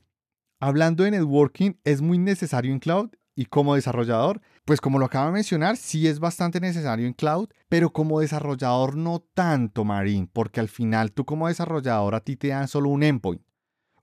hablando 0.59 1.03
de 1.03 1.11
networking, 1.11 1.73
¿es 1.83 2.01
muy 2.01 2.17
necesario 2.17 2.73
en 2.73 2.79
cloud? 2.79 3.09
Y 3.39 3.45
como 3.45 3.75
desarrollador, 3.75 4.41
pues 4.65 4.81
como 4.81 4.99
lo 4.99 5.05
acabo 5.05 5.27
de 5.27 5.31
mencionar, 5.31 5.77
sí 5.77 6.09
es 6.09 6.19
bastante 6.19 6.59
necesario 6.59 7.07
en 7.07 7.13
cloud, 7.13 7.47
pero 7.69 7.93
como 7.93 8.19
desarrollador 8.19 8.97
no 8.97 9.21
tanto, 9.33 9.85
Marín, 9.85 10.27
porque 10.27 10.59
al 10.59 10.67
final 10.67 11.13
tú 11.13 11.23
como 11.23 11.47
desarrollador 11.47 12.15
a 12.15 12.19
ti 12.19 12.35
te 12.35 12.49
dan 12.49 12.67
solo 12.67 12.89
un 12.89 13.01
endpoint, 13.01 13.41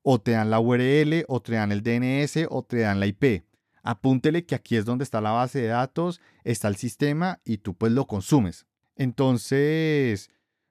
o 0.00 0.18
te 0.18 0.30
dan 0.30 0.48
la 0.48 0.58
URL, 0.58 1.26
o 1.28 1.42
te 1.42 1.52
dan 1.52 1.70
el 1.70 1.82
DNS, 1.82 2.46
o 2.48 2.62
te 2.62 2.78
dan 2.78 2.98
la 2.98 3.08
IP. 3.08 3.44
Apúntele 3.82 4.46
que 4.46 4.54
aquí 4.54 4.74
es 4.74 4.86
donde 4.86 5.04
está 5.04 5.20
la 5.20 5.32
base 5.32 5.60
de 5.60 5.68
datos, 5.68 6.22
está 6.42 6.68
el 6.68 6.76
sistema 6.76 7.42
y 7.44 7.58
tú 7.58 7.74
pues 7.74 7.92
lo 7.92 8.06
consumes. 8.06 8.64
Entonces, 8.94 10.30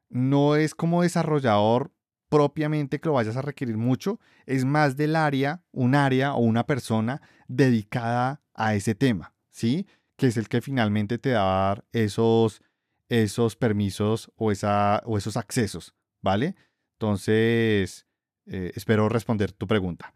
no 0.10 0.56
es 0.56 0.74
como 0.74 1.04
desarrollador 1.04 1.92
propiamente 2.30 3.00
que 3.00 3.10
lo 3.10 3.14
vayas 3.14 3.38
a 3.38 3.44
requerir 3.44 3.78
mucho, 3.78 4.20
es 4.48 4.66
más 4.66 4.98
del 4.98 5.16
área, 5.16 5.62
un 5.72 5.94
área 5.94 6.34
o 6.34 6.40
una 6.40 6.66
persona 6.66 7.22
dedicada 7.48 8.42
a 8.56 8.76
ese 8.76 8.96
tema, 8.96 9.34
¿sí? 9.50 9.88
Que 10.18 10.28
es 10.28 10.38
el 10.38 10.50
que 10.50 10.62
finalmente 10.62 11.18
te 11.18 11.32
da 11.32 11.84
esos, 11.92 12.62
esos 13.10 13.56
permisos 13.56 14.32
o, 14.36 14.52
esa, 14.52 15.02
o 15.06 15.18
esos 15.18 15.38
accesos, 15.38 15.94
¿vale? 16.22 16.56
Entonces, 16.94 18.08
eh, 18.46 18.72
espero 18.76 19.10
responder 19.10 19.52
tu 19.52 19.68
pregunta. 19.68 20.16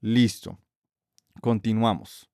Listo. 0.00 0.58
Continuamos. 1.40 2.28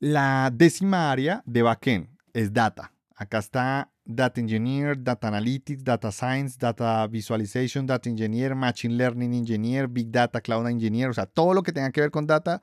La 0.00 0.50
décima 0.52 1.10
área 1.10 1.42
de 1.46 1.62
backend 1.62 2.08
es 2.32 2.52
data. 2.52 2.92
Acá 3.14 3.38
está 3.38 3.92
Data 4.04 4.40
Engineer, 4.40 5.02
Data 5.02 5.28
Analytics, 5.28 5.84
Data 5.84 6.10
Science, 6.10 6.56
Data 6.58 7.06
Visualization, 7.08 7.84
Data 7.86 8.08
Engineer, 8.08 8.54
Machine 8.54 8.94
Learning 8.94 9.34
Engineer, 9.34 9.88
Big 9.88 10.10
Data, 10.10 10.40
Cloud 10.40 10.68
Engineer, 10.68 11.10
o 11.10 11.14
sea, 11.14 11.26
todo 11.26 11.52
lo 11.52 11.62
que 11.62 11.72
tenga 11.72 11.90
que 11.90 12.00
ver 12.00 12.10
con 12.10 12.26
data 12.26 12.62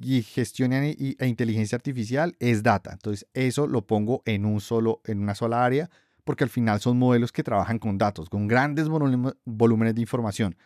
y 0.00 0.22
gestión 0.22 0.72
e, 0.72 1.16
inteligencia 1.20 1.76
artificial 1.76 2.36
es 2.38 2.62
data. 2.62 2.92
Entonces, 2.92 3.26
eso 3.34 3.66
lo 3.66 3.86
pongo 3.86 4.22
en, 4.24 4.44
un 4.44 4.60
solo, 4.60 5.00
en 5.04 5.20
una 5.20 5.34
sola 5.34 5.64
área 5.64 5.90
porque 6.24 6.44
al 6.44 6.50
final 6.50 6.80
son 6.80 6.98
modelos 6.98 7.32
que 7.32 7.42
trabajan 7.42 7.78
con 7.78 7.98
datos, 7.98 8.28
con 8.28 8.46
grandes 8.46 8.88
volúmenes 8.88 9.94
de 9.94 10.00
información. 10.00 10.56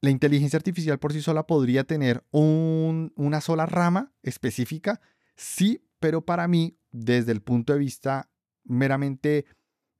La 0.00 0.10
inteligencia 0.10 0.56
artificial 0.56 0.98
por 0.98 1.12
sí 1.12 1.20
sola 1.20 1.46
podría 1.46 1.84
tener 1.84 2.24
una 2.32 3.40
sola 3.40 3.66
rama 3.66 4.12
específica, 4.22 5.00
sí, 5.36 5.84
pero 5.98 6.24
para 6.24 6.48
mí, 6.48 6.76
desde 6.90 7.32
el 7.32 7.42
punto 7.42 7.72
de 7.72 7.78
vista 7.78 8.30
meramente 8.64 9.44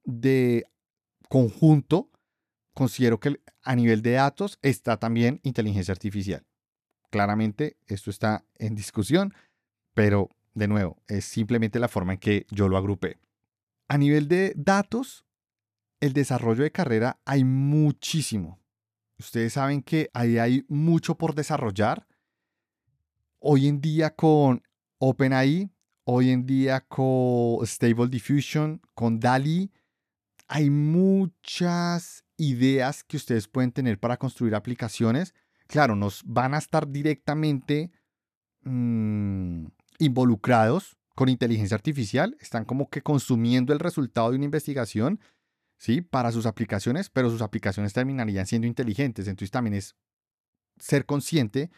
de 0.03 0.65
conjunto, 1.29 2.09
considero 2.73 3.19
que 3.19 3.39
a 3.63 3.75
nivel 3.75 4.01
de 4.01 4.11
datos 4.11 4.57
está 4.61 4.97
también 4.97 5.39
inteligencia 5.43 5.91
artificial. 5.91 6.45
Claramente 7.11 7.77
esto 7.85 8.09
está 8.09 8.43
en 8.57 8.73
discusión, 8.73 9.35
pero 9.93 10.29
de 10.55 10.67
nuevo, 10.67 10.97
es 11.07 11.25
simplemente 11.25 11.77
la 11.77 11.87
forma 11.87 12.13
en 12.13 12.19
que 12.19 12.47
yo 12.49 12.67
lo 12.67 12.77
agrupé. 12.77 13.19
A 13.87 13.99
nivel 13.99 14.27
de 14.27 14.53
datos, 14.55 15.23
el 15.99 16.13
desarrollo 16.13 16.63
de 16.63 16.71
carrera 16.71 17.19
hay 17.23 17.43
muchísimo. 17.43 18.59
Ustedes 19.19 19.53
saben 19.53 19.83
que 19.83 20.09
ahí 20.13 20.39
hay 20.39 20.65
mucho 20.67 21.15
por 21.15 21.35
desarrollar. 21.35 22.07
Hoy 23.37 23.67
en 23.67 23.79
día 23.79 24.15
con 24.15 24.63
OpenAI 24.97 25.69
Hoy 26.03 26.31
en 26.31 26.47
día 26.47 26.81
con 26.81 27.65
Stable 27.65 28.07
Diffusion, 28.07 28.81
con 28.95 29.19
DALI, 29.19 29.71
hay 30.47 30.71
muchas 30.71 32.25
ideas 32.37 33.03
que 33.03 33.17
ustedes 33.17 33.47
pueden 33.47 33.71
tener 33.71 33.99
para 33.99 34.17
construir 34.17 34.55
aplicaciones. 34.55 35.35
Claro, 35.71 35.95
nos 35.95 36.21
van 36.25 36.53
a 36.53 36.57
estar 36.57 36.89
directamente 36.89 37.91
mm, 38.63 39.67
involucrados 39.99 40.97
con 41.15 41.29
inteligencia 41.29 41.75
artificial. 41.75 42.35
Están 42.41 42.65
como 42.65 42.89
que 42.89 43.01
consumiendo 43.01 43.71
el 43.71 43.79
resultado 43.79 44.31
de 44.31 44.35
una 44.35 44.43
investigación, 44.43 45.21
¿sí? 45.77 46.01
Para 46.01 46.33
sus 46.33 46.45
aplicaciones, 46.45 47.09
pero 47.09 47.29
sus 47.29 47.41
aplicaciones 47.41 47.93
terminarían 47.93 48.47
siendo 48.47 48.67
inteligentes. 48.67 49.29
Entonces 49.29 49.49
también 49.49 49.75
es 49.75 49.95
ser 50.77 51.05
consciente 51.05 51.71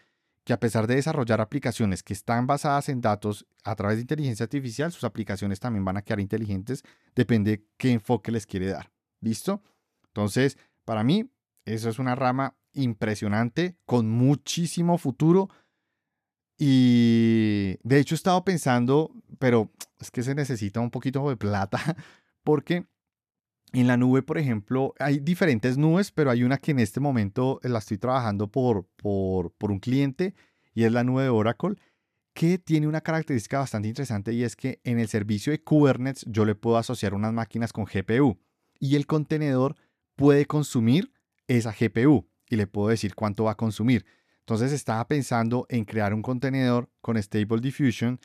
que 0.44 0.54
a 0.54 0.60
pesar 0.60 0.88
de 0.88 0.96
desarrollar 0.96 1.40
aplicaciones 1.40 2.02
que 2.02 2.14
están 2.14 2.48
basadas 2.48 2.90
en 2.90 3.00
datos 3.00 3.46
a 3.64 3.76
través 3.76 3.98
de 3.98 4.02
inteligencia 4.02 4.46
artificial, 4.46 4.92
sus 4.92 5.04
aplicaciones 5.04 5.60
también 5.60 5.86
van 5.86 5.98
a 5.98 6.02
quedar 6.02 6.20
inteligentes, 6.20 6.82
depende 7.14 7.68
qué 7.78 7.92
enfoque 7.92 8.32
les 8.32 8.48
quiere 8.48 8.70
dar. 8.70 8.92
¿Listo? 9.22 9.62
Entonces, 10.08 10.58
para 10.84 11.04
mí, 11.04 11.30
eso 11.66 11.90
es 11.90 12.00
una 12.00 12.16
rama 12.16 12.56
impresionante, 12.74 13.78
con 13.86 14.10
muchísimo 14.10 14.98
futuro. 14.98 15.50
Y 16.58 17.78
de 17.84 18.00
hecho 18.00 18.16
he 18.16 18.18
estado 18.18 18.44
pensando, 18.44 19.12
pero 19.40 19.72
es 20.00 20.12
que 20.12 20.24
se 20.24 20.36
necesita 20.36 20.80
un 20.80 20.92
poquito 20.92 21.28
de 21.30 21.38
plata, 21.38 21.80
porque 22.44 22.86
en 23.74 23.88
la 23.88 23.98
nube, 23.98 24.22
por 24.22 24.38
ejemplo, 24.38 24.94
hay 25.00 25.20
diferentes 25.20 25.78
nubes, 25.78 26.12
pero 26.12 26.30
hay 26.30 26.44
una 26.44 26.58
que 26.58 26.72
en 26.72 26.80
este 26.80 27.00
momento 27.00 27.60
la 27.64 27.80
estoy 27.80 27.98
trabajando 27.98 28.52
por, 28.52 28.88
por, 28.98 29.52
por 29.54 29.72
un 29.72 29.80
cliente 29.80 30.36
y 30.74 30.84
es 30.84 30.92
la 30.92 31.04
nube 31.04 31.24
de 31.24 31.30
Oracle, 31.30 31.76
que 32.34 32.58
tiene 32.58 32.88
una 32.88 33.02
característica 33.02 33.60
bastante 33.60 33.88
interesante 33.88 34.34
y 34.34 34.44
es 34.44 34.56
que 34.56 34.80
en 34.84 35.00
el 35.00 35.08
servicio 35.08 35.52
de 35.52 35.64
Kubernetes 35.64 36.26
yo 36.28 36.46
le 36.46 36.56
puedo 36.56 36.78
asociar 36.78 37.14
unas 37.14 37.34
máquinas 37.34 37.74
con 37.74 37.86
GPU 37.86 38.38
y 38.80 38.96
el 38.96 39.06
contenedor 39.06 39.76
puede 40.16 40.46
consumir 40.46 41.13
esa 41.58 41.74
GPU 41.74 42.28
y 42.50 42.56
le 42.56 42.68
puedo 42.68 42.90
decir 42.90 43.16
cuánto 43.16 43.46
va 43.46 43.52
a 43.52 43.58
consumir. 43.58 44.06
Entonces 44.40 44.72
estaba 44.72 45.08
pensando 45.08 45.66
en 45.70 45.86
crear 45.86 46.14
un 46.14 46.22
contenedor 46.22 46.90
con 47.02 47.22
Stable 47.22 47.62
Diffusion 47.62 48.20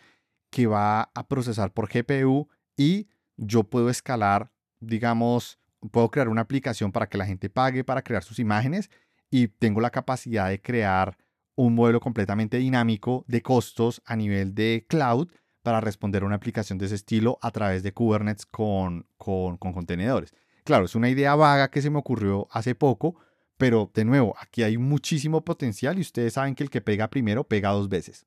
que 0.50 0.66
va 0.66 1.10
a 1.14 1.28
procesar 1.28 1.72
por 1.72 1.88
GPU 1.88 2.48
y 2.76 3.08
yo 3.36 3.64
puedo 3.64 3.90
escalar 3.90 4.50
digamos, 4.80 5.58
puedo 5.90 6.10
crear 6.10 6.28
una 6.28 6.42
aplicación 6.42 6.92
para 6.92 7.08
que 7.08 7.18
la 7.18 7.26
gente 7.26 7.50
pague 7.50 7.84
para 7.84 8.02
crear 8.02 8.22
sus 8.22 8.38
imágenes 8.38 8.90
y 9.30 9.48
tengo 9.48 9.80
la 9.80 9.90
capacidad 9.90 10.48
de 10.48 10.60
crear 10.60 11.16
un 11.54 11.74
modelo 11.74 12.00
completamente 12.00 12.58
dinámico 12.58 13.24
de 13.26 13.42
costos 13.42 14.00
a 14.04 14.16
nivel 14.16 14.54
de 14.54 14.86
cloud 14.88 15.28
para 15.62 15.80
responder 15.80 16.22
a 16.22 16.26
una 16.26 16.36
aplicación 16.36 16.78
de 16.78 16.86
ese 16.86 16.94
estilo 16.94 17.38
a 17.42 17.50
través 17.50 17.82
de 17.82 17.92
Kubernetes 17.92 18.46
con, 18.46 19.06
con, 19.16 19.56
con 19.58 19.72
contenedores. 19.72 20.32
Claro, 20.68 20.84
es 20.84 20.94
una 20.94 21.08
idea 21.08 21.34
vaga 21.34 21.70
que 21.70 21.80
se 21.80 21.88
me 21.88 21.96
ocurrió 21.96 22.46
hace 22.50 22.74
poco, 22.74 23.16
pero 23.56 23.90
de 23.94 24.04
nuevo, 24.04 24.34
aquí 24.38 24.62
hay 24.64 24.76
muchísimo 24.76 25.42
potencial 25.42 25.96
y 25.96 26.02
ustedes 26.02 26.34
saben 26.34 26.54
que 26.54 26.62
el 26.62 26.68
que 26.68 26.82
pega 26.82 27.08
primero 27.08 27.48
pega 27.48 27.70
dos 27.70 27.88
veces. 27.88 28.26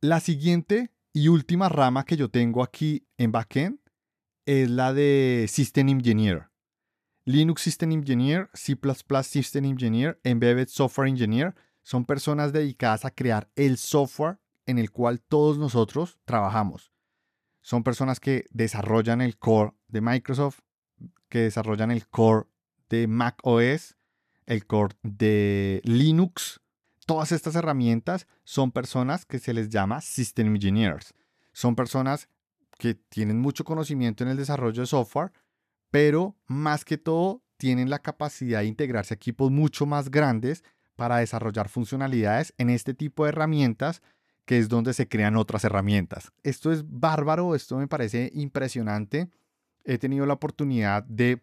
La 0.00 0.20
siguiente 0.20 0.92
y 1.12 1.26
última 1.26 1.68
rama 1.68 2.04
que 2.04 2.16
yo 2.16 2.30
tengo 2.30 2.62
aquí 2.62 3.08
en 3.18 3.32
backend 3.32 3.80
es 4.44 4.70
la 4.70 4.92
de 4.92 5.46
System 5.48 5.88
Engineer. 5.88 6.50
Linux 7.24 7.62
System 7.62 7.90
Engineer, 7.90 8.48
C++ 8.54 8.78
System 9.24 9.64
Engineer, 9.64 10.20
Embedded 10.22 10.68
Software 10.68 11.08
Engineer 11.08 11.56
son 11.82 12.04
personas 12.04 12.52
dedicadas 12.52 13.04
a 13.04 13.10
crear 13.10 13.50
el 13.56 13.76
software 13.76 14.38
en 14.66 14.78
el 14.78 14.92
cual 14.92 15.20
todos 15.20 15.58
nosotros 15.58 16.20
trabajamos. 16.26 16.92
Son 17.60 17.82
personas 17.82 18.20
que 18.20 18.44
desarrollan 18.52 19.20
el 19.20 19.36
core 19.36 19.72
de 19.88 20.00
Microsoft, 20.00 20.60
que 21.28 21.40
desarrollan 21.40 21.90
el 21.90 22.06
core 22.08 22.46
de 22.88 23.06
Mac 23.06 23.38
OS, 23.42 23.96
el 24.46 24.66
core 24.66 24.96
de 25.02 25.80
Linux. 25.84 26.60
Todas 27.06 27.32
estas 27.32 27.54
herramientas 27.54 28.26
son 28.44 28.72
personas 28.72 29.24
que 29.24 29.38
se 29.38 29.52
les 29.52 29.68
llama 29.68 30.00
System 30.00 30.54
Engineers. 30.54 31.14
Son 31.52 31.76
personas 31.76 32.28
que 32.78 32.94
tienen 32.94 33.40
mucho 33.40 33.64
conocimiento 33.64 34.24
en 34.24 34.30
el 34.30 34.36
desarrollo 34.36 34.82
de 34.82 34.86
software, 34.86 35.32
pero 35.90 36.36
más 36.46 36.84
que 36.84 36.98
todo 36.98 37.42
tienen 37.56 37.90
la 37.90 38.00
capacidad 38.00 38.60
de 38.60 38.66
integrarse 38.66 39.14
a 39.14 39.16
equipos 39.16 39.50
mucho 39.50 39.86
más 39.86 40.10
grandes 40.10 40.62
para 40.94 41.18
desarrollar 41.18 41.68
funcionalidades 41.68 42.54
en 42.58 42.70
este 42.70 42.94
tipo 42.94 43.24
de 43.24 43.30
herramientas, 43.30 44.02
que 44.44 44.58
es 44.58 44.68
donde 44.68 44.94
se 44.94 45.08
crean 45.08 45.36
otras 45.36 45.64
herramientas. 45.64 46.32
Esto 46.42 46.72
es 46.72 46.84
bárbaro, 46.86 47.54
esto 47.54 47.76
me 47.78 47.88
parece 47.88 48.30
impresionante. 48.34 49.28
He 49.86 49.98
tenido 49.98 50.26
la 50.26 50.34
oportunidad 50.34 51.04
de 51.04 51.42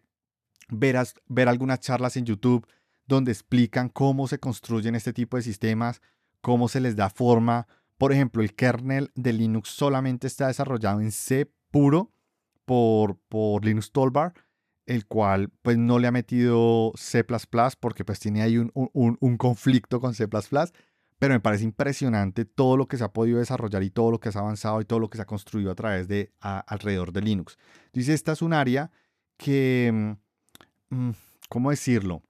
ver, 0.68 0.96
ver 1.26 1.48
algunas 1.48 1.80
charlas 1.80 2.16
en 2.16 2.26
YouTube 2.26 2.66
donde 3.06 3.32
explican 3.32 3.88
cómo 3.88 4.28
se 4.28 4.38
construyen 4.38 4.94
este 4.94 5.12
tipo 5.12 5.36
de 5.36 5.42
sistemas, 5.42 6.00
cómo 6.40 6.68
se 6.68 6.80
les 6.80 6.94
da 6.94 7.10
forma, 7.10 7.66
por 7.98 8.12
ejemplo, 8.12 8.42
el 8.42 8.54
kernel 8.54 9.10
de 9.14 9.32
Linux 9.32 9.68
solamente 9.70 10.26
está 10.26 10.48
desarrollado 10.48 11.00
en 11.00 11.12
C 11.12 11.50
puro 11.70 12.10
por, 12.64 13.16
por 13.28 13.64
Linux 13.64 13.92
Toolbar, 13.92 14.34
el 14.86 15.06
cual 15.06 15.50
pues 15.62 15.78
no 15.78 15.98
le 15.98 16.08
ha 16.08 16.12
metido 16.12 16.92
C++ 16.96 17.24
porque 17.80 18.04
pues 18.04 18.20
tiene 18.20 18.42
ahí 18.42 18.58
un, 18.58 18.70
un, 18.74 19.36
conflicto 19.36 20.00
con 20.00 20.14
C++, 20.14 20.28
pero 21.18 21.34
me 21.34 21.40
parece 21.40 21.64
impresionante 21.64 22.44
todo 22.44 22.76
lo 22.76 22.86
que 22.86 22.96
se 22.96 23.04
ha 23.04 23.12
podido 23.12 23.38
desarrollar 23.38 23.82
y 23.82 23.90
todo 23.90 24.10
lo 24.10 24.20
que 24.20 24.32
se 24.32 24.38
ha 24.38 24.42
avanzado 24.42 24.80
y 24.80 24.84
todo 24.84 24.98
lo 24.98 25.08
que 25.08 25.16
se 25.16 25.22
ha 25.22 25.26
construido 25.26 25.70
a 25.70 25.74
través 25.74 26.08
de 26.08 26.32
alrededor 26.40 27.12
de 27.12 27.22
Linux. 27.22 27.56
Entonces 27.86 28.14
esta 28.14 28.32
es 28.32 28.42
un 28.42 28.52
área 28.52 28.90
que, 29.36 30.16
mm, 30.90 30.96
mm, 30.96 31.14
¿cómo 31.48 31.70
decirlo? 31.70 32.22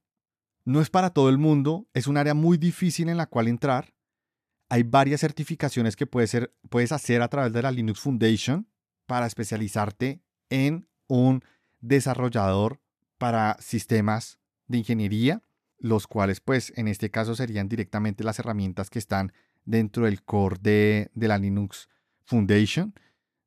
No 0.63 0.81
es 0.81 0.89
para 0.89 1.11
todo 1.11 1.29
el 1.29 1.37
mundo, 1.37 1.87
es 1.93 2.07
un 2.07 2.17
área 2.17 2.33
muy 2.33 2.57
difícil 2.57 3.09
en 3.09 3.17
la 3.17 3.27
cual 3.27 3.47
entrar, 3.47 3.93
hay 4.69 4.83
varias 4.83 5.21
certificaciones 5.21 5.95
que 5.95 6.07
puedes 6.07 6.91
hacer 6.91 7.21
a 7.21 7.27
través 7.27 7.53
de 7.53 7.61
la 7.61 7.71
Linux 7.71 7.99
Foundation 7.99 8.67
para 9.05 9.27
especializarte 9.27 10.21
en 10.49 10.87
un 11.07 11.43
desarrollador 11.81 12.81
para 13.17 13.57
sistemas 13.59 14.39
de 14.67 14.79
ingeniería, 14.79 15.43
los 15.85 16.07
cuales 16.07 16.41
pues 16.41 16.73
en 16.77 16.87
este 16.87 17.11
caso 17.11 17.35
serían 17.35 17.69
directamente 17.69 18.23
las 18.23 18.39
herramientas 18.39 18.89
que 18.89 18.97
están 18.97 19.31
dentro 19.65 20.05
del 20.05 20.23
core 20.23 20.57
de, 20.59 21.11
la 21.13 21.37
Linux 21.37 21.89
Foundation. 22.23 22.95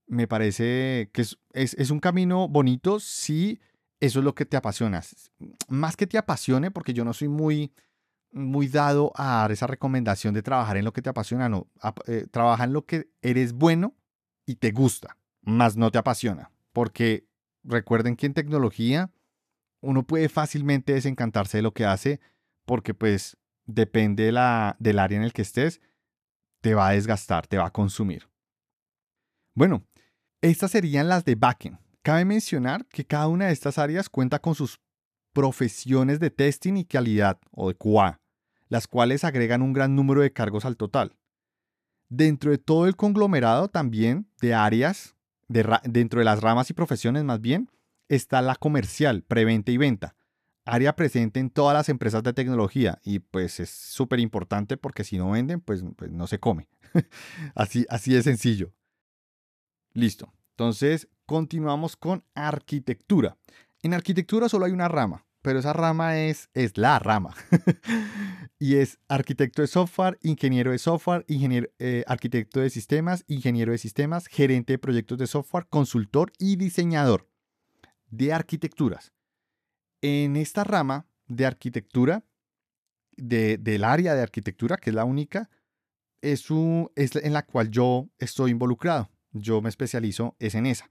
Me 0.07 0.29
parece 0.29 1.11
que 1.13 1.23
es, 1.23 1.37
es, 1.53 1.91
un 1.91 1.99
camino 1.99 2.47
bonito, 2.47 3.01
sí, 3.01 3.61
eso 3.99 4.21
es 4.21 4.25
lo 4.25 4.37
que 4.37 4.47
te 4.47 4.57
apasiona. 4.57 5.03
Más 5.69 5.97
que 5.97 6.07
te 6.07 6.17
apasione, 6.17 6.71
porque 6.71 6.95
yo 6.95 7.05
no 7.05 7.13
soy 7.13 7.27
muy, 7.27 7.73
muy 8.31 8.69
dado 8.69 9.11
a 9.17 9.41
dar 9.41 9.53
esa 9.53 9.67
recomendación 9.67 10.33
de 10.33 10.43
trabajar 10.43 10.77
en 10.77 10.85
lo 10.85 10.93
que 10.93 11.03
te 11.03 11.11
apasiona, 11.11 11.49
no. 11.49 11.67
Eh, 12.07 12.29
trabaja 12.31 12.65
en 12.65 12.73
lo 12.73 12.87
que 12.87 13.11
eres 13.21 13.53
bueno 13.53 13.97
y 14.47 14.57
te 14.57 14.71
gusta, 14.71 15.17
más 15.43 15.77
no 15.77 15.91
te 15.91 15.99
apasiona. 15.99 16.53
Porque 16.73 17.27
recuerden 17.65 18.15
que 18.15 18.27
en 18.27 18.35
tecnología 18.35 19.11
uno 19.81 20.03
puede 20.05 20.29
fácilmente 20.29 20.95
desencantarse 20.95 21.59
de 21.59 21.63
lo 21.63 21.73
que 21.73 21.85
hace 21.85 22.21
porque 22.65 22.95
pues 22.95 23.37
depende 23.67 24.31
la, 24.33 24.77
del 24.79 24.99
área 24.99 25.19
en 25.19 25.25
el 25.25 25.33
que 25.33 25.43
estés, 25.43 25.81
te 26.61 26.75
va 26.75 26.89
a 26.89 26.93
desgastar, 26.93 27.47
te 27.47 27.59
va 27.59 27.67
a 27.67 27.73
consumir. 27.73 28.29
Bueno, 29.55 29.85
estas 30.41 30.73
serían 30.73 31.09
las 31.09 31.25
de 31.25 31.35
backend. 31.35 31.79
Cabe 32.03 32.25
mencionar 32.25 32.87
que 32.87 33.07
cada 33.07 33.29
una 33.29 33.47
de 33.47 33.53
estas 33.53 33.79
áreas 33.79 34.09
cuenta 34.09 34.39
con 34.39 34.55
sus 34.55 34.81
profesiones 35.33 36.21
de 36.21 36.31
testing 36.31 36.77
y 36.77 36.85
calidad 36.85 37.41
o 37.51 37.69
de 37.69 37.75
QA, 37.75 38.21
las 38.69 38.87
cuales 38.87 39.25
agregan 39.25 39.63
un 39.63 39.73
gran 39.73 39.95
número 39.95 40.21
de 40.21 40.33
cargos 40.33 40.65
al 40.65 40.77
total. 40.77 41.17
Dentro 42.09 42.51
de 42.51 42.59
todo 42.59 42.87
el 42.87 42.97
conglomerado 42.97 43.69
también 43.69 44.29
de 44.41 44.55
áreas, 44.55 45.17
dentro 45.49 46.21
de 46.21 46.25
las 46.25 46.41
ramas 46.41 46.71
y 46.71 46.75
profesiones 46.75 47.25
más 47.25 47.41
bien, 47.41 47.71
está 48.09 48.43
la 48.43 48.57
comercial, 48.57 49.23
preventa 49.23 49.71
y 49.71 49.77
venta, 49.77 50.17
área 50.69 50.95
presente 50.97 51.41
en 51.41 51.51
todas 51.51 51.75
las 51.75 51.89
empresas 51.89 52.23
de 52.23 52.33
tecnología 52.33 53.01
y 53.03 53.21
pues 53.21 53.61
es 53.61 53.71
súper 53.71 54.21
importante 54.21 54.77
porque 54.77 55.05
si 55.05 55.17
no 55.19 55.31
venden, 55.31 55.61
pues, 55.61 55.83
pues 55.97 56.11
no 56.11 56.27
se 56.27 56.39
come. 56.39 56.69
así, 57.55 57.87
así 57.89 58.13
de 58.13 58.23
sencillo. 58.23 58.73
Listo. 59.93 60.33
Entonces, 60.51 61.09
continuamos 61.25 61.97
con 61.97 62.25
arquitectura. 62.35 63.37
En 63.83 63.95
arquitectura 63.95 64.49
solo 64.49 64.67
hay 64.67 64.73
una 64.73 64.89
rama, 64.89 65.25
pero 65.41 65.61
esa 65.61 65.73
rama 65.73 66.19
es, 66.19 66.51
es 66.53 66.77
la 66.77 66.99
rama. 66.99 67.35
y 68.59 68.77
es 68.77 68.99
arquitecto 69.09 69.63
de 69.63 69.69
software, 69.69 70.19
ingeniero 70.21 70.73
de 70.73 70.79
software, 70.79 71.25
ingeniero, 71.29 71.69
eh, 71.79 72.05
arquitecto 72.07 72.61
de 72.61 72.71
sistemas, 72.71 73.25
ingeniero 73.29 73.73
de 73.73 73.79
sistemas, 73.79 74.27
gerente 74.27 74.75
de 74.75 74.79
proyectos 74.79 75.19
de 75.19 75.27
software, 75.27 75.67
consultor 75.69 76.33
y 76.39 76.57
diseñador 76.57 77.28
de 78.11 78.33
arquitecturas. 78.33 79.13
En 80.01 80.37
esta 80.37 80.65
rama 80.65 81.07
de 81.27 81.47
arquitectura, 81.47 82.25
del 83.17 83.85
área 83.85 84.15
de 84.15 84.23
arquitectura, 84.23 84.77
que 84.77 84.91
es 84.91 84.97
la 84.97 85.05
única, 85.05 85.51
es, 86.21 86.47
es 86.95 87.17
en 87.17 87.33
la 87.33 87.45
cual 87.45 87.71
yo 87.71 88.09
estoy 88.19 88.53
involucrado. 88.53 89.11
Yo 89.33 89.61
me 89.61 89.69
especializo 89.69 90.37
es 90.39 90.55
en 90.55 90.67
esa. 90.67 90.91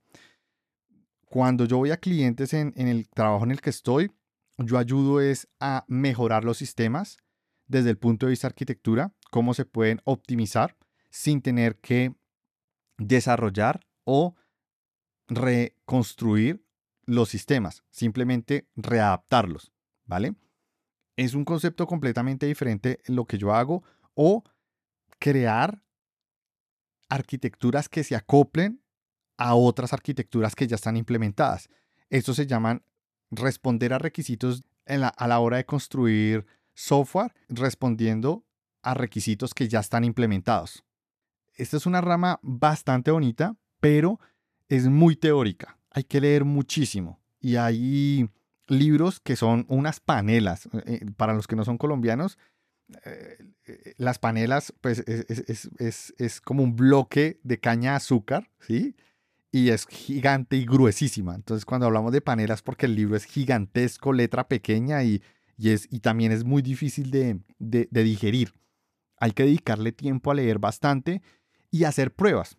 Cuando 1.26 1.66
yo 1.66 1.78
voy 1.78 1.92
a 1.92 1.98
clientes 1.98 2.54
en, 2.54 2.74
en 2.76 2.88
el 2.88 3.10
trabajo 3.10 3.44
en 3.44 3.52
el 3.52 3.62
que 3.62 3.70
estoy, 3.70 4.12
yo 4.58 4.78
ayudo 4.78 5.22
es 5.22 5.48
a 5.60 5.86
mejorar 5.88 6.44
los 6.44 6.58
sistemas 6.58 7.18
desde 7.68 7.90
el 7.90 7.98
punto 7.98 8.26
de 8.26 8.32
vista 8.32 8.48
de 8.48 8.54
arquitectura, 8.54 9.14
cómo 9.30 9.54
se 9.54 9.66
pueden 9.66 10.02
optimizar 10.06 10.78
sin 11.10 11.42
tener 11.42 11.78
que 11.80 12.16
desarrollar 12.98 13.82
o 14.04 14.36
reconstruir 15.28 16.66
los 17.08 17.30
sistemas, 17.30 17.84
simplemente 17.90 18.68
readaptarlos, 18.76 19.72
¿vale? 20.06 20.36
Es 21.16 21.34
un 21.34 21.46
concepto 21.46 21.88
completamente 21.88 22.46
diferente 22.46 23.00
en 23.06 23.16
lo 23.16 23.26
que 23.26 23.40
yo 23.40 23.54
hago 23.54 23.84
o 24.14 24.44
crear 25.18 25.82
arquitecturas 27.10 27.90
que 27.90 28.04
se 28.04 28.16
acoplen 28.16 28.84
a 29.38 29.56
otras 29.56 29.94
arquitecturas 29.94 30.54
que 30.54 30.68
ya 30.68 30.76
están 30.76 30.98
implementadas. 30.98 31.70
Estos 32.10 32.36
se 32.36 32.46
llaman 32.46 32.84
responder 33.32 33.94
a 33.94 34.00
requisitos 34.00 34.64
a 34.86 35.28
la 35.28 35.40
hora 35.40 35.58
de 35.58 35.66
construir 35.66 36.46
software, 36.74 37.34
respondiendo 37.48 38.46
a 38.82 38.94
requisitos 38.94 39.54
que 39.54 39.68
ya 39.68 39.80
están 39.80 40.04
implementados. 40.04 40.84
Esta 41.56 41.78
es 41.78 41.86
una 41.86 42.02
rama 42.02 42.40
bastante 42.44 43.12
bonita, 43.12 43.56
pero 43.80 44.20
es 44.68 44.88
muy 44.88 45.16
teórica 45.16 45.77
hay 45.98 46.04
que 46.04 46.22
leer 46.22 46.46
muchísimo. 46.46 47.20
Y 47.40 47.56
hay 47.56 48.30
libros 48.68 49.20
que 49.20 49.36
son 49.36 49.66
unas 49.68 50.00
panelas. 50.00 50.68
Eh, 50.68 50.82
eh, 50.86 51.06
para 51.18 51.34
los 51.34 51.48
que 51.48 51.56
no 51.56 51.66
son 51.66 51.80
colombianos, 51.80 52.38
eh, 53.04 53.38
las 53.98 54.20
panelas, 54.20 54.74
pues 54.80 55.00
es, 55.00 56.42
como 56.42 56.62
un 56.62 56.76
bloque 56.76 57.40
de 57.44 57.60
caña 57.60 57.92
de 57.92 57.98
azúcar, 57.98 58.48
¿sí? 58.60 58.96
Y 59.52 59.70
es 59.70 59.88
gigante 59.88 60.56
y 60.56 60.66
gruesísima. 60.66 61.34
Entonces, 61.34 61.66
cuando 61.66 61.88
hablamos 61.88 62.12
de 62.12 62.22
panelas, 62.22 62.62
porque 62.62 62.86
el 62.86 62.94
libro 62.94 63.16
es 63.16 63.26
gigantesco, 63.26 64.14
letra 64.14 64.48
pequeña 64.48 65.04
y, 65.04 65.24
es, 65.58 65.88
y 65.90 66.02
también 66.02 66.32
es 66.32 66.44
muy 66.44 66.62
difícil 66.62 67.10
de, 67.10 67.40
de 67.58 68.04
digerir. 68.04 68.54
Hay 69.20 69.32
que 69.32 69.44
dedicarle 69.44 69.94
tiempo 69.94 70.30
a 70.30 70.36
leer 70.36 70.60
bastante 70.60 71.24
y 71.72 71.86
hacer 71.86 72.14
pruebas. 72.14 72.56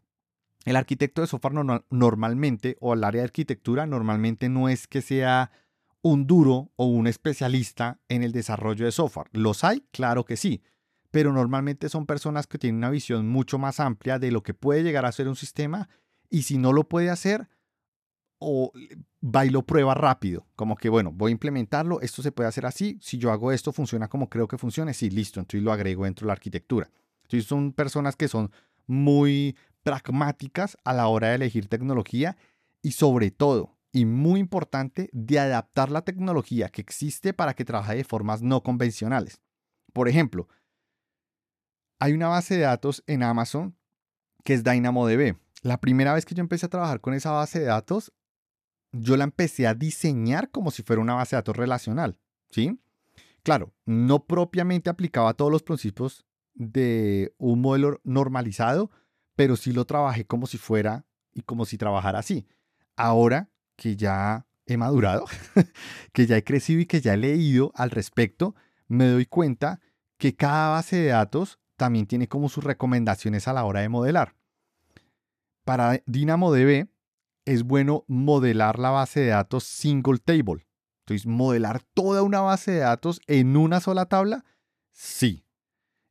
El 0.69 0.77
arquitecto 0.77 1.23
de 1.23 1.27
software 1.27 1.55
normalmente, 1.89 2.77
o 2.81 2.93
el 2.93 3.03
área 3.03 3.23
de 3.23 3.29
arquitectura, 3.29 3.87
normalmente 3.87 4.51
no 4.51 4.69
es 4.69 4.87
que 4.87 5.01
sea 5.01 5.51
un 6.03 6.27
duro 6.27 6.73
o 6.77 6.85
un 6.85 7.07
especialista 7.07 8.01
en 8.11 8.23
el 8.23 8.33
desarrollo 8.33 8.85
de 8.85 8.93
software. 8.93 9.29
¿Los 9.33 9.64
hay? 9.64 9.87
Claro 9.93 10.27
que 10.27 10.37
sí, 10.37 10.61
pero 11.11 11.33
normalmente 11.33 11.89
son 11.89 12.05
personas 12.05 12.47
que 12.47 12.59
tienen 12.59 12.77
una 12.77 12.91
visión 12.91 13.27
mucho 13.29 13.59
más 13.59 13.81
amplia 13.81 14.19
de 14.19 14.31
lo 14.31 14.43
que 14.43 14.53
puede 14.53 14.83
llegar 14.83 15.07
a 15.07 15.12
ser 15.12 15.27
un 15.27 15.37
sistema 15.37 15.89
y 16.29 16.43
si 16.43 16.59
no 16.59 16.75
lo 16.75 16.87
puede 16.87 17.09
hacer, 17.09 17.49
o 18.39 18.71
va 19.25 19.47
y 19.47 19.49
lo 19.49 19.62
prueba 19.64 19.95
rápido, 19.95 20.47
como 20.55 20.77
que 20.77 20.91
bueno, 20.91 21.12
voy 21.12 21.31
a 21.31 21.33
implementarlo, 21.33 22.03
esto 22.03 22.21
se 22.21 22.31
puede 22.31 22.51
hacer 22.51 22.66
así, 22.66 22.99
si 23.01 23.16
yo 23.16 23.33
hago 23.33 23.53
esto 23.53 23.73
funciona 23.73 24.09
como 24.09 24.29
creo 24.29 24.47
que 24.47 24.59
funcione, 24.59 24.93
sí, 24.93 25.09
listo, 25.09 25.41
entonces 25.41 25.62
lo 25.62 25.73
agrego 25.73 26.05
dentro 26.05 26.27
de 26.27 26.29
la 26.29 26.35
arquitectura. 26.35 26.91
Entonces 27.23 27.49
son 27.49 27.73
personas 27.73 28.16
que 28.16 28.29
son 28.29 28.51
muy 28.89 29.57
pragmáticas 29.83 30.76
a 30.85 30.93
la 30.93 31.09
hora 31.09 31.29
de 31.29 31.37
elegir 31.37 31.68
tecnología 31.68 32.37
y 32.83 32.93
sobre 32.93 33.31
todo, 33.31 33.76
y 33.93 34.05
muy 34.05 34.41
importante, 34.41 35.11
de 35.12 35.39
adaptar 35.39 35.91
la 35.91 36.03
tecnología 36.03 36.68
que 36.68 36.81
existe 36.81 37.33
para 37.33 37.55
que 37.55 37.64
trabaje 37.64 37.97
de 37.97 38.05
formas 38.05 38.43
no 38.43 38.62
convencionales. 38.62 39.41
Por 39.93 40.09
ejemplo, 40.09 40.49
hay 41.99 42.12
una 42.12 42.29
base 42.29 42.57
de 42.57 42.62
datos 42.62 43.03
en 43.07 43.22
Amazon 43.22 43.76
que 44.45 44.55
es 44.55 44.64
DynamoDB. 44.64 45.37
La 45.62 45.81
primera 45.81 46.14
vez 46.14 46.24
que 46.24 46.35
yo 46.35 46.41
empecé 46.41 46.66
a 46.66 46.70
trabajar 46.70 47.01
con 47.01 47.14
esa 47.14 47.33
base 47.33 47.61
de 47.61 47.66
datos, 47.66 48.12
yo 48.93 49.16
la 49.16 49.24
empecé 49.24 49.66
a 49.66 49.74
diseñar 49.74 50.51
como 50.51 50.70
si 50.70 50.83
fuera 50.83 51.03
una 51.03 51.14
base 51.14 51.35
de 51.35 51.39
datos 51.39 51.57
relacional, 51.57 52.18
¿sí? 52.51 52.81
Claro, 53.43 53.72
no 53.85 54.24
propiamente 54.24 54.91
aplicaba 54.91 55.35
todos 55.35 55.51
los 55.51 55.62
principios 55.62 56.24
de 56.55 57.35
un 57.39 57.61
modelo 57.61 58.01
normalizado, 58.05 58.91
pero 59.39 59.55
sí 59.55 59.70
lo 59.70 59.84
trabajé 59.84 60.24
como 60.26 60.49
si 60.49 60.59
fuera 60.59 61.07
y 61.32 61.43
como 61.43 61.64
si 61.64 61.78
trabajara 61.78 62.18
así. 62.18 62.49
Ahora 62.97 63.53
que 63.76 63.95
ya 63.95 64.49
he 64.66 64.76
madurado, 64.76 65.26
que 66.12 66.26
ya 66.26 66.36
he 66.36 66.43
crecido 66.43 66.80
y 66.80 66.86
que 66.86 67.01
ya 67.01 67.14
he 67.14 67.16
leído 67.16 67.70
al 67.76 67.93
respecto, 67.93 68.57
me 68.89 69.07
doy 69.07 69.26
cuenta 69.26 69.78
que 70.16 70.34
cada 70.34 70.70
base 70.70 70.97
de 70.97 71.11
datos 71.11 71.61
también 71.76 72.09
tiene 72.09 72.26
como 72.26 72.49
sus 72.49 72.64
recomendaciones 72.64 73.47
a 73.47 73.53
la 73.53 73.64
hora 73.64 73.78
de 73.78 73.89
modelar. 73.89 74.34
Para 75.64 76.03
DynamoDB 76.07 76.89
es 77.45 77.62
bueno 77.62 78.05
modelar 78.09 78.80
la 78.80 78.91
base 78.91 79.20
de 79.20 79.28
datos 79.28 79.62
single 79.62 80.18
table. 80.18 80.66
Entonces, 81.07 81.28
modelar 81.28 81.80
toda 81.95 82.24
una 82.24 82.41
base 82.41 82.72
de 82.72 82.80
datos 82.80 83.20
en 83.28 83.57
una 83.57 83.78
sola 83.78 84.07
tabla, 84.07 84.45
sí, 84.91 85.45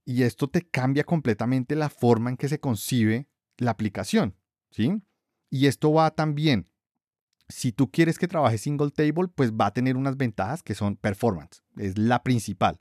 y 0.08 0.24
esto 0.24 0.47
te 0.47 0.62
cambia 0.62 1.03
completamente 1.03 1.76
la 1.76 1.89
forma 1.89 2.30
en 2.30 2.38
que 2.38 2.47
se 2.47 2.62
concibe 2.62 3.28
la 3.58 3.72
aplicación, 3.72 4.38
¿sí? 4.72 5.01
Y 5.49 5.68
esto 5.68 5.91
va 5.91 6.12
también, 6.12 6.70
si 7.49 7.74
tú 7.74 7.91
quieres 7.91 8.18
que 8.18 8.30
trabaje 8.30 8.58
single 8.58 8.91
table, 8.91 9.28
pues 9.28 9.51
va 9.51 9.66
a 9.66 9.74
tener 9.74 9.97
unas 9.97 10.16
ventajas 10.16 10.64
que 10.64 10.76
son 10.76 10.95
performance, 10.95 11.62
es 11.76 11.97
la 11.97 12.24
principal. 12.24 12.80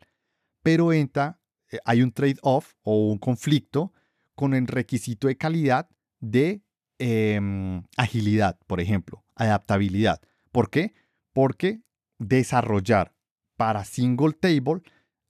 Pero 0.62 0.92
entra, 0.92 1.40
eh, 1.72 1.78
hay 1.84 2.02
un 2.02 2.12
trade-off 2.12 2.74
o 2.82 3.10
un 3.10 3.18
conflicto 3.18 3.92
con 4.36 4.54
el 4.54 4.68
requisito 4.68 5.26
de 5.26 5.36
calidad 5.36 5.88
de 6.20 6.62
em, 7.00 7.82
agilidad, 7.96 8.56
por 8.68 8.80
ejemplo, 8.80 9.24
adaptabilidad. 9.34 10.20
¿Por 10.52 10.70
qué? 10.70 10.94
Porque 11.32 11.82
desarrollar 12.18 13.16
para 13.56 13.84
single 13.84 14.32
table 14.32 14.82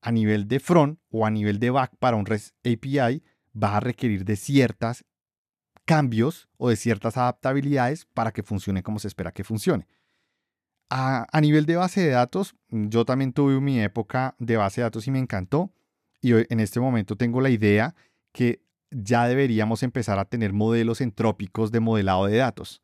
a 0.07 0.13
nivel 0.13 0.47
de 0.47 0.61
front 0.61 1.01
o 1.11 1.27
a 1.27 1.31
nivel 1.31 1.59
de 1.59 1.71
back 1.71 1.97
para 1.99 2.17
un 2.17 2.27
REST 2.27 2.55
API 2.65 3.25
va 3.61 3.77
a 3.77 3.81
requerir 3.81 4.25
de 4.25 4.37
ciertos 4.37 5.05
cambios 5.85 6.49
o 6.59 6.69
de 6.69 6.77
ciertas 6.77 7.17
adaptabilidades 7.17 8.05
para 8.15 8.31
que 8.31 8.45
funcione 8.45 8.85
como 8.85 9.01
se 9.01 9.09
espera 9.09 9.33
que 9.33 9.43
funcione. 9.43 9.89
A, 10.91 11.27
a, 11.33 11.41
nivel 11.41 11.67
de 11.67 11.75
base 11.75 12.03
de 12.03 12.11
datos, 12.11 12.55
yo 12.69 13.05
también 13.05 13.33
tuve 13.33 13.61
mi 13.61 13.81
época 13.81 14.37
de 14.39 14.57
base 14.57 14.81
de 14.81 14.85
datos 14.85 15.09
y 15.09 15.11
me 15.11 15.19
encantó. 15.19 15.73
Y 16.21 16.35
hoy, 16.35 16.47
en 16.51 16.61
este 16.61 16.79
momento 16.79 17.17
tengo 17.17 17.41
la 17.41 17.51
idea 17.51 17.97
que 18.31 18.63
ya 18.93 19.27
deberíamos 19.27 19.83
empezar 19.83 20.21
a 20.21 20.25
tener 20.27 20.53
modelos 20.53 21.01
entrópicos 21.01 21.73
de 21.73 21.81
modelado 21.81 22.27
de 22.27 22.37
datos. 22.37 22.81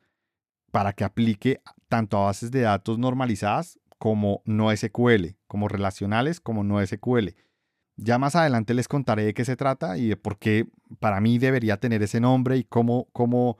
para 0.71 0.91
que 0.91 1.03
aplique 1.03 1.61
tanto 1.87 2.17
a 2.17 2.25
bases 2.25 2.49
de 2.49 2.61
datos 2.61 2.97
normalizadas 2.97 3.79
como 4.03 4.41
no 4.43 4.69
SQL, 4.75 5.37
como 5.47 5.69
relacionales 5.69 6.41
como 6.41 6.65
no 6.65 6.85
SQL. 6.85 7.37
Ya 7.95 8.17
más 8.17 8.35
adelante 8.35 8.73
les 8.73 8.89
contaré 8.89 9.23
de 9.23 9.33
qué 9.33 9.45
se 9.45 9.55
trata 9.55 9.97
y 9.97 10.09
de 10.09 10.17
por 10.17 10.37
qué 10.39 10.67
para 10.99 11.21
mí 11.21 11.37
debería 11.37 11.77
tener 11.77 12.03
ese 12.03 12.19
nombre 12.19 12.57
y 12.57 12.65
cómo, 12.65 13.07
cómo, 13.13 13.57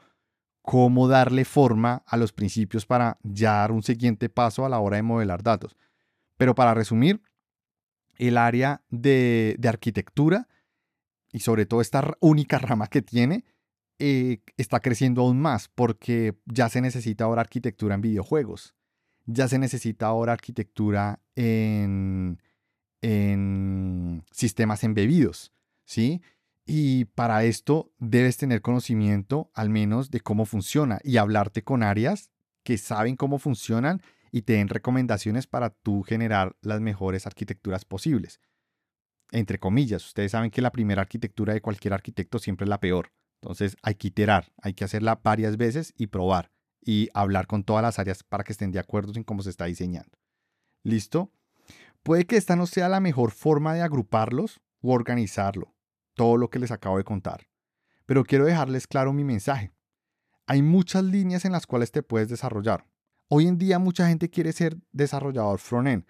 cómo 0.61 1.07
darle 1.07 1.45
forma 1.45 2.03
a 2.05 2.17
los 2.17 2.33
principios 2.33 2.85
para 2.85 3.19
ya 3.23 3.53
dar 3.53 3.71
un 3.71 3.83
siguiente 3.83 4.27
paso 4.27 4.65
a 4.65 4.69
la 4.69 4.79
hora 4.79 4.97
de 4.97 5.03
modelar 5.03 5.43
datos. 5.43 5.77
Pero 6.35 6.55
para 6.55 6.73
resumir, 6.73 7.21
el 8.17 8.37
área 8.37 8.83
de, 8.89 9.57
arquitectura 9.65 10.49
y 11.31 11.39
sobre 11.39 11.65
todo 11.65 11.79
esta 11.79 12.17
única 12.19 12.59
rama 12.59 12.87
que 12.87 13.01
tiene 13.01 13.45
eh, 13.97 14.41
está 14.57 14.81
creciendo 14.81 15.21
aún 15.21 15.39
más 15.39 15.69
porque 15.69 16.37
ya 16.43 16.67
se 16.67 16.81
necesita 16.81 17.23
ahora 17.23 17.43
arquitectura 17.43 17.95
en 17.95 18.01
videojuegos, 18.01 18.75
ya 19.25 19.47
se 19.47 19.59
necesita 19.59 20.07
ahora 20.07 20.33
arquitectura 20.33 21.19
en, 21.35 22.39
sistemas 24.31 24.83
embebidos, 24.83 25.51
¿sí? 25.85 26.21
Y 26.65 27.05
para 27.05 27.43
esto 27.43 27.91
debes 27.99 28.37
tener 28.37 28.61
conocimiento 28.61 29.51
al 29.53 29.69
menos 29.69 30.09
de 30.09 30.21
cómo 30.21 30.45
funciona 30.45 30.99
y 31.03 31.17
hablarte 31.17 31.63
con 31.63 31.83
áreas 31.83 32.29
que 32.63 32.77
saben 32.77 33.17
cómo 33.17 33.39
funcionan 33.39 34.01
y 34.31 34.43
te 34.43 34.53
den 34.53 34.69
recomendaciones 34.69 35.47
para 35.47 35.71
tú 35.71 36.03
generar 36.03 36.55
las 36.61 36.79
mejores 36.79 37.27
arquitecturas 37.27 37.83
posibles. 37.83 38.39
Entre 39.31 39.59
comillas, 39.59 40.05
ustedes 40.05 40.31
saben 40.31 40.49
que 40.49 40.61
la 40.61 40.71
primera 40.71 41.01
arquitectura 41.01 41.53
de 41.53 41.61
cualquier 41.61 41.93
arquitecto 41.93 42.39
siempre 42.39 42.63
es 42.63 42.69
la 42.69 42.79
peor. 42.79 43.11
Entonces 43.41 43.75
hay 43.81 43.95
que 43.95 44.07
iterar, 44.07 44.53
hay 44.61 44.73
que 44.73 44.85
hacerla 44.85 45.19
varias 45.21 45.57
veces 45.57 45.93
y 45.97 46.07
probar 46.07 46.52
y 46.85 47.09
hablar 47.13 47.47
con 47.47 47.63
todas 47.63 47.83
las 47.83 47.99
áreas 47.99 48.23
para 48.23 48.43
que 48.43 48.53
estén 48.53 48.71
de 48.71 48.79
acuerdo 48.79 49.13
en 49.15 49.23
cómo 49.23 49.41
se 49.43 49.49
está 49.49 49.65
diseñando. 49.65 50.17
¿Listo? 50.83 51.31
Puede 52.03 52.25
que 52.25 52.35
esta 52.35 52.55
no 52.55 52.65
sea 52.65 52.89
la 52.89 52.99
mejor 52.99 53.31
forma 53.31 53.73
de 53.73 53.81
agruparlos 53.81 54.59
o 54.81 54.91
organizarlo, 54.91 55.73
todo 56.13 56.37
lo 56.37 56.49
que 56.49 56.59
les 56.59 56.71
acabo 56.71 56.97
de 56.97 57.05
contar. 57.05 57.47
Pero 58.05 58.25
quiero 58.25 58.45
dejarles 58.45 58.87
claro 58.87 59.13
mi 59.13 59.23
mensaje. 59.23 59.71
Hay 60.45 60.61
muchas 60.61 61.05
líneas 61.05 61.45
en 61.45 61.53
las 61.53 61.65
cuales 61.65 61.91
te 61.91 62.03
puedes 62.03 62.27
desarrollar. 62.27 62.85
Hoy 63.29 63.47
en 63.47 63.57
día 63.57 63.79
mucha 63.79 64.07
gente 64.07 64.29
quiere 64.29 64.51
ser 64.51 64.77
desarrollador 64.91 65.59
front-end. 65.59 66.05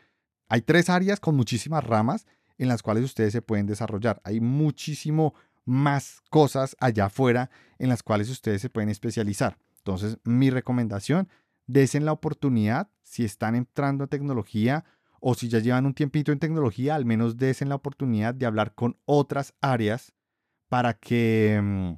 Hay 0.50 0.62
tres 0.62 0.90
áreas 0.90 1.20
con 1.20 1.36
muchísimas 1.36 1.84
ramas 1.84 2.26
en 2.58 2.68
las 2.68 2.82
cuales 2.82 3.04
ustedes 3.04 3.32
se 3.32 3.42
pueden 3.42 3.68
desarrollar. 3.68 4.20
Hay 4.24 4.40
muchísimo 4.40 5.36
más 5.66 6.22
cosas 6.30 6.76
allá 6.80 7.06
afuera 7.06 7.50
en 7.78 7.90
las 7.90 8.04
cuales 8.04 8.30
ustedes 8.30 8.62
se 8.62 8.70
pueden 8.70 8.90
especializar. 8.90 9.58
Entonces, 9.84 10.18
mi 10.24 10.50
recomendación, 10.50 11.28
desen 11.68 12.06
la 12.06 12.14
oportunidad, 12.14 12.90
si 13.02 13.26
están 13.26 13.54
entrando 13.56 14.06
a 14.06 14.08
tecnología 14.08 14.86
o 15.20 15.36
si 15.36 15.50
ya 15.50 15.60
llevan 15.60 15.86
un 15.86 15.94
tiempito 15.94 16.32
en 16.32 16.40
tecnología, 16.40 16.96
al 16.96 17.06
menos 17.06 17.38
desen 17.38 17.68
la 17.68 17.76
oportunidad 17.76 18.34
de 18.34 18.46
hablar 18.46 18.76
con 18.76 18.98
otras 19.06 19.54
áreas 19.60 20.14
para 20.70 20.94
que 20.94 21.60
mm, 21.62 21.94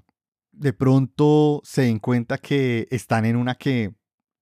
de 0.52 0.74
pronto 0.74 1.62
se 1.64 1.84
den 1.84 2.00
cuenta 2.00 2.40
que 2.40 2.88
están 2.90 3.26
en 3.26 3.36
una 3.36 3.54
que 3.56 3.94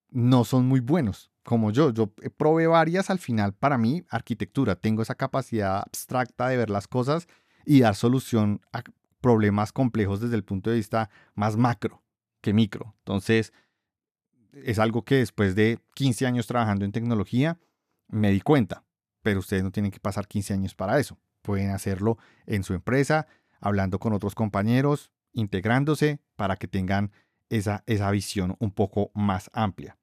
no 0.10 0.46
son 0.46 0.66
muy 0.66 0.80
buenos, 0.80 1.30
como 1.44 1.72
yo. 1.72 1.92
Yo 1.92 2.14
probé 2.38 2.68
varias 2.68 3.10
al 3.10 3.20
final 3.20 3.54
para 3.54 3.78
mí, 3.78 4.06
arquitectura. 4.10 4.76
Tengo 4.76 5.02
esa 5.02 5.16
capacidad 5.16 5.80
abstracta 5.80 6.48
de 6.48 6.58
ver 6.58 6.70
las 6.70 6.88
cosas 6.88 7.28
y 7.66 7.82
dar 7.82 7.96
solución 7.96 8.62
a 8.72 8.84
problemas 9.20 9.74
complejos 9.74 10.22
desde 10.22 10.36
el 10.36 10.44
punto 10.46 10.70
de 10.70 10.78
vista 10.78 11.10
más 11.36 11.58
macro 11.58 12.03
que 12.44 12.54
micro. 12.54 12.94
Entonces, 13.00 13.54
es 14.52 14.78
algo 14.78 15.04
que 15.04 15.16
después 15.16 15.56
de 15.56 15.80
15 15.96 16.28
años 16.28 16.46
trabajando 16.46 16.86
en 16.86 16.92
tecnología, 16.92 17.58
me 18.08 18.30
di 18.30 18.42
cuenta, 18.42 18.84
pero 19.24 19.40
ustedes 19.40 19.64
no 19.64 19.72
tienen 19.72 19.92
que 19.92 20.00
pasar 20.00 20.28
15 20.28 20.54
años 20.54 20.76
para 20.76 21.00
eso. 21.00 21.18
Pueden 21.42 21.72
hacerlo 21.72 22.18
en 22.46 22.64
su 22.64 22.74
empresa, 22.74 23.26
hablando 23.60 23.98
con 23.98 24.14
otros 24.14 24.36
compañeros, 24.36 25.12
integrándose 25.32 26.20
para 26.36 26.58
que 26.58 26.68
tengan 26.68 27.12
esa, 27.50 27.84
esa 27.88 28.12
visión 28.12 28.56
un 28.60 28.72
poco 28.72 29.10
más 29.16 29.50
amplia. 29.54 29.98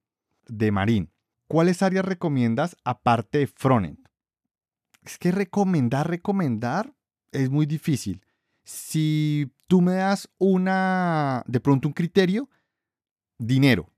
De 0.49 0.73
Marín, 0.73 1.13
¿cuáles 1.47 1.83
áreas 1.83 2.05
recomiendas 2.05 2.77
aparte 2.85 3.39
de 3.39 3.47
frontend? 3.47 4.09
Es 5.03 5.19
que 5.19 5.31
recomendar, 5.31 6.09
recomendar 6.09 6.95
es 7.33 7.51
muy 7.51 7.67
difícil. 7.67 8.25
Si 8.65 9.53
tú 9.67 9.81
me 9.81 9.95
das 9.95 10.29
una, 10.39 11.43
de 11.47 11.61
pronto 11.61 11.89
un 11.89 11.95
criterio, 11.95 12.49
dinero. 13.39 13.91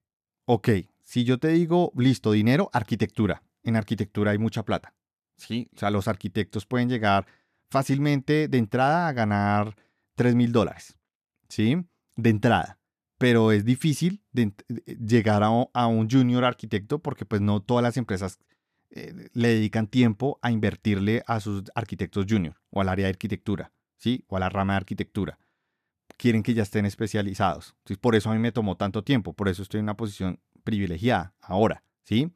Ok, 0.46 0.68
si 1.02 1.24
yo 1.24 1.38
te 1.38 1.48
digo, 1.48 1.92
listo, 1.96 2.32
dinero, 2.32 2.70
arquitectura 2.72 3.42
en 3.62 3.76
arquitectura 3.76 4.32
hay 4.32 4.38
mucha 4.38 4.64
plata. 4.64 4.94
¿sí? 5.36 5.68
O 5.74 5.78
sea, 5.78 5.90
los 5.90 6.08
arquitectos 6.08 6.66
pueden 6.66 6.88
llegar 6.88 7.26
fácilmente 7.70 8.48
de 8.48 8.58
entrada 8.58 9.08
a 9.08 9.12
ganar 9.12 9.76
3 10.16 10.34
mil 10.34 10.52
dólares. 10.52 10.96
¿sí? 11.48 11.76
De 12.16 12.30
entrada. 12.30 12.78
Pero 13.18 13.52
es 13.52 13.64
difícil 13.64 14.22
llegar 14.84 15.42
a, 15.44 15.86
un 15.86 16.10
junior 16.10 16.44
arquitecto 16.44 16.98
porque 16.98 17.24
pues 17.24 17.40
no 17.40 17.62
todas 17.62 17.82
las 17.82 17.96
empresas 17.96 18.40
eh, 18.90 19.28
le 19.32 19.48
dedican 19.48 19.86
tiempo 19.86 20.40
a 20.42 20.50
invertirle 20.50 21.22
a 21.26 21.38
sus 21.38 21.62
arquitectos 21.74 22.26
junior 22.28 22.60
o 22.70 22.80
al 22.80 22.88
área 22.88 23.06
de 23.06 23.10
arquitectura, 23.10 23.72
O 24.28 24.36
a 24.36 24.40
la 24.40 24.48
rama 24.48 24.74
de 24.74 24.78
arquitectura. 24.78 25.38
Quieren 26.16 26.42
que 26.42 26.54
ya 26.54 26.62
estén 26.62 26.86
especializados. 26.86 27.74
Por 28.00 28.14
eso 28.14 28.30
a 28.30 28.34
mí 28.34 28.38
me 28.38 28.52
tomó 28.52 28.76
tanto 28.76 29.02
tiempo, 29.02 29.32
por 29.32 29.48
eso 29.48 29.62
estoy 29.62 29.78
en 29.78 29.84
una 29.84 29.96
posición 29.96 30.40
privilegiada 30.64 31.34
ahora, 31.40 31.82
¿sí? 32.04 32.32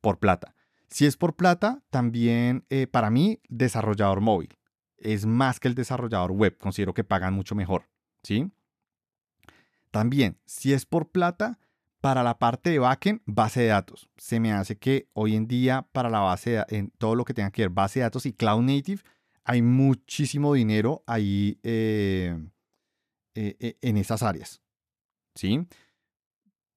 Por 0.00 0.18
plata. 0.18 0.54
Si 0.88 1.06
es 1.06 1.16
por 1.16 1.34
plata, 1.34 1.82
también 1.90 2.64
eh, 2.70 2.86
para 2.86 3.10
mí, 3.10 3.40
desarrollador 3.48 4.20
móvil. 4.20 4.56
Es 4.96 5.26
más 5.26 5.58
que 5.58 5.68
el 5.68 5.74
desarrollador 5.74 6.30
web. 6.30 6.56
Considero 6.58 6.94
que 6.94 7.02
pagan 7.02 7.34
mucho 7.34 7.54
mejor. 7.54 7.88
¿Sí? 8.22 8.50
También, 9.90 10.38
si 10.44 10.72
es 10.72 10.86
por 10.86 11.10
plata, 11.10 11.58
para 12.00 12.22
la 12.22 12.38
parte 12.38 12.70
de 12.70 12.78
backend, 12.78 13.22
base 13.24 13.62
de 13.62 13.68
datos. 13.68 14.10
Se 14.16 14.38
me 14.38 14.52
hace 14.52 14.76
que 14.76 15.08
hoy 15.14 15.34
en 15.34 15.46
día, 15.46 15.88
para 15.92 16.10
la 16.10 16.20
base 16.20 16.50
de, 16.50 16.64
en 16.68 16.90
todo 16.90 17.14
lo 17.14 17.24
que 17.24 17.34
tenga 17.34 17.50
que 17.50 17.62
ver 17.62 17.70
base 17.70 18.00
de 18.00 18.04
datos 18.04 18.26
y 18.26 18.32
cloud 18.32 18.62
native, 18.62 19.02
hay 19.44 19.62
muchísimo 19.62 20.54
dinero 20.54 21.04
ahí 21.06 21.58
eh, 21.62 22.36
eh, 23.34 23.76
en 23.80 23.96
esas 23.96 24.22
áreas. 24.22 24.62
¿Sí? 25.34 25.66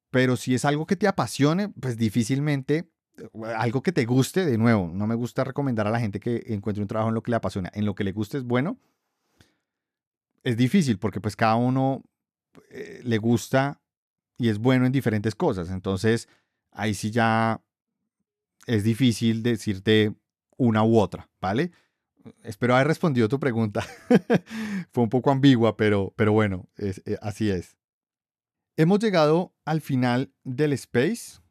Pero 0.10 0.36
si 0.36 0.56
es 0.56 0.66
algo 0.66 0.86
que 0.86 0.96
te 0.96 1.08
apasione, 1.08 1.70
pues 1.70 1.98
difícilmente 1.98 2.92
algo 3.56 3.82
que 3.82 3.92
te 3.92 4.06
guste, 4.06 4.46
de 4.46 4.58
nuevo, 4.58 4.90
no 4.94 5.08
me 5.08 5.16
gusta 5.16 5.44
recomendar 5.44 5.88
a 5.88 5.92
la 5.92 6.00
gente 6.00 6.20
que 6.20 6.44
encuentre 6.48 6.82
un 6.82 6.88
trabajo 6.88 7.10
en 7.10 7.16
lo 7.16 7.24
que 7.24 7.32
le 7.32 7.38
apasiona, 7.38 7.72
en 7.74 7.86
lo 7.86 7.96
que 7.96 8.04
le 8.04 8.12
guste 8.12 8.38
es 8.38 8.44
bueno. 8.44 8.78
Es 10.44 10.58
difícil 10.58 11.00
porque 11.00 11.20
pues 11.20 11.36
cada 11.36 11.56
uno 11.56 12.04
eh, 12.70 13.02
le 13.04 13.18
gusta 13.18 13.82
y 14.38 14.50
es 14.50 14.60
bueno 14.60 14.86
en 14.86 14.92
diferentes 14.92 15.36
cosas. 15.36 15.70
Entonces, 15.70 16.30
ahí 16.72 16.94
sí 16.94 17.12
ya 17.12 17.62
es 18.66 18.84
difícil 18.84 19.44
decirte 19.44 20.14
una 20.58 20.84
u 20.84 21.00
otra, 21.00 21.30
¿vale? 21.42 21.72
Espero 22.44 22.76
haber 22.76 22.88
respondido 22.88 23.30
tu 23.30 23.40
pregunta. 23.40 23.86
Fue 24.92 25.04
un 25.04 25.10
poco 25.10 25.32
ambigua, 25.32 25.78
pero, 25.78 26.14
pero 26.16 26.34
bueno, 26.34 26.68
eh, 26.78 27.18
así 27.22 27.50
es. 27.50 27.78
Hemos 28.76 29.00
llegado 29.00 29.56
al 29.66 29.82
final 29.82 30.32
del 30.44 30.74
space. 30.74 31.42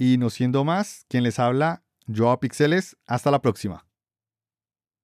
Y 0.00 0.16
no 0.18 0.30
siendo 0.30 0.62
más, 0.62 1.06
quien 1.08 1.24
les 1.24 1.40
habla, 1.40 1.82
Joao 2.06 2.38
Pixeles. 2.38 2.96
Hasta 3.06 3.32
la 3.32 3.42
próxima. 3.42 3.87